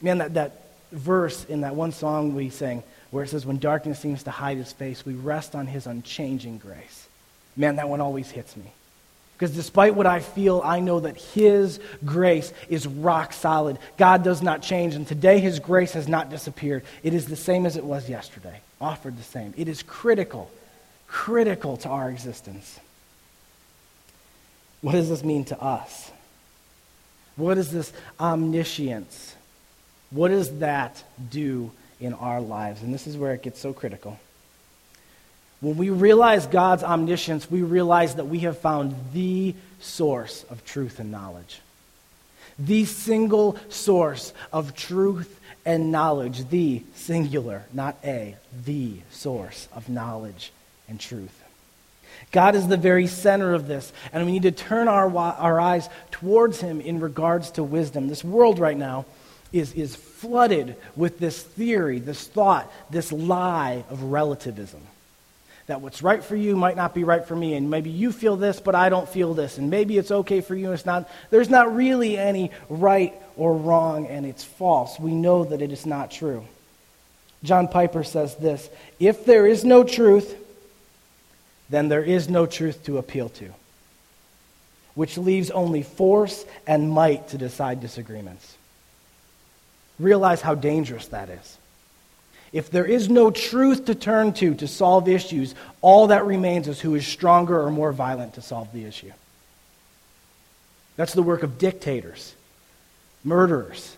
Man, 0.00 0.18
that, 0.18 0.34
that 0.34 0.62
verse 0.92 1.44
in 1.44 1.60
that 1.60 1.74
one 1.74 1.92
song 1.92 2.34
we 2.34 2.50
sang, 2.50 2.82
where 3.10 3.24
it 3.24 3.28
says, 3.28 3.46
When 3.46 3.58
darkness 3.58 3.98
seems 4.00 4.24
to 4.24 4.30
hide 4.30 4.56
his 4.56 4.72
face, 4.72 5.04
we 5.04 5.14
rest 5.14 5.54
on 5.54 5.66
his 5.66 5.86
unchanging 5.86 6.58
grace. 6.58 7.08
Man, 7.56 7.76
that 7.76 7.88
one 7.88 8.00
always 8.00 8.30
hits 8.30 8.56
me. 8.56 8.72
Because 9.38 9.54
despite 9.54 9.94
what 9.94 10.06
I 10.06 10.18
feel, 10.18 10.60
I 10.64 10.80
know 10.80 10.98
that 10.98 11.16
His 11.16 11.78
grace 12.04 12.52
is 12.68 12.88
rock 12.88 13.32
solid. 13.32 13.78
God 13.96 14.24
does 14.24 14.42
not 14.42 14.62
change, 14.62 14.96
and 14.96 15.06
today 15.06 15.38
His 15.38 15.60
grace 15.60 15.92
has 15.92 16.08
not 16.08 16.28
disappeared. 16.28 16.82
It 17.04 17.14
is 17.14 17.26
the 17.26 17.36
same 17.36 17.64
as 17.64 17.76
it 17.76 17.84
was 17.84 18.08
yesterday, 18.08 18.60
offered 18.80 19.16
the 19.16 19.22
same. 19.22 19.54
It 19.56 19.68
is 19.68 19.82
critical, 19.82 20.50
critical 21.06 21.76
to 21.78 21.88
our 21.88 22.10
existence. 22.10 22.78
What 24.80 24.92
does 24.92 25.08
this 25.08 25.24
mean 25.24 25.44
to 25.46 25.60
us? 25.60 26.10
What 27.36 27.58
is 27.58 27.70
this 27.70 27.92
omniscience? 28.18 29.34
What 30.10 30.28
does 30.28 30.58
that 30.58 31.02
do 31.30 31.70
in 32.00 32.14
our 32.14 32.40
lives? 32.40 32.82
And 32.82 32.92
this 32.94 33.06
is 33.06 33.16
where 33.16 33.34
it 33.34 33.42
gets 33.42 33.60
so 33.60 33.72
critical. 33.72 34.18
When 35.60 35.76
we 35.76 35.90
realize 35.90 36.46
God's 36.46 36.84
omniscience, 36.84 37.50
we 37.50 37.62
realize 37.62 38.14
that 38.14 38.26
we 38.26 38.40
have 38.40 38.58
found 38.58 38.94
the 39.12 39.54
source 39.80 40.44
of 40.50 40.64
truth 40.64 41.00
and 41.00 41.10
knowledge. 41.10 41.60
The 42.58 42.84
single 42.84 43.56
source 43.68 44.32
of 44.52 44.74
truth 44.74 45.37
and 45.68 45.92
knowledge. 45.92 46.48
The 46.48 46.82
singular, 46.94 47.66
not 47.74 47.98
a, 48.02 48.36
the 48.64 48.94
source 49.10 49.68
of 49.74 49.90
knowledge 49.90 50.50
and 50.88 50.98
truth. 50.98 51.44
God 52.32 52.56
is 52.56 52.66
the 52.66 52.78
very 52.78 53.06
center 53.06 53.52
of 53.52 53.68
this, 53.68 53.92
and 54.10 54.24
we 54.24 54.32
need 54.32 54.42
to 54.44 54.50
turn 54.50 54.88
our, 54.88 55.14
our 55.14 55.60
eyes 55.60 55.90
towards 56.10 56.60
Him 56.60 56.80
in 56.80 57.00
regards 57.00 57.50
to 57.52 57.62
wisdom. 57.62 58.08
This 58.08 58.24
world 58.24 58.58
right 58.58 58.78
now 58.78 59.04
is, 59.52 59.74
is 59.74 59.94
flooded 59.94 60.74
with 60.96 61.18
this 61.18 61.42
theory, 61.42 61.98
this 61.98 62.26
thought, 62.26 62.72
this 62.90 63.12
lie 63.12 63.84
of 63.90 64.04
relativism 64.04 64.80
that 65.68 65.82
what's 65.82 66.02
right 66.02 66.24
for 66.24 66.34
you 66.34 66.56
might 66.56 66.76
not 66.76 66.94
be 66.94 67.04
right 67.04 67.24
for 67.24 67.36
me, 67.36 67.54
and 67.54 67.70
maybe 67.70 67.90
you 67.90 68.10
feel 68.10 68.36
this, 68.36 68.58
but 68.58 68.74
I 68.74 68.88
don't 68.88 69.08
feel 69.08 69.34
this, 69.34 69.58
and 69.58 69.70
maybe 69.70 69.98
it's 69.98 70.10
okay 70.10 70.40
for 70.40 70.56
you, 70.56 70.66
and 70.66 70.74
it's 70.74 70.86
not. 70.86 71.08
There's 71.30 71.50
not 71.50 71.76
really 71.76 72.16
any 72.18 72.50
right 72.70 73.14
or 73.36 73.54
wrong, 73.54 74.06
and 74.06 74.24
it's 74.26 74.42
false. 74.42 74.98
We 74.98 75.12
know 75.12 75.44
that 75.44 75.62
it 75.62 75.70
is 75.70 75.84
not 75.86 76.10
true. 76.10 76.44
John 77.44 77.68
Piper 77.68 78.02
says 78.02 78.34
this 78.36 78.68
If 78.98 79.26
there 79.26 79.46
is 79.46 79.62
no 79.62 79.84
truth, 79.84 80.34
then 81.68 81.88
there 81.88 82.02
is 82.02 82.30
no 82.30 82.46
truth 82.46 82.84
to 82.84 82.96
appeal 82.96 83.28
to, 83.28 83.52
which 84.94 85.18
leaves 85.18 85.50
only 85.50 85.82
force 85.82 86.46
and 86.66 86.90
might 86.90 87.28
to 87.28 87.38
decide 87.38 87.82
disagreements. 87.82 88.56
Realize 89.98 90.40
how 90.40 90.54
dangerous 90.54 91.08
that 91.08 91.28
is. 91.28 91.57
If 92.52 92.70
there 92.70 92.86
is 92.86 93.10
no 93.10 93.30
truth 93.30 93.84
to 93.84 93.94
turn 93.94 94.32
to 94.34 94.54
to 94.54 94.66
solve 94.66 95.06
issues, 95.06 95.54
all 95.82 96.06
that 96.06 96.24
remains 96.24 96.66
is 96.66 96.80
who 96.80 96.94
is 96.94 97.06
stronger 97.06 97.60
or 97.60 97.70
more 97.70 97.92
violent 97.92 98.34
to 98.34 98.42
solve 98.42 98.72
the 98.72 98.84
issue. 98.84 99.12
That's 100.96 101.12
the 101.12 101.22
work 101.22 101.42
of 101.42 101.58
dictators, 101.58 102.34
murderers, 103.22 103.97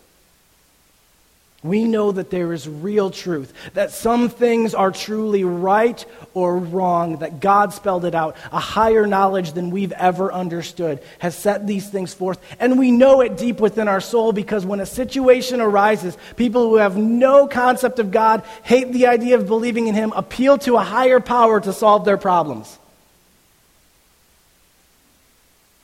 we 1.63 1.85
know 1.85 2.11
that 2.11 2.31
there 2.31 2.55
is 2.55 2.67
real 2.67 3.11
truth, 3.11 3.53
that 3.75 3.91
some 3.91 4.31
things 4.31 4.75
are 4.75 4.91
truly 4.91 5.45
right 5.45 6.03
or 6.33 6.57
wrong, 6.57 7.19
that 7.19 7.41
God 7.41 7.75
spelled 7.75 8.07
it 8.07 8.15
out. 8.15 8.37
A 8.51 8.59
higher 8.59 9.07
knowledge 9.07 9.53
than 9.53 9.71
we've 9.71 9.93
ever 9.93 10.33
understood 10.33 11.03
has 11.19 11.37
set 11.37 11.67
these 11.67 11.87
things 11.87 12.15
forth. 12.15 12.41
And 12.59 12.79
we 12.79 12.91
know 12.91 13.21
it 13.21 13.37
deep 13.37 13.61
within 13.61 13.89
our 13.89 14.01
soul 14.01 14.33
because 14.33 14.65
when 14.65 14.81
a 14.81 14.87
situation 14.87 15.61
arises, 15.61 16.17
people 16.37 16.63
who 16.63 16.77
have 16.77 16.97
no 16.97 17.47
concept 17.47 17.99
of 17.99 18.11
God, 18.11 18.43
hate 18.63 18.91
the 18.93 19.09
idea 19.09 19.37
of 19.37 19.47
believing 19.47 19.87
in 19.87 19.95
Him, 19.95 20.13
appeal 20.17 20.57
to 20.59 20.77
a 20.77 20.83
higher 20.83 21.21
power 21.21 21.61
to 21.61 21.75
solve 21.75 22.07
their 22.07 22.17
problems. 22.17 22.79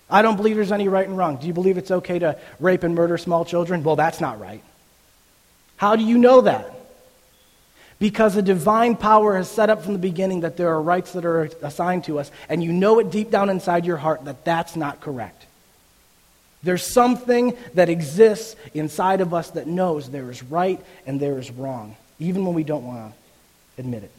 I 0.08 0.22
don't 0.22 0.36
believe 0.36 0.56
there's 0.56 0.72
any 0.72 0.88
right 0.88 1.06
and 1.06 1.18
wrong. 1.18 1.36
Do 1.36 1.46
you 1.46 1.52
believe 1.52 1.76
it's 1.76 1.90
okay 1.90 2.18
to 2.20 2.38
rape 2.60 2.82
and 2.82 2.94
murder 2.94 3.18
small 3.18 3.44
children? 3.44 3.82
Well, 3.82 3.96
that's 3.96 4.22
not 4.22 4.40
right. 4.40 4.62
How 5.76 5.96
do 5.96 6.02
you 6.02 6.18
know 6.18 6.42
that? 6.42 6.72
Because 7.98 8.36
a 8.36 8.42
divine 8.42 8.96
power 8.96 9.36
has 9.36 9.50
set 9.50 9.70
up 9.70 9.82
from 9.82 9.94
the 9.94 9.98
beginning 9.98 10.40
that 10.40 10.56
there 10.56 10.68
are 10.68 10.82
rights 10.82 11.12
that 11.12 11.24
are 11.24 11.44
assigned 11.62 12.04
to 12.04 12.18
us, 12.18 12.30
and 12.48 12.62
you 12.62 12.72
know 12.72 12.98
it 12.98 13.10
deep 13.10 13.30
down 13.30 13.48
inside 13.48 13.86
your 13.86 13.96
heart 13.96 14.24
that 14.26 14.44
that's 14.44 14.76
not 14.76 15.00
correct. 15.00 15.46
There's 16.62 16.84
something 16.84 17.56
that 17.74 17.88
exists 17.88 18.56
inside 18.74 19.20
of 19.20 19.32
us 19.32 19.50
that 19.50 19.66
knows 19.66 20.10
there 20.10 20.30
is 20.30 20.42
right 20.42 20.80
and 21.06 21.20
there 21.20 21.38
is 21.38 21.50
wrong, 21.50 21.96
even 22.18 22.44
when 22.44 22.54
we 22.54 22.64
don't 22.64 22.84
want 22.84 23.12
to 23.12 23.80
admit 23.80 24.02
it. 24.02 24.10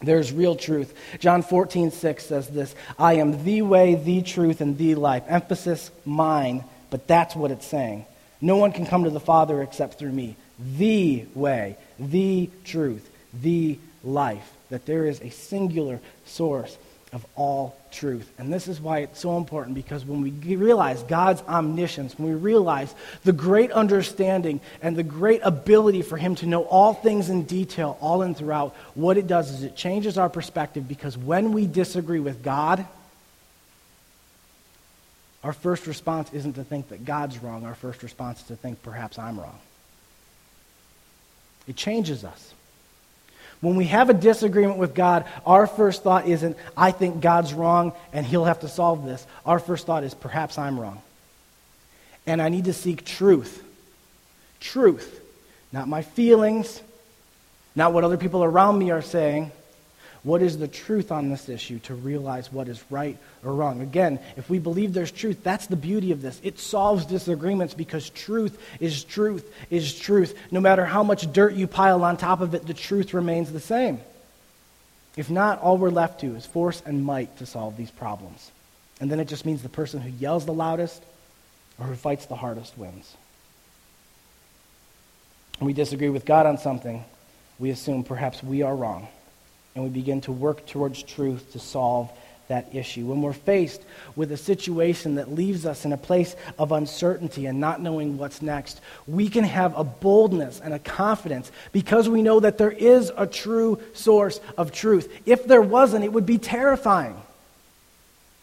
There's 0.00 0.32
real 0.32 0.56
truth. 0.56 0.92
John 1.20 1.42
14, 1.42 1.92
6 1.92 2.26
says 2.26 2.48
this 2.48 2.74
I 2.98 3.14
am 3.14 3.44
the 3.44 3.62
way, 3.62 3.94
the 3.94 4.22
truth, 4.22 4.60
and 4.60 4.76
the 4.76 4.96
life. 4.96 5.22
Emphasis 5.28 5.92
mine, 6.04 6.64
but 6.90 7.06
that's 7.06 7.36
what 7.36 7.52
it's 7.52 7.66
saying. 7.66 8.06
No 8.40 8.56
one 8.56 8.72
can 8.72 8.86
come 8.86 9.04
to 9.04 9.10
the 9.10 9.20
Father 9.20 9.62
except 9.62 10.00
through 10.00 10.10
me 10.10 10.36
the 10.76 11.24
way, 11.34 11.76
the 11.98 12.50
truth, 12.64 13.08
the 13.42 13.78
life. 14.04 14.52
That 14.70 14.86
there 14.86 15.06
is 15.06 15.20
a 15.20 15.30
singular 15.30 16.00
source 16.24 16.76
of 17.12 17.26
all 17.36 17.76
truth. 17.90 18.30
And 18.38 18.50
this 18.50 18.68
is 18.68 18.80
why 18.80 19.00
it's 19.00 19.20
so 19.20 19.36
important 19.36 19.74
because 19.74 20.04
when 20.04 20.22
we 20.22 20.56
realize 20.56 21.02
God's 21.02 21.42
omniscience, 21.42 22.18
when 22.18 22.28
we 22.28 22.34
realize 22.34 22.94
the 23.24 23.32
great 23.32 23.70
understanding 23.70 24.60
and 24.80 24.96
the 24.96 25.02
great 25.02 25.42
ability 25.44 26.00
for 26.00 26.16
Him 26.16 26.34
to 26.36 26.46
know 26.46 26.62
all 26.62 26.94
things 26.94 27.28
in 27.28 27.44
detail, 27.44 27.98
all 28.00 28.22
in 28.22 28.34
throughout, 28.34 28.74
what 28.94 29.18
it 29.18 29.26
does 29.26 29.50
is 29.50 29.62
it 29.62 29.76
changes 29.76 30.16
our 30.16 30.30
perspective 30.30 30.88
because 30.88 31.18
when 31.18 31.52
we 31.52 31.66
disagree 31.66 32.20
with 32.20 32.42
God, 32.42 32.86
our 35.44 35.52
first 35.52 35.86
response 35.86 36.32
isn't 36.32 36.54
to 36.54 36.64
think 36.64 36.88
that 36.88 37.04
God's 37.04 37.42
wrong. 37.42 37.66
Our 37.66 37.74
first 37.74 38.02
response 38.02 38.40
is 38.40 38.46
to 38.46 38.56
think 38.56 38.82
perhaps 38.82 39.18
I'm 39.18 39.38
wrong. 39.38 39.58
It 41.66 41.76
changes 41.76 42.24
us. 42.24 42.54
When 43.60 43.76
we 43.76 43.84
have 43.84 44.10
a 44.10 44.14
disagreement 44.14 44.78
with 44.78 44.94
God, 44.94 45.24
our 45.46 45.68
first 45.68 46.02
thought 46.02 46.26
isn't, 46.26 46.56
I 46.76 46.90
think 46.90 47.20
God's 47.20 47.54
wrong 47.54 47.92
and 48.12 48.26
he'll 48.26 48.44
have 48.44 48.60
to 48.60 48.68
solve 48.68 49.04
this. 49.04 49.24
Our 49.46 49.60
first 49.60 49.86
thought 49.86 50.02
is, 50.02 50.14
perhaps 50.14 50.58
I'm 50.58 50.78
wrong. 50.78 51.00
And 52.26 52.42
I 52.42 52.48
need 52.48 52.64
to 52.64 52.72
seek 52.72 53.04
truth. 53.04 53.62
Truth. 54.58 55.20
Not 55.72 55.88
my 55.88 56.02
feelings, 56.02 56.82
not 57.74 57.92
what 57.92 58.04
other 58.04 58.16
people 58.16 58.44
around 58.44 58.78
me 58.78 58.90
are 58.90 59.00
saying, 59.00 59.52
what 60.24 60.40
is 60.40 60.56
the 60.56 60.68
truth 60.68 61.10
on 61.10 61.30
this 61.30 61.48
issue 61.48 61.80
to 61.80 61.94
realize 61.94 62.52
what 62.52 62.68
is 62.68 62.82
right 62.90 63.18
or 63.44 63.52
wrong? 63.52 63.80
Again, 63.80 64.20
if 64.36 64.48
we 64.48 64.60
believe 64.60 64.92
there's 64.92 65.10
truth, 65.10 65.42
that's 65.42 65.66
the 65.66 65.76
beauty 65.76 66.12
of 66.12 66.22
this. 66.22 66.40
It 66.44 66.60
solves 66.60 67.06
disagreements 67.06 67.74
because 67.74 68.08
truth 68.10 68.56
is 68.78 69.02
truth 69.02 69.52
is 69.68 69.98
truth. 69.98 70.38
No 70.52 70.60
matter 70.60 70.84
how 70.84 71.02
much 71.02 71.32
dirt 71.32 71.54
you 71.54 71.66
pile 71.66 72.04
on 72.04 72.16
top 72.16 72.40
of 72.40 72.54
it, 72.54 72.66
the 72.66 72.74
truth 72.74 73.14
remains 73.14 73.50
the 73.50 73.60
same. 73.60 74.00
If 75.16 75.28
not, 75.28 75.60
all 75.60 75.76
we're 75.76 75.90
left 75.90 76.20
to 76.20 76.36
is 76.36 76.46
force 76.46 76.82
and 76.86 77.04
might 77.04 77.36
to 77.38 77.46
solve 77.46 77.76
these 77.76 77.90
problems. 77.90 78.52
And 79.00 79.10
then 79.10 79.18
it 79.18 79.26
just 79.26 79.44
means 79.44 79.62
the 79.62 79.68
person 79.68 80.00
who 80.00 80.10
yells 80.10 80.46
the 80.46 80.54
loudest 80.54 81.02
or 81.80 81.86
who 81.86 81.96
fights 81.96 82.26
the 82.26 82.36
hardest 82.36 82.78
wins. 82.78 83.16
We 85.60 85.72
disagree 85.72 86.10
with 86.10 86.24
God 86.24 86.46
on 86.46 86.58
something, 86.58 87.04
we 87.58 87.70
assume 87.70 88.04
perhaps 88.04 88.42
we 88.42 88.62
are 88.62 88.74
wrong 88.74 89.08
and 89.74 89.84
we 89.84 89.90
begin 89.90 90.20
to 90.22 90.32
work 90.32 90.66
towards 90.66 91.02
truth 91.02 91.52
to 91.52 91.58
solve 91.58 92.10
that 92.48 92.74
issue. 92.74 93.06
When 93.06 93.22
we're 93.22 93.32
faced 93.32 93.82
with 94.14 94.32
a 94.32 94.36
situation 94.36 95.14
that 95.14 95.32
leaves 95.32 95.64
us 95.64 95.84
in 95.84 95.92
a 95.92 95.96
place 95.96 96.36
of 96.58 96.72
uncertainty 96.72 97.46
and 97.46 97.58
not 97.58 97.80
knowing 97.80 98.18
what's 98.18 98.42
next, 98.42 98.80
we 99.06 99.28
can 99.28 99.44
have 99.44 99.76
a 99.76 99.84
boldness 99.84 100.60
and 100.60 100.74
a 100.74 100.78
confidence 100.78 101.50
because 101.72 102.08
we 102.08 102.20
know 102.20 102.40
that 102.40 102.58
there 102.58 102.72
is 102.72 103.10
a 103.16 103.26
true 103.26 103.80
source 103.94 104.40
of 104.58 104.72
truth. 104.72 105.10
If 105.24 105.46
there 105.46 105.62
wasn't, 105.62 106.04
it 106.04 106.12
would 106.12 106.26
be 106.26 106.38
terrifying. 106.38 107.16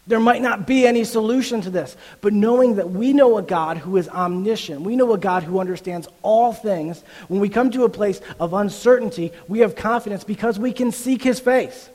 There 0.06 0.20
might 0.20 0.42
not 0.42 0.66
be 0.66 0.86
any 0.86 1.04
solution 1.04 1.60
to 1.60 1.70
this, 1.70 1.96
but 2.20 2.32
knowing 2.32 2.76
that 2.76 2.90
we 2.90 3.12
know 3.12 3.36
a 3.36 3.42
God 3.42 3.76
who 3.76 3.96
is 3.96 4.08
omniscient, 4.08 4.80
we 4.80 4.96
know 4.96 5.12
a 5.12 5.18
God 5.18 5.42
who 5.42 5.60
understands 5.60 6.08
all 6.22 6.52
things, 6.52 7.02
when 7.28 7.40
we 7.40 7.48
come 7.48 7.70
to 7.70 7.84
a 7.84 7.88
place 7.88 8.20
of 8.40 8.54
uncertainty, 8.54 9.30
we 9.46 9.60
have 9.60 9.76
confidence 9.76 10.24
because 10.24 10.58
we 10.58 10.72
can 10.72 10.90
seek 10.90 11.22
his 11.22 11.38
face. 11.38 11.88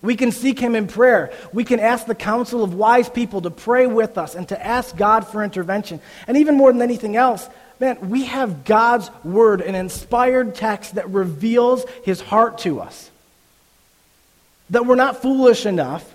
We 0.00 0.16
can 0.16 0.32
seek 0.32 0.58
him 0.58 0.74
in 0.74 0.88
prayer. 0.88 1.32
We 1.52 1.64
can 1.64 1.78
ask 1.78 2.06
the 2.06 2.14
counsel 2.14 2.64
of 2.64 2.74
wise 2.74 3.08
people 3.08 3.42
to 3.42 3.50
pray 3.50 3.86
with 3.86 4.18
us 4.18 4.34
and 4.34 4.48
to 4.48 4.66
ask 4.66 4.96
God 4.96 5.26
for 5.26 5.44
intervention. 5.44 6.00
And 6.26 6.36
even 6.38 6.56
more 6.56 6.72
than 6.72 6.82
anything 6.82 7.16
else, 7.16 7.48
man, 7.78 8.10
we 8.10 8.24
have 8.24 8.64
God's 8.64 9.10
word, 9.22 9.60
an 9.60 9.76
inspired 9.76 10.56
text 10.56 10.96
that 10.96 11.08
reveals 11.10 11.84
his 12.04 12.20
heart 12.20 12.58
to 12.58 12.80
us. 12.80 13.10
That 14.70 14.86
we're 14.86 14.96
not 14.96 15.22
foolish 15.22 15.66
enough 15.66 16.12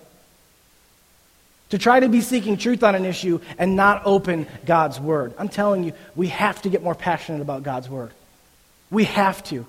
to 1.69 1.77
try 1.77 1.99
to 1.99 2.09
be 2.09 2.21
seeking 2.21 2.57
truth 2.57 2.83
on 2.83 2.95
an 2.95 3.05
issue 3.05 3.39
and 3.57 3.75
not 3.75 4.03
open 4.05 4.47
God's 4.65 4.99
Word. 4.99 5.33
I'm 5.37 5.49
telling 5.49 5.83
you, 5.83 5.93
we 6.15 6.27
have 6.27 6.61
to 6.61 6.69
get 6.69 6.83
more 6.83 6.95
passionate 6.95 7.41
about 7.41 7.63
God's 7.63 7.89
Word. 7.89 8.11
We 8.89 9.03
have 9.05 9.43
to. 9.45 9.65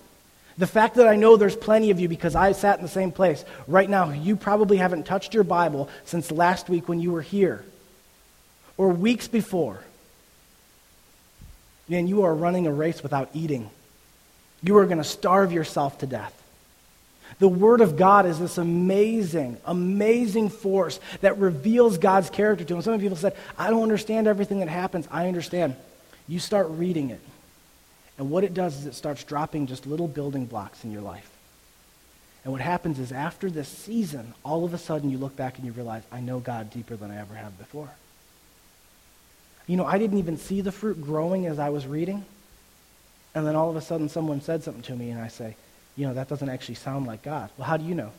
The 0.58 0.66
fact 0.66 0.96
that 0.96 1.06
I 1.06 1.16
know 1.16 1.36
there's 1.36 1.56
plenty 1.56 1.90
of 1.90 2.00
you 2.00 2.08
because 2.08 2.34
I 2.34 2.52
sat 2.52 2.78
in 2.78 2.82
the 2.82 2.88
same 2.88 3.12
place. 3.12 3.44
Right 3.66 3.88
now, 3.88 4.10
you 4.10 4.36
probably 4.36 4.76
haven't 4.76 5.06
touched 5.06 5.34
your 5.34 5.44
Bible 5.44 5.88
since 6.04 6.30
last 6.32 6.68
week 6.68 6.88
when 6.88 7.00
you 7.00 7.12
were 7.12 7.22
here 7.22 7.64
or 8.76 8.88
weeks 8.88 9.28
before. 9.28 9.80
Man, 11.88 12.06
you 12.06 12.24
are 12.24 12.34
running 12.34 12.66
a 12.66 12.72
race 12.72 13.02
without 13.02 13.30
eating. 13.34 13.70
You 14.62 14.76
are 14.78 14.86
going 14.86 14.98
to 14.98 15.04
starve 15.04 15.52
yourself 15.52 15.98
to 15.98 16.06
death. 16.06 16.34
The 17.38 17.48
Word 17.48 17.80
of 17.80 17.96
God 17.96 18.26
is 18.26 18.38
this 18.38 18.58
amazing, 18.58 19.58
amazing 19.64 20.48
force 20.48 20.98
that 21.20 21.38
reveals 21.38 21.98
God's 21.98 22.30
character 22.30 22.64
to 22.64 22.74
him. 22.74 22.82
Some 22.82 22.98
people 22.98 23.16
said, 23.16 23.36
I 23.56 23.70
don't 23.70 23.82
understand 23.82 24.26
everything 24.26 24.58
that 24.58 24.68
happens. 24.68 25.06
I 25.10 25.28
understand. 25.28 25.76
You 26.26 26.40
start 26.40 26.66
reading 26.70 27.10
it. 27.10 27.20
And 28.18 28.30
what 28.30 28.42
it 28.42 28.54
does 28.54 28.76
is 28.76 28.86
it 28.86 28.94
starts 28.94 29.22
dropping 29.22 29.68
just 29.68 29.86
little 29.86 30.08
building 30.08 30.46
blocks 30.46 30.82
in 30.82 30.90
your 30.90 31.02
life. 31.02 31.30
And 32.42 32.52
what 32.52 32.60
happens 32.60 32.98
is 32.98 33.12
after 33.12 33.50
this 33.50 33.68
season, 33.68 34.34
all 34.44 34.64
of 34.64 34.74
a 34.74 34.78
sudden 34.78 35.10
you 35.10 35.18
look 35.18 35.36
back 35.36 35.56
and 35.56 35.66
you 35.66 35.72
realize, 35.72 36.02
I 36.10 36.20
know 36.20 36.40
God 36.40 36.70
deeper 36.70 36.96
than 36.96 37.10
I 37.10 37.20
ever 37.20 37.34
have 37.34 37.56
before. 37.58 37.90
You 39.68 39.76
know, 39.76 39.86
I 39.86 39.98
didn't 39.98 40.18
even 40.18 40.38
see 40.38 40.60
the 40.60 40.72
fruit 40.72 41.00
growing 41.00 41.46
as 41.46 41.58
I 41.58 41.68
was 41.68 41.86
reading. 41.86 42.24
And 43.34 43.46
then 43.46 43.54
all 43.54 43.70
of 43.70 43.76
a 43.76 43.80
sudden 43.80 44.08
someone 44.08 44.40
said 44.40 44.64
something 44.64 44.82
to 44.84 44.96
me 44.96 45.10
and 45.10 45.20
I 45.20 45.28
say, 45.28 45.56
you 45.98 46.06
know, 46.06 46.14
that 46.14 46.28
doesn't 46.28 46.48
actually 46.48 46.76
sound 46.76 47.08
like 47.08 47.22
God. 47.22 47.50
Well, 47.58 47.66
how 47.66 47.76
do 47.76 47.84
you 47.84 47.94
know? 47.94 48.12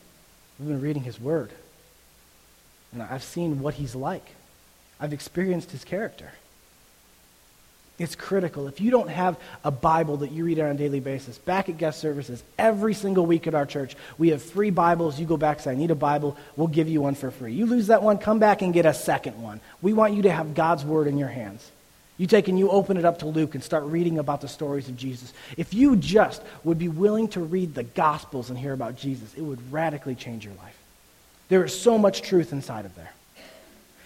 We've 0.60 0.68
been 0.68 0.82
reading 0.82 1.02
his 1.02 1.20
word. 1.20 1.50
And 2.92 3.02
I've 3.02 3.24
seen 3.24 3.62
what 3.62 3.74
he's 3.74 3.96
like. 3.96 4.26
I've 5.00 5.14
experienced 5.14 5.72
his 5.72 5.86
character. 5.86 6.30
It's 7.98 8.16
critical. 8.16 8.68
If 8.68 8.82
you 8.82 8.92
don't 8.92 9.10
have 9.10 9.38
a 9.64 9.72
Bible 9.72 10.18
that 10.18 10.32
you 10.32 10.44
read 10.44 10.60
on 10.60 10.72
a 10.72 10.74
daily 10.74 11.00
basis, 11.00 11.38
back 11.38 11.70
at 11.70 11.78
guest 11.78 12.00
services, 12.00 12.44
every 12.58 12.94
single 12.94 13.26
week 13.26 13.48
at 13.48 13.56
our 13.56 13.66
church, 13.66 13.96
we 14.18 14.30
have 14.30 14.44
free 14.44 14.72
Bibles. 14.72 15.18
You 15.18 15.26
go 15.26 15.38
back 15.38 15.58
and 15.58 15.64
say, 15.64 15.72
I 15.72 15.76
need 15.76 15.92
a 15.92 15.96
Bible. 15.96 16.36
We'll 16.58 16.68
give 16.68 16.90
you 16.90 17.02
one 17.02 17.16
for 17.16 17.32
free. 17.32 17.54
You 17.54 17.66
lose 17.66 17.88
that 17.88 18.04
one, 18.04 18.18
come 18.18 18.40
back 18.40 18.62
and 18.62 18.74
get 18.74 18.86
a 18.86 18.94
second 18.94 19.42
one. 19.42 19.62
We 19.82 19.94
want 19.94 20.16
you 20.16 20.24
to 20.24 20.32
have 20.32 20.54
God's 20.54 20.84
Word 20.84 21.08
in 21.08 21.18
your 21.18 21.30
hands. 21.30 21.72
You 22.20 22.28
take 22.28 22.50
and 22.50 22.60
you 22.60 22.70
open 22.70 22.98
it 22.98 23.06
up 23.06 23.20
to 23.20 23.28
Luke 23.28 23.56
and 23.56 23.64
start 23.64 23.86
reading 23.86 24.20
about 24.20 24.42
the 24.42 24.50
stories 24.50 24.90
of 24.90 24.98
Jesus. 24.98 25.32
If 25.56 25.74
you 25.74 25.96
just 25.96 26.44
would 26.66 26.78
be 26.78 26.90
willing 26.90 27.30
to 27.30 27.40
read 27.40 27.74
the 27.74 27.84
Gospels 27.84 28.50
and 28.50 28.60
hear 28.60 28.74
about 28.74 28.98
Jesus, 28.98 29.34
it 29.36 29.42
would 29.42 29.72
radically 29.72 30.16
change 30.16 30.44
your 30.44 30.54
life. 30.56 30.78
There 31.48 31.64
is 31.64 31.80
so 31.80 31.98
much 31.98 32.22
truth 32.22 32.52
inside 32.52 32.84
of 32.84 32.94
there. 32.96 33.14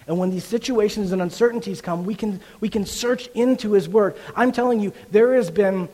And 0.06 0.16
when 0.16 0.30
these 0.30 0.44
situations 0.44 1.10
and 1.10 1.20
uncertainties 1.20 1.80
come, 1.80 2.06
we 2.06 2.14
can, 2.14 2.40
we 2.60 2.68
can 2.68 2.86
search 2.86 3.26
into 3.34 3.72
His 3.72 3.88
Word. 3.88 4.14
I'm 4.36 4.52
telling 4.52 4.78
you, 4.78 4.92
there 5.10 5.34
has 5.34 5.50
been 5.50 5.88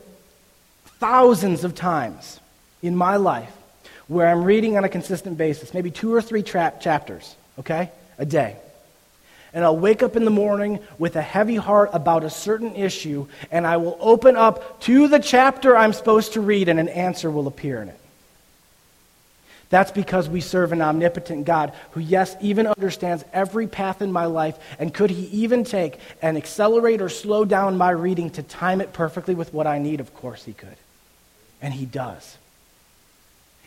thousands 0.99 1.65
of 1.65 1.75
times 1.75 2.39
in 2.83 2.95
my 2.95 3.17
life 3.17 3.51
where 4.09 4.29
I'm 4.29 4.45
reading 4.45 4.77
on 4.77 4.85
a 4.85 4.91
consistent 4.91 5.39
basis, 5.39 5.73
maybe 5.73 5.91
two 5.91 6.13
or 6.13 6.21
three 6.21 6.43
tra- 6.43 6.75
chapters, 6.81 7.35
okay, 7.59 7.91
a 8.19 8.27
day. 8.27 8.59
And 9.53 9.65
I'll 9.65 9.77
wake 9.77 10.03
up 10.03 10.17
in 10.17 10.25
the 10.25 10.31
morning 10.31 10.79
with 10.99 11.17
a 11.17 11.23
heavy 11.23 11.57
heart 11.57 11.91
about 11.93 12.25
a 12.25 12.31
certain 12.31 12.75
issue, 12.75 13.27
and 13.51 13.67
I 13.67 13.79
will 13.79 13.97
open 14.01 14.37
up 14.37 14.81
to 14.83 15.09
the 15.09 15.19
chapter 15.19 15.77
I'm 15.77 15.93
supposed 15.93 16.35
to 16.35 16.41
read, 16.41 16.69
and 16.69 16.79
an 16.79 16.89
answer 16.89 17.31
will 17.31 17.49
appear 17.49 17.83
in 17.83 17.89
it. 17.89 18.01
That's 19.71 19.93
because 19.93 20.29
we 20.29 20.41
serve 20.41 20.73
an 20.73 20.83
omnipotent 20.83 21.47
God 21.47 21.73
who, 21.93 22.01
yes, 22.01 22.37
even 22.41 22.67
understands 22.67 23.25
every 23.33 23.69
path 23.69 24.03
in 24.03 24.11
my 24.11 24.27
life. 24.27 24.59
And 24.81 24.93
could 24.93 25.11
he 25.11 25.27
even 25.27 25.63
take 25.63 26.01
and 26.21 26.37
accelerate 26.37 27.01
or 27.01 27.09
slow 27.09 27.45
down 27.45 27.79
my 27.79 27.91
reading 27.91 28.31
to 28.31 28.43
time 28.43 28.81
it 28.81 28.93
perfectly 28.93 29.37
with 29.37 29.55
what 29.55 29.69
I 29.69 29.79
need? 29.79 30.01
Of 30.01 30.13
course 30.13 30.45
he 30.45 30.53
could. 30.53 30.77
And 31.63 31.73
he 31.73 31.87
does. 31.87 32.37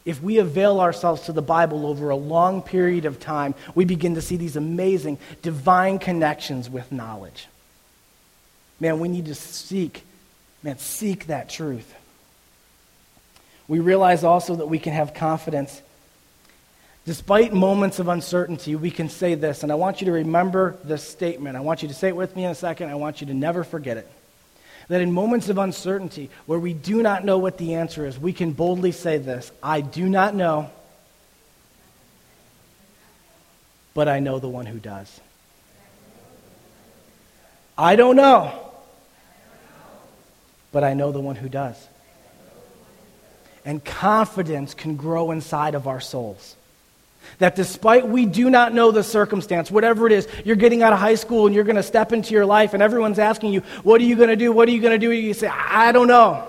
If 0.06 0.22
we 0.22 0.38
avail 0.38 0.82
ourselves 0.82 1.24
to 1.24 1.34
the 1.34 1.42
Bible 1.42 1.86
over 1.86 2.10
a 2.10 2.16
long 2.16 2.62
period 2.62 3.06
of 3.06 3.20
time, 3.20 3.56
we 3.74 3.86
begin 3.86 4.16
to 4.16 4.22
see 4.22 4.36
these 4.36 4.56
amazing 4.56 5.18
divine 5.42 6.00
connections 6.00 6.70
with 6.70 6.92
knowledge. 6.92 7.48
Man, 8.80 9.00
we 9.00 9.08
need 9.08 9.26
to 9.26 9.36
seek, 9.36 10.04
man, 10.62 10.78
seek 10.78 11.28
that 11.28 11.50
truth. 11.50 11.96
We 13.68 13.80
realize 13.80 14.24
also 14.26 14.56
that 14.58 14.68
we 14.68 14.80
can 14.80 14.94
have 14.94 15.13
confidence 15.13 15.82
Despite 17.06 17.54
moments 17.54 18.00
of 18.00 18.08
uncertainty, 18.08 18.78
we 18.78 18.89
can 18.89 19.10
say 19.10 19.36
this, 19.36 19.63
and 19.63 19.72
I 19.72 19.76
want 19.76 20.00
you 20.00 20.06
to 20.06 20.13
remember 20.13 20.78
this 20.86 21.04
statement. 21.04 21.58
I 21.58 21.60
want 21.60 21.82
you 21.82 21.89
to 21.89 21.94
say 21.94 22.08
it 22.08 22.16
with 22.16 22.34
me 22.36 22.46
in 22.46 22.52
a 22.52 22.56
second. 22.56 22.89
I 22.89 22.96
want 22.96 23.20
you 23.20 23.28
to 23.28 23.34
never 23.34 23.66
forget 23.66 23.98
it. 23.98 24.10
That 24.89 25.02
in 25.02 25.12
moments 25.12 25.50
of 25.50 25.58
uncertainty, 25.58 26.30
where 26.46 26.60
we 26.60 26.74
do 26.74 27.02
not 27.02 27.24
know 27.24 27.38
what 27.38 27.58
the 27.58 27.76
answer 27.76 28.06
is, 28.06 28.19
we 28.19 28.34
can 28.34 28.52
boldly 28.52 28.91
say 28.91 29.17
this 29.17 29.52
I 29.62 29.82
do 29.82 30.08
not 30.08 30.36
know, 30.36 30.69
but 33.93 34.08
I 34.08 34.19
know 34.19 34.39
the 34.39 34.50
one 34.50 34.65
who 34.65 34.80
does. 34.80 35.19
I 37.78 37.96
don't 37.96 38.15
know, 38.15 38.72
but 40.72 40.84
I 40.84 40.93
know 40.93 41.12
the 41.12 41.22
one 41.22 41.36
who 41.36 41.50
does. 41.50 41.76
And 43.65 43.84
confidence 43.84 44.74
can 44.74 44.96
grow 44.98 45.32
inside 45.32 45.74
of 45.74 45.88
our 45.88 46.02
souls. 46.02 46.56
That 47.39 47.55
despite 47.55 48.07
we 48.07 48.25
do 48.25 48.49
not 48.49 48.73
know 48.73 48.91
the 48.91 49.03
circumstance, 49.03 49.71
whatever 49.71 50.07
it 50.07 50.13
is, 50.13 50.27
you're 50.45 50.55
getting 50.55 50.83
out 50.83 50.93
of 50.93 50.99
high 50.99 51.15
school 51.15 51.45
and 51.45 51.55
you're 51.55 51.63
going 51.63 51.75
to 51.75 51.83
step 51.83 52.13
into 52.13 52.33
your 52.33 52.45
life 52.45 52.73
and 52.73 52.83
everyone's 52.83 53.19
asking 53.19 53.53
you, 53.53 53.62
What 53.83 54.01
are 54.01 54.05
you 54.05 54.15
going 54.15 54.29
to 54.29 54.36
do? 54.36 54.51
What 54.51 54.67
are 54.67 54.71
you 54.71 54.81
going 54.81 54.99
to 54.99 55.05
do? 55.05 55.12
You 55.12 55.33
say, 55.33 55.47
I 55.47 55.91
don't 55.91 56.07
know. 56.07 56.47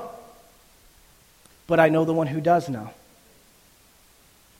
But 1.66 1.80
I 1.80 1.88
know 1.88 2.04
the 2.04 2.12
one 2.12 2.26
who 2.26 2.40
does 2.40 2.68
know. 2.68 2.90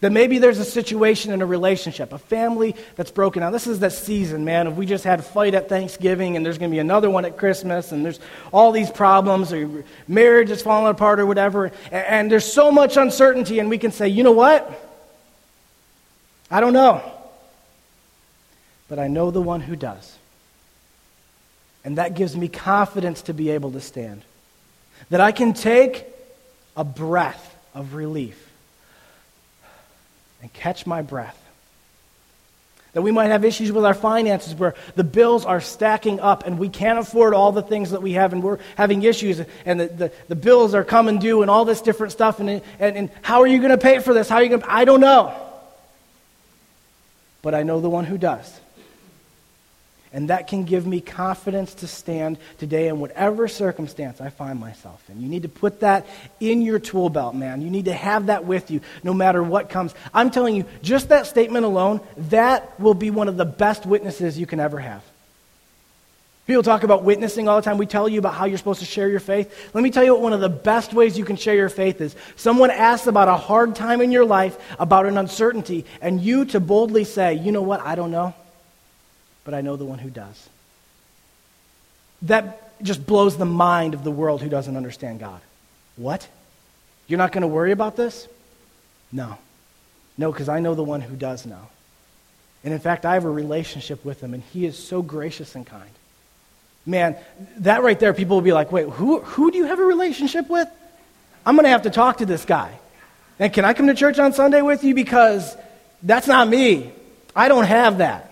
That 0.04 0.12
maybe 0.12 0.38
there's 0.38 0.58
a 0.58 0.66
situation 0.66 1.32
in 1.32 1.40
a 1.40 1.46
relationship, 1.46 2.12
a 2.12 2.18
family 2.18 2.76
that's 2.94 3.10
broken. 3.10 3.40
Now, 3.40 3.50
this 3.50 3.66
is 3.66 3.80
the 3.80 3.88
season, 3.88 4.44
man. 4.44 4.66
If 4.66 4.74
we 4.74 4.84
just 4.84 5.02
had 5.02 5.20
a 5.20 5.22
fight 5.22 5.54
at 5.54 5.70
Thanksgiving 5.70 6.36
and 6.36 6.44
there's 6.44 6.58
going 6.58 6.70
to 6.70 6.74
be 6.74 6.78
another 6.78 7.08
one 7.08 7.24
at 7.24 7.38
Christmas 7.38 7.90
and 7.90 8.04
there's 8.04 8.20
all 8.52 8.70
these 8.70 8.90
problems 8.90 9.50
or 9.50 9.82
marriage 10.06 10.50
is 10.50 10.60
falling 10.60 10.90
apart 10.90 11.20
or 11.20 11.26
whatever, 11.26 11.72
and, 11.90 12.06
and 12.06 12.30
there's 12.30 12.44
so 12.44 12.70
much 12.70 12.98
uncertainty, 12.98 13.60
and 13.60 13.70
we 13.70 13.78
can 13.78 13.92
say, 13.92 14.08
you 14.08 14.22
know 14.22 14.32
what? 14.32 14.83
I 16.54 16.60
don't 16.60 16.72
know. 16.72 17.02
But 18.88 19.00
I 19.00 19.08
know 19.08 19.32
the 19.32 19.42
one 19.42 19.60
who 19.60 19.74
does. 19.74 20.16
And 21.84 21.98
that 21.98 22.14
gives 22.14 22.36
me 22.36 22.46
confidence 22.46 23.22
to 23.22 23.34
be 23.34 23.50
able 23.50 23.72
to 23.72 23.80
stand. 23.80 24.22
That 25.10 25.20
I 25.20 25.32
can 25.32 25.52
take 25.52 26.06
a 26.76 26.84
breath 26.84 27.56
of 27.74 27.94
relief 27.94 28.40
and 30.42 30.52
catch 30.52 30.86
my 30.86 31.02
breath. 31.02 31.36
That 32.92 33.02
we 33.02 33.10
might 33.10 33.32
have 33.32 33.44
issues 33.44 33.72
with 33.72 33.84
our 33.84 33.92
finances 33.92 34.54
where 34.54 34.76
the 34.94 35.02
bills 35.02 35.44
are 35.44 35.60
stacking 35.60 36.20
up 36.20 36.46
and 36.46 36.56
we 36.56 36.68
can't 36.68 37.00
afford 37.00 37.34
all 37.34 37.50
the 37.50 37.62
things 37.62 37.90
that 37.90 38.00
we 38.00 38.12
have 38.12 38.32
and 38.32 38.44
we're 38.44 38.60
having 38.76 39.02
issues 39.02 39.40
and 39.66 39.80
the, 39.80 39.86
the, 39.88 40.12
the 40.28 40.36
bills 40.36 40.72
are 40.72 40.84
coming 40.84 41.18
due 41.18 41.42
and 41.42 41.50
all 41.50 41.64
this 41.64 41.80
different 41.80 42.12
stuff. 42.12 42.38
And, 42.38 42.48
and, 42.48 42.62
and 42.78 43.10
how 43.22 43.40
are 43.40 43.48
you 43.48 43.58
going 43.58 43.72
to 43.72 43.76
pay 43.76 43.98
for 43.98 44.14
this? 44.14 44.28
How 44.28 44.36
are 44.36 44.44
you 44.44 44.50
going? 44.50 44.62
I 44.68 44.84
don't 44.84 45.00
know 45.00 45.43
but 47.44 47.54
I 47.54 47.62
know 47.62 47.80
the 47.80 47.90
one 47.90 48.06
who 48.06 48.16
does. 48.16 48.60
And 50.14 50.30
that 50.30 50.46
can 50.46 50.64
give 50.64 50.86
me 50.86 51.00
confidence 51.00 51.74
to 51.74 51.86
stand 51.86 52.38
today 52.58 52.88
in 52.88 53.00
whatever 53.00 53.48
circumstance 53.48 54.20
I 54.20 54.30
find 54.30 54.58
myself 54.58 55.02
in. 55.10 55.20
You 55.20 55.28
need 55.28 55.42
to 55.42 55.48
put 55.48 55.80
that 55.80 56.06
in 56.40 56.62
your 56.62 56.78
tool 56.78 57.10
belt, 57.10 57.34
man. 57.34 57.60
You 57.60 57.68
need 57.68 57.84
to 57.84 57.92
have 57.92 58.26
that 58.26 58.46
with 58.46 58.70
you 58.70 58.80
no 59.02 59.12
matter 59.12 59.42
what 59.42 59.68
comes. 59.68 59.92
I'm 60.14 60.30
telling 60.30 60.54
you, 60.54 60.64
just 60.82 61.10
that 61.10 61.26
statement 61.26 61.66
alone, 61.66 62.00
that 62.16 62.80
will 62.80 62.94
be 62.94 63.10
one 63.10 63.28
of 63.28 63.36
the 63.36 63.44
best 63.44 63.84
witnesses 63.84 64.38
you 64.38 64.46
can 64.46 64.60
ever 64.60 64.78
have. 64.78 65.02
People 66.46 66.62
talk 66.62 66.82
about 66.82 67.04
witnessing 67.04 67.48
all 67.48 67.56
the 67.56 67.62
time. 67.62 67.78
We 67.78 67.86
tell 67.86 68.06
you 68.06 68.18
about 68.18 68.34
how 68.34 68.44
you're 68.44 68.58
supposed 68.58 68.80
to 68.80 68.86
share 68.86 69.08
your 69.08 69.20
faith. 69.20 69.70
Let 69.72 69.82
me 69.82 69.90
tell 69.90 70.04
you 70.04 70.12
what 70.12 70.20
one 70.20 70.32
of 70.34 70.40
the 70.40 70.50
best 70.50 70.92
ways 70.92 71.16
you 71.16 71.24
can 71.24 71.36
share 71.36 71.54
your 71.54 71.70
faith 71.70 72.02
is. 72.02 72.14
Someone 72.36 72.70
asks 72.70 73.06
about 73.06 73.28
a 73.28 73.36
hard 73.36 73.74
time 73.74 74.02
in 74.02 74.12
your 74.12 74.26
life, 74.26 74.58
about 74.78 75.06
an 75.06 75.16
uncertainty, 75.16 75.86
and 76.02 76.20
you 76.20 76.44
to 76.46 76.60
boldly 76.60 77.04
say, 77.04 77.34
you 77.34 77.50
know 77.50 77.62
what, 77.62 77.80
I 77.80 77.94
don't 77.94 78.10
know, 78.10 78.34
but 79.44 79.54
I 79.54 79.62
know 79.62 79.76
the 79.76 79.86
one 79.86 79.98
who 79.98 80.10
does. 80.10 80.48
That 82.22 82.82
just 82.82 83.06
blows 83.06 83.38
the 83.38 83.46
mind 83.46 83.94
of 83.94 84.04
the 84.04 84.10
world 84.10 84.42
who 84.42 84.50
doesn't 84.50 84.76
understand 84.76 85.20
God. 85.20 85.40
What? 85.96 86.28
You're 87.06 87.18
not 87.18 87.32
going 87.32 87.42
to 87.42 87.48
worry 87.48 87.72
about 87.72 87.96
this? 87.96 88.28
No. 89.10 89.38
No, 90.18 90.30
because 90.30 90.50
I 90.50 90.60
know 90.60 90.74
the 90.74 90.84
one 90.84 91.00
who 91.00 91.16
does 91.16 91.46
know. 91.46 91.68
And 92.64 92.74
in 92.74 92.80
fact, 92.80 93.06
I 93.06 93.14
have 93.14 93.24
a 93.24 93.30
relationship 93.30 94.04
with 94.04 94.22
him, 94.22 94.34
and 94.34 94.42
he 94.52 94.66
is 94.66 94.76
so 94.76 95.00
gracious 95.00 95.54
and 95.54 95.66
kind. 95.66 95.90
Man, 96.86 97.16
that 97.58 97.82
right 97.82 97.98
there, 97.98 98.12
people 98.12 98.36
will 98.36 98.42
be 98.42 98.52
like, 98.52 98.70
wait, 98.70 98.88
who, 98.88 99.20
who 99.20 99.50
do 99.50 99.58
you 99.58 99.64
have 99.64 99.78
a 99.78 99.84
relationship 99.84 100.50
with? 100.50 100.68
I'm 101.46 101.56
going 101.56 101.64
to 101.64 101.70
have 101.70 101.82
to 101.82 101.90
talk 101.90 102.18
to 102.18 102.26
this 102.26 102.44
guy. 102.44 102.78
And 103.38 103.52
can 103.52 103.64
I 103.64 103.72
come 103.72 103.86
to 103.86 103.94
church 103.94 104.18
on 104.18 104.32
Sunday 104.32 104.62
with 104.62 104.84
you? 104.84 104.94
Because 104.94 105.56
that's 106.02 106.26
not 106.26 106.48
me. 106.48 106.92
I 107.34 107.48
don't 107.48 107.64
have 107.64 107.98
that. 107.98 108.30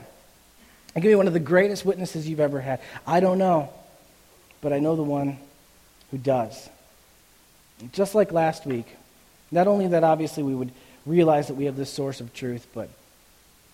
I 0.95 1.01
give 1.01 1.11
you 1.11 1.17
one 1.17 1.27
of 1.27 1.33
the 1.33 1.41
greatest 1.41 1.85
witnesses 1.85 2.29
you've 2.29 2.41
ever 2.41 2.61
had. 2.61 2.81
I 3.07 3.21
don't 3.21 3.39
know, 3.39 3.73
but 4.61 4.73
I 4.73 4.79
know 4.79 4.97
the 4.97 5.03
one 5.03 5.39
who 6.11 6.19
does. 6.19 6.69
Just 7.93 8.15
like 8.15 8.33
last 8.33 8.67
week, 8.67 8.87
Not 9.53 9.69
only 9.69 9.87
that, 9.89 10.03
obviously, 10.03 10.43
we 10.43 10.55
would 10.55 10.73
realize 11.05 11.49
that 11.49 11.55
we 11.55 11.67
have 11.67 11.77
this 11.77 11.93
source 11.93 12.21
of 12.21 12.33
truth, 12.33 12.67
but 12.75 12.89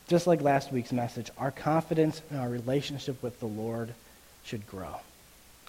just 0.09 0.27
like 0.27 0.43
last 0.43 0.73
week's 0.73 0.93
message, 0.93 1.31
our 1.39 1.53
confidence 1.53 2.21
in 2.31 2.37
our 2.37 2.49
relationship 2.49 3.23
with 3.23 3.39
the 3.39 3.47
Lord 3.47 3.95
should 4.49 4.67
grow. 4.67 4.97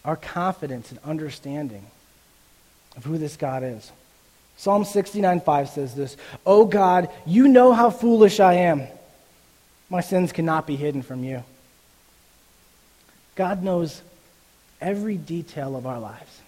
Our 0.05 0.15
confidence 0.15 0.91
and 0.91 0.99
understanding 1.03 1.85
of 2.95 3.03
who 3.03 3.17
this 3.17 3.35
God 3.35 3.63
is. 3.63 3.91
Psalm 4.55 4.85
69 4.85 5.41
5 5.41 5.69
says 5.69 5.95
this 5.95 6.15
O 6.45 6.65
God, 6.65 7.09
you 7.25 7.47
know 7.47 7.73
how 7.73 7.89
foolish 7.89 8.39
I 8.39 8.53
am. 8.55 8.83
My 9.89 10.01
sins 10.01 10.31
cannot 10.31 10.65
be 10.65 10.75
hidden 10.75 11.01
from 11.01 11.23
you. 11.23 11.43
God 13.35 13.63
knows 13.63 14.01
every 14.79 15.17
detail 15.17 15.75
of 15.75 15.85
our 15.85 15.99
lives. 15.99 16.39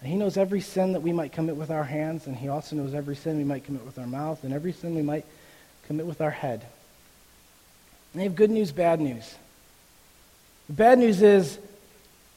And 0.00 0.10
he 0.10 0.16
knows 0.16 0.36
every 0.36 0.60
sin 0.60 0.94
that 0.94 1.00
we 1.00 1.12
might 1.12 1.32
commit 1.32 1.56
with 1.56 1.70
our 1.70 1.84
hands, 1.84 2.26
and 2.26 2.36
he 2.36 2.48
also 2.48 2.74
knows 2.74 2.94
every 2.94 3.16
sin 3.16 3.36
we 3.36 3.44
might 3.44 3.64
commit 3.64 3.84
with 3.84 3.98
our 3.98 4.06
mouth, 4.06 4.42
and 4.44 4.52
every 4.52 4.72
sin 4.72 4.94
we 4.94 5.02
might 5.02 5.24
commit 5.86 6.06
with 6.06 6.20
our 6.20 6.30
head. 6.30 6.66
And 8.12 8.20
they 8.20 8.24
have 8.24 8.34
good 8.34 8.50
news, 8.50 8.72
bad 8.72 9.00
news. 9.00 9.34
The 10.68 10.72
bad 10.74 10.98
news 10.98 11.22
is 11.22 11.58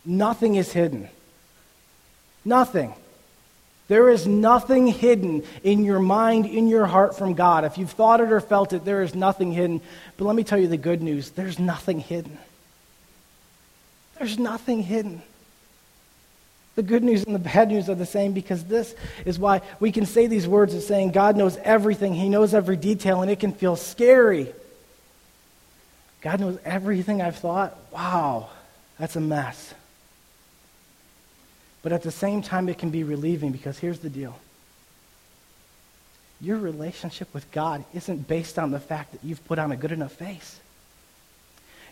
nothing 0.06 0.56
is 0.56 0.72
hidden. 0.72 1.10
Nothing. 2.44 2.94
There 3.88 4.10
is 4.10 4.26
nothing 4.26 4.88
hidden 4.88 5.44
in 5.64 5.84
your 5.84 6.00
mind, 6.00 6.48
in 6.48 6.68
your 6.68 6.86
heart 6.86 7.18
from 7.18 7.36
God. 7.36 7.66
If 7.66 7.78
you've 7.78 7.92
thought 7.92 8.20
it 8.20 8.32
or 8.32 8.42
felt 8.42 8.74
it, 8.74 8.84
there 8.84 9.04
is 9.04 9.14
nothing 9.14 9.52
hidden. 9.52 9.82
But 10.18 10.26
let 10.26 10.36
me 10.36 10.44
tell 10.44 10.58
you 10.58 10.68
the 10.68 10.78
good 10.78 11.04
news 11.04 11.30
there's 11.32 11.60
nothing 11.60 12.00
hidden. 12.00 12.38
There's 14.18 14.40
nothing 14.40 14.82
hidden. 14.82 15.22
The 16.76 16.84
good 16.84 17.04
news 17.04 17.24
and 17.24 17.36
the 17.36 17.40
bad 17.40 17.70
news 17.70 17.90
are 17.90 17.96
the 17.96 18.06
same 18.06 18.34
because 18.34 18.64
this 18.66 18.96
is 19.24 19.40
why 19.40 19.62
we 19.80 19.92
can 19.92 20.06
say 20.06 20.28
these 20.28 20.48
words 20.48 20.74
of 20.74 20.82
saying 20.82 21.12
God 21.12 21.38
knows 21.38 21.58
everything, 21.58 22.14
He 22.14 22.28
knows 22.28 22.54
every 22.54 22.76
detail, 22.78 23.22
and 23.22 23.32
it 23.32 23.40
can 23.40 23.54
feel 23.54 23.76
scary. 23.76 24.54
God 26.26 26.40
knows 26.40 26.58
everything 26.66 27.22
I've 27.22 27.36
thought. 27.36 27.78
Wow, 27.92 28.50
that's 28.98 29.16
a 29.16 29.22
mess. 29.22 29.76
But 31.84 31.92
at 31.92 32.02
the 32.02 32.10
same 32.10 32.42
time, 32.42 32.68
it 32.68 32.80
can 32.80 32.90
be 32.90 33.04
relieving 33.04 33.52
because 33.52 33.78
here's 33.78 34.00
the 34.00 34.10
deal 34.10 34.36
your 36.42 36.58
relationship 36.58 37.32
with 37.32 37.50
God 37.52 37.86
isn't 37.94 38.28
based 38.28 38.58
on 38.58 38.72
the 38.72 38.80
fact 38.80 39.12
that 39.12 39.24
you've 39.24 39.46
put 39.46 39.60
on 39.60 39.72
a 39.72 39.78
good 39.78 39.92
enough 39.92 40.14
face. 40.14 40.60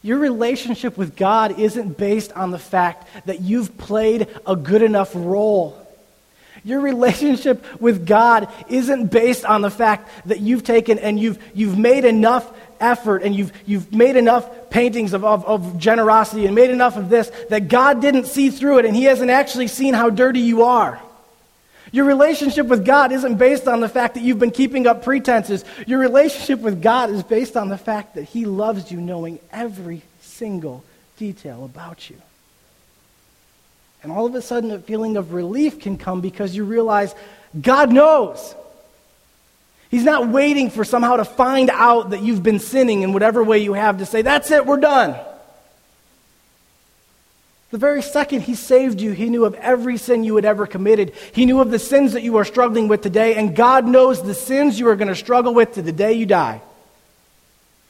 Your 0.02 0.18
relationship 0.18 0.98
with 0.98 1.16
God 1.16 1.60
isn't 1.60 1.96
based 1.96 2.32
on 2.32 2.50
the 2.50 2.58
fact 2.58 3.08
that 3.28 3.40
you've 3.40 3.78
played 3.78 4.28
a 4.48 4.56
good 4.56 4.82
enough 4.82 5.12
role. 5.14 5.83
Your 6.66 6.80
relationship 6.80 7.82
with 7.82 8.08
God 8.08 8.48
isn't 8.70 9.08
based 9.08 9.44
on 9.44 9.62
the 9.62 9.70
fact 9.70 10.10
that 10.28 10.40
you've 10.40 10.64
taken 10.64 10.98
and 10.98 11.20
you've, 11.20 11.38
you've 11.54 11.78
made 11.78 12.06
enough 12.06 12.50
effort 12.80 13.24
and 13.24 13.36
you've, 13.36 13.52
you've 13.66 13.94
made 13.94 14.16
enough 14.16 14.70
paintings 14.70 15.14
of, 15.14 15.26
of, 15.26 15.46
of 15.46 15.78
generosity 15.78 16.46
and 16.46 16.56
made 16.56 16.70
enough 16.70 16.96
of 16.96 17.10
this 17.10 17.32
that 17.50 17.68
God 17.68 18.02
didn't 18.02 18.26
see 18.26 18.50
through 18.50 18.80
it 18.80 18.86
and 18.86 18.96
He 18.96 19.06
hasn't 19.06 19.30
actually 19.30 19.68
seen 19.68 19.94
how 19.94 20.10
dirty 20.10 20.40
you 20.40 20.64
are. 20.64 21.02
Your 21.92 22.06
relationship 22.06 22.68
with 22.68 22.86
God 22.86 23.12
isn't 23.12 23.36
based 23.36 23.68
on 23.68 23.80
the 23.80 23.90
fact 23.90 24.16
that 24.16 24.24
you've 24.24 24.40
been 24.40 24.52
keeping 24.52 24.88
up 24.88 25.04
pretenses. 25.04 25.64
Your 25.86 26.00
relationship 26.00 26.60
with 26.60 26.82
God 26.82 27.12
is 27.12 27.24
based 27.24 27.56
on 27.56 27.70
the 27.70 27.78
fact 27.78 28.16
that 28.16 28.24
He 28.24 28.46
loves 28.46 28.92
you, 28.92 29.00
knowing 29.00 29.40
every 29.52 30.02
single 30.22 30.84
detail 31.18 31.64
about 31.66 32.10
you. 32.10 32.16
And 34.04 34.12
all 34.12 34.26
of 34.26 34.36
a 34.36 34.42
sudden, 34.42 34.72
a 34.72 34.80
feeling 34.80 35.16
of 35.16 35.34
relief 35.34 35.80
can 35.80 35.98
come 35.98 36.20
because 36.20 36.56
you 36.56 36.66
realize 36.66 37.16
God 37.60 37.92
knows. 37.92 38.54
He's 39.90 40.04
not 40.04 40.28
waiting 40.28 40.70
for 40.70 40.84
somehow 40.84 41.16
to 41.16 41.26
find 41.26 41.70
out 41.70 42.10
that 42.10 42.22
you've 42.22 42.44
been 42.44 42.60
sinning 42.60 43.04
in 43.04 43.14
whatever 43.14 43.44
way 43.44 43.60
you 43.60 43.74
have 43.74 44.00
to 44.00 44.06
say, 44.06 44.22
That's 44.22 44.52
it, 44.52 44.66
we're 44.66 44.78
done. 44.78 45.16
The 47.70 47.78
very 47.80 48.04
second 48.04 48.42
he 48.42 48.54
saved 48.54 49.02
you, 49.02 49.14
he 49.14 49.30
knew 49.30 49.46
of 49.46 49.56
every 49.56 49.98
sin 49.98 50.24
you 50.24 50.36
had 50.36 50.46
ever 50.46 50.68
committed. 50.68 51.14
He 51.32 51.46
knew 51.46 51.60
of 51.60 51.72
the 51.72 51.80
sins 51.80 52.14
that 52.14 52.22
you 52.22 52.38
are 52.38 52.46
struggling 52.46 52.88
with 52.88 53.02
today, 53.02 53.36
and 53.36 53.56
God 53.56 53.88
knows 53.88 54.22
the 54.22 54.36
sins 54.36 54.80
you 54.80 54.88
are 54.90 54.96
going 54.96 55.08
to 55.08 55.16
struggle 55.16 55.56
with 55.56 55.74
to 55.74 55.82
the 55.82 55.92
day 55.92 56.14
you 56.14 56.28
die. 56.28 56.62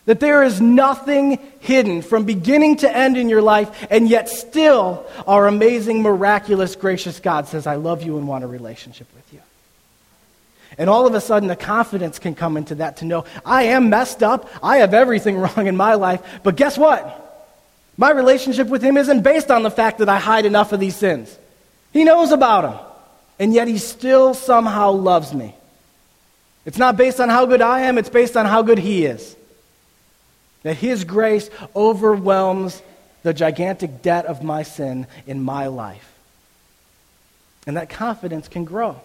That 0.05 0.19
there 0.19 0.43
is 0.43 0.59
nothing 0.59 1.39
hidden 1.59 2.01
from 2.01 2.25
beginning 2.25 2.77
to 2.77 2.93
end 2.93 3.15
in 3.15 3.29
your 3.29 3.41
life, 3.41 3.87
and 3.89 4.09
yet 4.09 4.27
still 4.27 5.05
our 5.25 5.47
amazing, 5.47 6.01
miraculous, 6.01 6.75
gracious 6.75 7.19
God 7.19 7.47
says, 7.47 7.67
I 7.67 7.75
love 7.75 8.03
you 8.03 8.17
and 8.17 8.27
want 8.27 8.43
a 8.43 8.47
relationship 8.47 9.07
with 9.15 9.31
you. 9.31 9.39
And 10.77 10.89
all 10.89 11.05
of 11.05 11.13
a 11.13 11.21
sudden, 11.21 11.47
the 11.47 11.55
confidence 11.55 12.19
can 12.19 12.35
come 12.35 12.57
into 12.57 12.75
that 12.75 12.97
to 12.97 13.05
know 13.05 13.25
I 13.45 13.63
am 13.63 13.89
messed 13.89 14.23
up. 14.23 14.49
I 14.61 14.77
have 14.77 14.93
everything 14.93 15.37
wrong 15.37 15.67
in 15.67 15.77
my 15.77 15.95
life. 15.95 16.21
But 16.43 16.55
guess 16.55 16.77
what? 16.77 17.19
My 17.97 18.11
relationship 18.11 18.67
with 18.67 18.81
Him 18.81 18.97
isn't 18.97 19.21
based 19.21 19.51
on 19.51 19.63
the 19.63 19.71
fact 19.71 19.99
that 19.99 20.09
I 20.09 20.19
hide 20.19 20.45
enough 20.45 20.73
of 20.73 20.79
these 20.79 20.95
sins. 20.95 21.37
He 21.91 22.03
knows 22.03 22.31
about 22.31 22.61
them. 22.61 22.85
And 23.39 23.53
yet 23.53 23.67
He 23.67 23.77
still 23.77 24.33
somehow 24.33 24.91
loves 24.91 25.33
me. 25.33 25.55
It's 26.65 26.77
not 26.77 26.97
based 26.97 27.19
on 27.19 27.29
how 27.29 27.45
good 27.45 27.61
I 27.61 27.81
am, 27.81 27.97
it's 27.97 28.09
based 28.09 28.35
on 28.35 28.45
how 28.45 28.61
good 28.63 28.79
He 28.79 29.05
is. 29.05 29.35
That 30.63 30.75
His 30.75 31.03
grace 31.03 31.49
overwhelms 31.75 32.81
the 33.21 33.33
gigantic 33.33 34.01
debt 34.01 34.25
of 34.25 34.43
my 34.43 34.63
sin 34.63 35.07
in 35.25 35.41
my 35.41 35.67
life. 35.67 36.09
And 37.65 37.77
that 37.77 37.89
confidence 37.89 38.47
can 38.47 38.65
grow. 38.65 38.99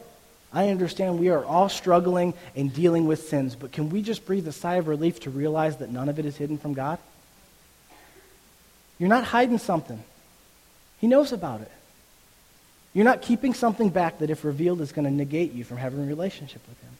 I 0.52 0.70
understand 0.70 1.18
we 1.18 1.28
are 1.28 1.44
all 1.44 1.68
struggling 1.68 2.34
and 2.56 2.72
dealing 2.72 3.06
with 3.06 3.28
sins, 3.28 3.54
but 3.54 3.70
can 3.70 3.90
we 3.90 4.02
just 4.02 4.24
breathe 4.24 4.48
a 4.48 4.52
sigh 4.52 4.76
of 4.76 4.88
relief 4.88 5.20
to 5.20 5.30
realize 5.30 5.76
that 5.76 5.90
none 5.90 6.08
of 6.08 6.18
it 6.18 6.24
is 6.24 6.36
hidden 6.36 6.58
from 6.58 6.74
God? 6.74 6.98
You're 8.98 9.10
not 9.10 9.24
hiding 9.24 9.58
something. 9.58 10.02
He 11.00 11.06
knows 11.06 11.32
about 11.32 11.60
it. 11.60 11.70
You're 12.94 13.04
not 13.04 13.22
keeping 13.22 13.54
something 13.54 13.90
back 13.90 14.18
that, 14.18 14.30
if 14.30 14.44
revealed, 14.44 14.80
is 14.80 14.90
going 14.90 15.04
to 15.04 15.10
negate 15.10 15.52
you 15.52 15.62
from 15.62 15.76
having 15.76 16.00
a 16.00 16.06
relationship 16.06 16.62
with 16.66 16.80
Him. 16.80 16.90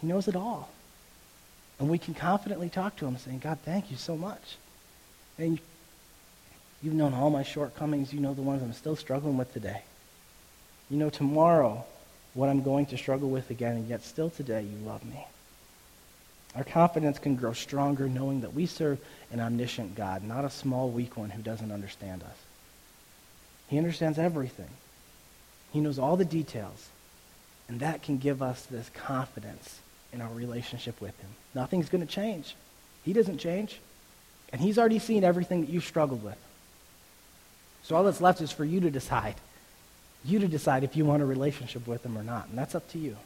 He 0.00 0.06
knows 0.06 0.28
it 0.28 0.36
all. 0.36 0.70
And 1.80 1.88
we 1.88 1.98
can 1.98 2.12
confidently 2.12 2.68
talk 2.68 2.96
to 2.96 3.06
Him 3.06 3.16
saying, 3.16 3.38
God, 3.38 3.58
thank 3.64 3.90
you 3.90 3.96
so 3.96 4.14
much. 4.16 4.58
And 5.38 5.58
you've 6.82 6.94
known 6.94 7.14
all 7.14 7.30
my 7.30 7.42
shortcomings. 7.42 8.12
You 8.12 8.20
know 8.20 8.34
the 8.34 8.42
ones 8.42 8.62
I'm 8.62 8.74
still 8.74 8.96
struggling 8.96 9.38
with 9.38 9.52
today. 9.54 9.82
You 10.90 10.98
know 10.98 11.08
tomorrow 11.08 11.84
what 12.34 12.50
I'm 12.50 12.62
going 12.62 12.86
to 12.86 12.98
struggle 12.98 13.30
with 13.30 13.50
again, 13.50 13.76
and 13.76 13.88
yet 13.88 14.04
still 14.04 14.28
today 14.28 14.62
you 14.62 14.86
love 14.86 15.04
me. 15.04 15.26
Our 16.54 16.64
confidence 16.64 17.18
can 17.18 17.36
grow 17.36 17.54
stronger 17.54 18.08
knowing 18.08 18.42
that 18.42 18.54
we 18.54 18.66
serve 18.66 18.98
an 19.32 19.40
omniscient 19.40 19.94
God, 19.94 20.22
not 20.22 20.44
a 20.44 20.50
small, 20.50 20.90
weak 20.90 21.16
one 21.16 21.30
who 21.30 21.42
doesn't 21.42 21.72
understand 21.72 22.22
us. 22.22 22.36
He 23.68 23.78
understands 23.78 24.18
everything. 24.18 24.68
He 25.72 25.80
knows 25.80 25.98
all 25.98 26.16
the 26.16 26.24
details. 26.24 26.88
And 27.68 27.80
that 27.80 28.02
can 28.02 28.18
give 28.18 28.42
us 28.42 28.66
this 28.66 28.90
confidence 28.90 29.78
in 30.12 30.20
our 30.20 30.32
relationship 30.32 31.00
with 31.00 31.18
him. 31.20 31.30
Nothing's 31.54 31.88
going 31.88 32.06
to 32.06 32.12
change. 32.12 32.54
He 33.04 33.12
doesn't 33.12 33.38
change. 33.38 33.78
And 34.52 34.60
he's 34.60 34.78
already 34.78 34.98
seen 34.98 35.24
everything 35.24 35.60
that 35.60 35.70
you've 35.70 35.84
struggled 35.84 36.22
with. 36.22 36.38
So 37.82 37.96
all 37.96 38.04
that's 38.04 38.20
left 38.20 38.40
is 38.40 38.52
for 38.52 38.64
you 38.64 38.80
to 38.80 38.90
decide. 38.90 39.36
You 40.24 40.38
to 40.40 40.48
decide 40.48 40.84
if 40.84 40.96
you 40.96 41.04
want 41.04 41.22
a 41.22 41.26
relationship 41.26 41.86
with 41.86 42.04
him 42.04 42.18
or 42.18 42.22
not. 42.22 42.48
And 42.48 42.58
that's 42.58 42.74
up 42.74 42.88
to 42.90 42.98
you. 42.98 43.16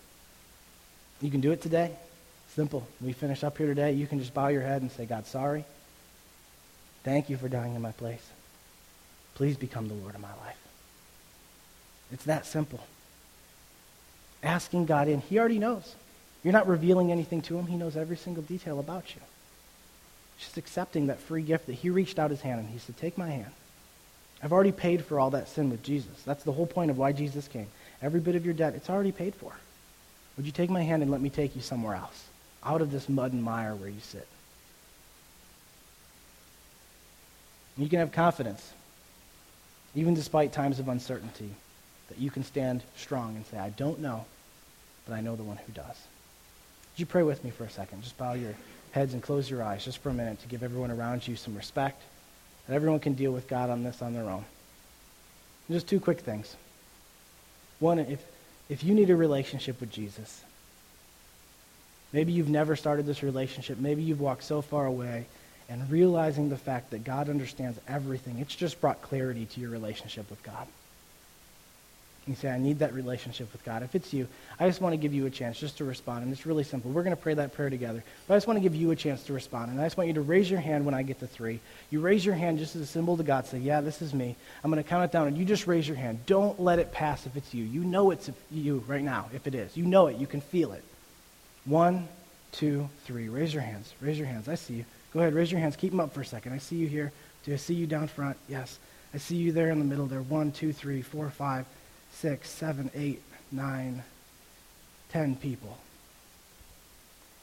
You 1.20 1.30
can 1.30 1.40
do 1.40 1.52
it 1.52 1.62
today. 1.62 1.92
Simple. 2.54 2.86
We 3.00 3.12
finish 3.12 3.42
up 3.42 3.58
here 3.58 3.66
today. 3.66 3.92
You 3.92 4.06
can 4.06 4.20
just 4.20 4.34
bow 4.34 4.48
your 4.48 4.62
head 4.62 4.82
and 4.82 4.92
say, 4.92 5.06
God, 5.06 5.26
sorry. 5.26 5.64
Thank 7.02 7.28
you 7.28 7.36
for 7.36 7.48
dying 7.48 7.74
in 7.74 7.82
my 7.82 7.92
place. 7.92 8.24
Please 9.34 9.56
become 9.56 9.88
the 9.88 9.94
Lord 9.94 10.14
of 10.14 10.20
my 10.20 10.34
life. 10.44 10.58
It's 12.12 12.24
that 12.24 12.46
simple. 12.46 12.80
Asking 14.42 14.86
God 14.86 15.08
in. 15.08 15.20
He 15.20 15.38
already 15.38 15.58
knows. 15.58 15.94
You're 16.44 16.52
not 16.52 16.68
revealing 16.68 17.10
anything 17.10 17.42
to 17.42 17.58
him. 17.58 17.66
He 17.66 17.76
knows 17.76 17.96
every 17.96 18.16
single 18.16 18.42
detail 18.44 18.78
about 18.78 19.14
you. 19.14 19.20
Just 20.38 20.56
accepting 20.56 21.08
that 21.08 21.18
free 21.18 21.42
gift 21.42 21.66
that 21.66 21.72
he 21.72 21.90
reached 21.90 22.18
out 22.18 22.30
his 22.30 22.42
hand 22.42 22.60
and 22.60 22.68
he 22.68 22.78
said, 22.78 22.96
Take 22.96 23.18
my 23.18 23.30
hand. 23.30 23.52
I've 24.42 24.52
already 24.52 24.72
paid 24.72 25.04
for 25.04 25.18
all 25.18 25.30
that 25.30 25.48
sin 25.48 25.70
with 25.70 25.82
Jesus. 25.82 26.22
That's 26.24 26.44
the 26.44 26.52
whole 26.52 26.66
point 26.66 26.90
of 26.90 26.98
why 26.98 27.12
Jesus 27.12 27.48
came. 27.48 27.68
Every 28.02 28.20
bit 28.20 28.36
of 28.36 28.44
your 28.44 28.54
debt, 28.54 28.74
it's 28.74 28.90
already 28.90 29.12
paid 29.12 29.34
for. 29.34 29.52
Would 30.36 30.46
you 30.46 30.52
take 30.52 30.70
my 30.70 30.82
hand 30.82 31.02
and 31.02 31.10
let 31.10 31.20
me 31.20 31.30
take 31.30 31.56
you 31.56 31.62
somewhere 31.62 31.94
else? 31.94 32.24
out 32.64 32.80
of 32.80 32.90
this 32.90 33.08
mud 33.08 33.32
and 33.32 33.42
mire 33.42 33.74
where 33.74 33.88
you 33.88 34.00
sit. 34.00 34.26
You 37.76 37.88
can 37.88 37.98
have 37.98 38.12
confidence, 38.12 38.72
even 39.94 40.14
despite 40.14 40.52
times 40.52 40.78
of 40.78 40.88
uncertainty, 40.88 41.50
that 42.08 42.18
you 42.18 42.30
can 42.30 42.44
stand 42.44 42.82
strong 42.96 43.36
and 43.36 43.44
say, 43.46 43.58
I 43.58 43.70
don't 43.70 43.98
know, 43.98 44.24
but 45.06 45.14
I 45.14 45.20
know 45.20 45.36
the 45.36 45.42
one 45.42 45.56
who 45.56 45.72
does. 45.72 45.96
Would 46.94 47.00
you 47.00 47.06
pray 47.06 47.24
with 47.24 47.42
me 47.42 47.50
for 47.50 47.64
a 47.64 47.70
second? 47.70 48.02
Just 48.02 48.16
bow 48.16 48.34
your 48.34 48.54
heads 48.92 49.14
and 49.14 49.22
close 49.22 49.50
your 49.50 49.64
eyes 49.64 49.84
just 49.84 49.98
for 49.98 50.10
a 50.10 50.14
minute 50.14 50.40
to 50.42 50.48
give 50.48 50.62
everyone 50.62 50.92
around 50.92 51.26
you 51.26 51.34
some 51.34 51.56
respect, 51.56 52.00
that 52.68 52.74
everyone 52.74 53.00
can 53.00 53.14
deal 53.14 53.32
with 53.32 53.48
God 53.48 53.68
on 53.68 53.82
this 53.82 54.00
on 54.00 54.14
their 54.14 54.30
own. 54.30 54.44
Just 55.68 55.88
two 55.88 55.98
quick 55.98 56.20
things. 56.20 56.54
One, 57.80 57.98
if 57.98 58.24
if 58.68 58.84
you 58.84 58.94
need 58.94 59.10
a 59.10 59.16
relationship 59.16 59.80
with 59.80 59.90
Jesus, 59.90 60.42
maybe 62.12 62.32
you've 62.32 62.48
never 62.48 62.76
started 62.76 63.06
this 63.06 63.24
relationship, 63.24 63.78
maybe 63.78 64.02
you've 64.02 64.20
walked 64.20 64.44
so 64.44 64.62
far 64.62 64.86
away, 64.86 65.26
and 65.68 65.90
realizing 65.90 66.48
the 66.48 66.56
fact 66.56 66.90
that 66.90 67.02
God 67.02 67.28
understands 67.28 67.78
everything, 67.88 68.38
it's 68.38 68.54
just 68.54 68.80
brought 68.80 69.02
clarity 69.02 69.46
to 69.46 69.60
your 69.60 69.70
relationship 69.70 70.30
with 70.30 70.42
God. 70.44 70.66
You 72.26 72.34
say, 72.34 72.50
I 72.50 72.58
need 72.58 72.78
that 72.78 72.94
relationship 72.94 73.52
with 73.52 73.62
God. 73.64 73.82
If 73.82 73.94
it's 73.94 74.14
you, 74.14 74.26
I 74.58 74.66
just 74.66 74.80
want 74.80 74.94
to 74.94 74.96
give 74.96 75.12
you 75.12 75.26
a 75.26 75.30
chance 75.30 75.58
just 75.60 75.76
to 75.78 75.84
respond. 75.84 76.22
And 76.24 76.32
it's 76.32 76.46
really 76.46 76.64
simple. 76.64 76.90
We're 76.90 77.02
going 77.02 77.14
to 77.14 77.20
pray 77.20 77.34
that 77.34 77.52
prayer 77.52 77.68
together. 77.68 78.02
But 78.26 78.34
I 78.34 78.36
just 78.38 78.46
want 78.46 78.56
to 78.56 78.62
give 78.62 78.74
you 78.74 78.92
a 78.92 78.96
chance 78.96 79.24
to 79.24 79.34
respond. 79.34 79.70
And 79.70 79.78
I 79.78 79.84
just 79.84 79.98
want 79.98 80.08
you 80.08 80.14
to 80.14 80.22
raise 80.22 80.50
your 80.50 80.60
hand 80.60 80.86
when 80.86 80.94
I 80.94 81.02
get 81.02 81.20
to 81.20 81.26
three. 81.26 81.60
You 81.90 82.00
raise 82.00 82.24
your 82.24 82.34
hand 82.34 82.58
just 82.58 82.76
as 82.76 82.82
a 82.82 82.86
symbol 82.86 83.18
to 83.18 83.22
God. 83.22 83.46
Say, 83.46 83.58
yeah, 83.58 83.82
this 83.82 84.00
is 84.00 84.14
me. 84.14 84.36
I'm 84.62 84.70
going 84.70 84.82
to 84.82 84.88
count 84.88 85.04
it 85.04 85.12
down. 85.12 85.28
And 85.28 85.36
you 85.36 85.44
just 85.44 85.66
raise 85.66 85.86
your 85.86 85.98
hand. 85.98 86.24
Don't 86.24 86.58
let 86.58 86.78
it 86.78 86.92
pass 86.92 87.26
if 87.26 87.36
it's 87.36 87.52
you. 87.52 87.62
You 87.62 87.84
know 87.84 88.10
it's 88.10 88.30
you 88.50 88.82
right 88.86 89.04
now, 89.04 89.28
if 89.34 89.46
it 89.46 89.54
is. 89.54 89.76
You 89.76 89.84
know 89.84 90.06
it. 90.06 90.16
You 90.16 90.26
can 90.26 90.40
feel 90.40 90.72
it. 90.72 90.84
One, 91.66 92.08
two, 92.52 92.88
three. 93.04 93.28
Raise 93.28 93.52
your 93.52 93.62
hands. 93.62 93.92
Raise 94.00 94.18
your 94.18 94.28
hands. 94.28 94.48
I 94.48 94.54
see 94.54 94.74
you. 94.74 94.84
Go 95.12 95.20
ahead. 95.20 95.34
Raise 95.34 95.52
your 95.52 95.60
hands. 95.60 95.76
Keep 95.76 95.90
them 95.90 96.00
up 96.00 96.14
for 96.14 96.22
a 96.22 96.26
second. 96.26 96.54
I 96.54 96.58
see 96.58 96.76
you 96.76 96.86
here. 96.86 97.12
Do 97.44 97.52
I 97.52 97.56
see 97.56 97.74
you 97.74 97.86
down 97.86 98.08
front? 98.08 98.38
Yes. 98.48 98.78
I 99.12 99.18
see 99.18 99.36
you 99.36 99.52
there 99.52 99.70
in 99.70 99.78
the 99.78 99.84
middle 99.84 100.06
there. 100.06 100.22
One, 100.22 100.52
two, 100.52 100.72
three, 100.72 101.02
four, 101.02 101.28
five 101.28 101.66
six, 102.14 102.48
seven, 102.48 102.90
eight, 102.94 103.22
nine, 103.52 104.02
ten 105.10 105.36
people. 105.36 105.78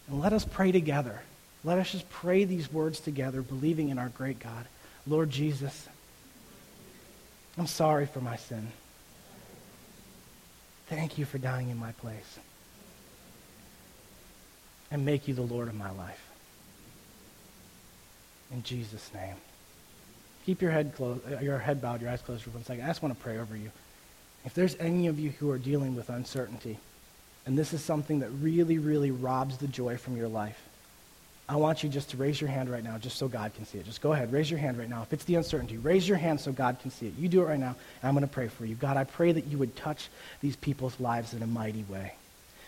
And 0.08 0.20
let 0.20 0.34
us 0.34 0.46
pray 0.46 0.72
together. 0.72 1.22
Let 1.64 1.78
us 1.78 1.92
just 1.92 2.10
pray 2.10 2.44
these 2.44 2.72
words 2.72 3.00
together, 3.00 3.42
believing 3.42 3.90
in 3.90 4.00
our 4.00 4.10
great 4.10 4.40
God. 4.40 4.66
Lord 5.06 5.30
Jesus, 5.30 5.88
I'm 7.58 7.68
sorry 7.68 8.06
for 8.08 8.20
my 8.20 8.36
sin. 8.38 8.68
Thank 10.88 11.18
you 11.18 11.26
for 11.26 11.38
dying 11.38 11.70
in 11.70 11.78
my 11.78 11.92
place. 11.94 12.40
And 14.90 15.06
make 15.06 15.28
you 15.28 15.34
the 15.34 15.42
Lord 15.42 15.68
of 15.68 15.76
my 15.76 15.92
life. 15.92 16.28
In 18.52 18.64
Jesus' 18.64 19.10
name. 19.14 19.36
Keep 20.46 20.62
your 20.62 20.72
head 20.72 20.94
closed, 20.96 21.22
uh, 21.32 21.40
your 21.40 21.60
head 21.60 21.82
bowed, 21.82 22.02
your 22.02 22.10
eyes 22.10 22.22
closed 22.22 22.44
for 22.44 22.50
one 22.50 22.66
second. 22.66 22.84
I 22.84 22.88
just 22.88 23.02
want 23.02 23.16
to 23.16 23.24
pray 23.24 23.38
over 23.38 23.56
you. 23.56 23.72
If 24.46 24.54
there's 24.54 24.76
any 24.80 25.08
of 25.08 25.20
you 25.20 25.32
who 25.32 25.52
are 25.52 25.58
dealing 25.58 25.96
with 25.96 26.10
uncertainty, 26.10 26.78
and 27.46 27.58
this 27.58 27.74
is 27.74 27.84
something 27.84 28.20
that 28.20 28.30
really, 28.30 28.78
really 28.78 29.12
robs 29.12 29.58
the 29.58 29.68
joy 29.68 29.98
from 29.98 30.18
your 30.18 30.28
life, 30.28 30.60
I 31.50 31.58
want 31.58 31.84
you 31.84 31.90
just 31.90 32.12
to 32.12 32.18
raise 32.18 32.40
your 32.40 32.50
hand 32.50 32.70
right 32.70 32.84
now 32.84 32.98
just 32.98 33.18
so 33.18 33.28
God 33.28 33.54
can 33.54 33.66
see 33.66 33.78
it. 33.78 33.86
Just 33.86 34.02
go 34.02 34.14
ahead, 34.14 34.32
raise 34.32 34.50
your 34.50 34.60
hand 34.60 34.78
right 34.78 34.90
now. 34.90 35.02
If 35.02 35.12
it's 35.12 35.26
the 35.26 35.36
uncertainty, 35.36 35.78
raise 35.78 36.08
your 36.08 36.18
hand 36.18 36.40
so 36.40 36.52
God 36.52 36.80
can 36.82 36.92
see 36.92 37.08
it. 37.08 37.14
You 37.20 37.28
do 37.28 37.42
it 37.42 37.46
right 37.46 37.60
now, 37.60 37.76
and 38.02 38.08
I'm 38.08 38.14
going 38.14 38.28
to 38.28 38.34
pray 38.34 38.48
for 38.48 38.66
you. 38.66 38.76
God, 38.76 38.96
I 38.96 39.04
pray 39.04 39.32
that 39.32 39.48
you 39.48 39.58
would 39.58 39.76
touch 39.76 40.10
these 40.42 40.56
people's 40.56 40.98
lives 41.00 41.34
in 41.34 41.44
a 41.44 41.48
mighty 41.48 41.84
way 41.90 42.14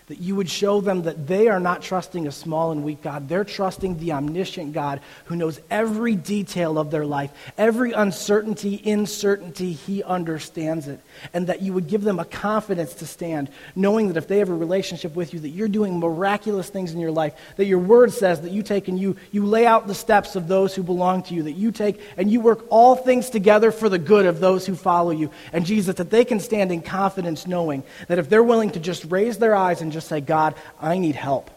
that 0.08 0.20
you 0.20 0.36
would 0.36 0.50
show 0.50 0.82
them 0.82 1.04
that 1.04 1.28
they 1.28 1.48
are 1.48 1.60
not 1.60 1.82
trusting 1.82 2.28
a 2.28 2.32
small 2.32 2.72
and 2.72 2.84
weak 2.84 3.02
God. 3.02 3.30
They're 3.30 3.44
trusting 3.44 4.00
the 4.00 4.14
omniscient 4.14 4.74
God 4.74 5.00
who 5.26 5.36
knows 5.36 5.60
every 5.72 6.16
detail 6.16 6.78
of 6.78 6.92
their 6.92 7.06
life, 7.06 7.32
every 7.58 7.94
uncertainty, 7.94 8.82
uncertainty, 8.86 9.74
he 9.74 10.04
understands 10.04 10.88
it. 10.88 11.00
And 11.34 11.48
that 11.48 11.62
you 11.62 11.74
would 11.74 11.88
give 11.88 12.02
them 12.02 12.20
a 12.20 12.26
confidence 12.26 12.96
to 12.96 13.06
stand, 13.06 13.50
knowing 13.76 14.10
that 14.10 14.18
if 14.18 14.28
they 14.28 14.40
have 14.40 14.50
a 14.50 14.56
relationship 14.56 15.16
with 15.16 15.34
you, 15.34 15.40
that 15.40 15.50
you're 15.50 15.68
doing 15.68 16.00
miraculous 16.00 16.70
things 16.70 16.92
in 16.92 17.00
your 17.00 17.12
life, 17.12 17.34
that 17.56 17.66
your 17.66 17.80
word 17.80 18.12
says 18.12 18.42
that 18.42 18.52
you 18.52 18.64
take 18.64 18.88
and 18.88 19.00
you, 19.00 19.16
you 19.32 19.46
lay 19.46 19.66
out 19.66 19.88
the 19.88 19.96
steps 19.96 20.36
of 20.36 20.48
those 20.48 20.76
who 20.76 20.84
belong 20.84 21.24
to 21.24 21.34
you, 21.34 21.44
that 21.44 21.54
you 21.54 21.72
take 21.72 22.02
and 22.18 22.30
you 22.30 22.42
work 22.42 22.66
all 22.70 22.96
things 22.96 23.30
together 23.30 23.72
for 23.72 23.88
the 23.88 24.00
good 24.00 24.26
of 24.26 24.40
those 24.40 24.66
who 24.66 24.76
follow 24.76 25.12
you. 25.12 25.32
And 25.54 25.66
Jesus, 25.66 25.96
that 25.96 26.10
they 26.10 26.26
can 26.26 26.40
stand 26.40 26.72
in 26.72 26.82
confidence 26.82 27.48
knowing 27.48 27.84
that 28.08 28.20
if 28.20 28.30
they're 28.30 28.44
willing 28.44 28.72
to 28.72 28.80
just 28.80 29.06
raise 29.06 29.38
their 29.38 29.56
eyes 29.56 29.82
and 29.82 29.93
just 29.94 30.08
say, 30.08 30.22
God, 30.22 30.56
I 30.82 30.98
need 30.98 31.16
help. 31.16 31.50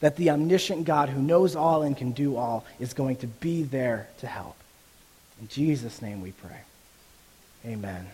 That 0.00 0.16
the 0.16 0.30
omniscient 0.30 0.84
God 0.84 1.08
who 1.08 1.20
knows 1.20 1.56
all 1.56 1.82
and 1.82 1.96
can 1.96 2.12
do 2.12 2.36
all 2.36 2.64
is 2.78 2.92
going 2.92 3.16
to 3.16 3.26
be 3.26 3.62
there 3.62 4.08
to 4.18 4.26
help. 4.26 4.56
In 5.40 5.48
Jesus' 5.48 6.00
name 6.02 6.20
we 6.20 6.32
pray. 6.32 6.60
Amen. 7.66 8.06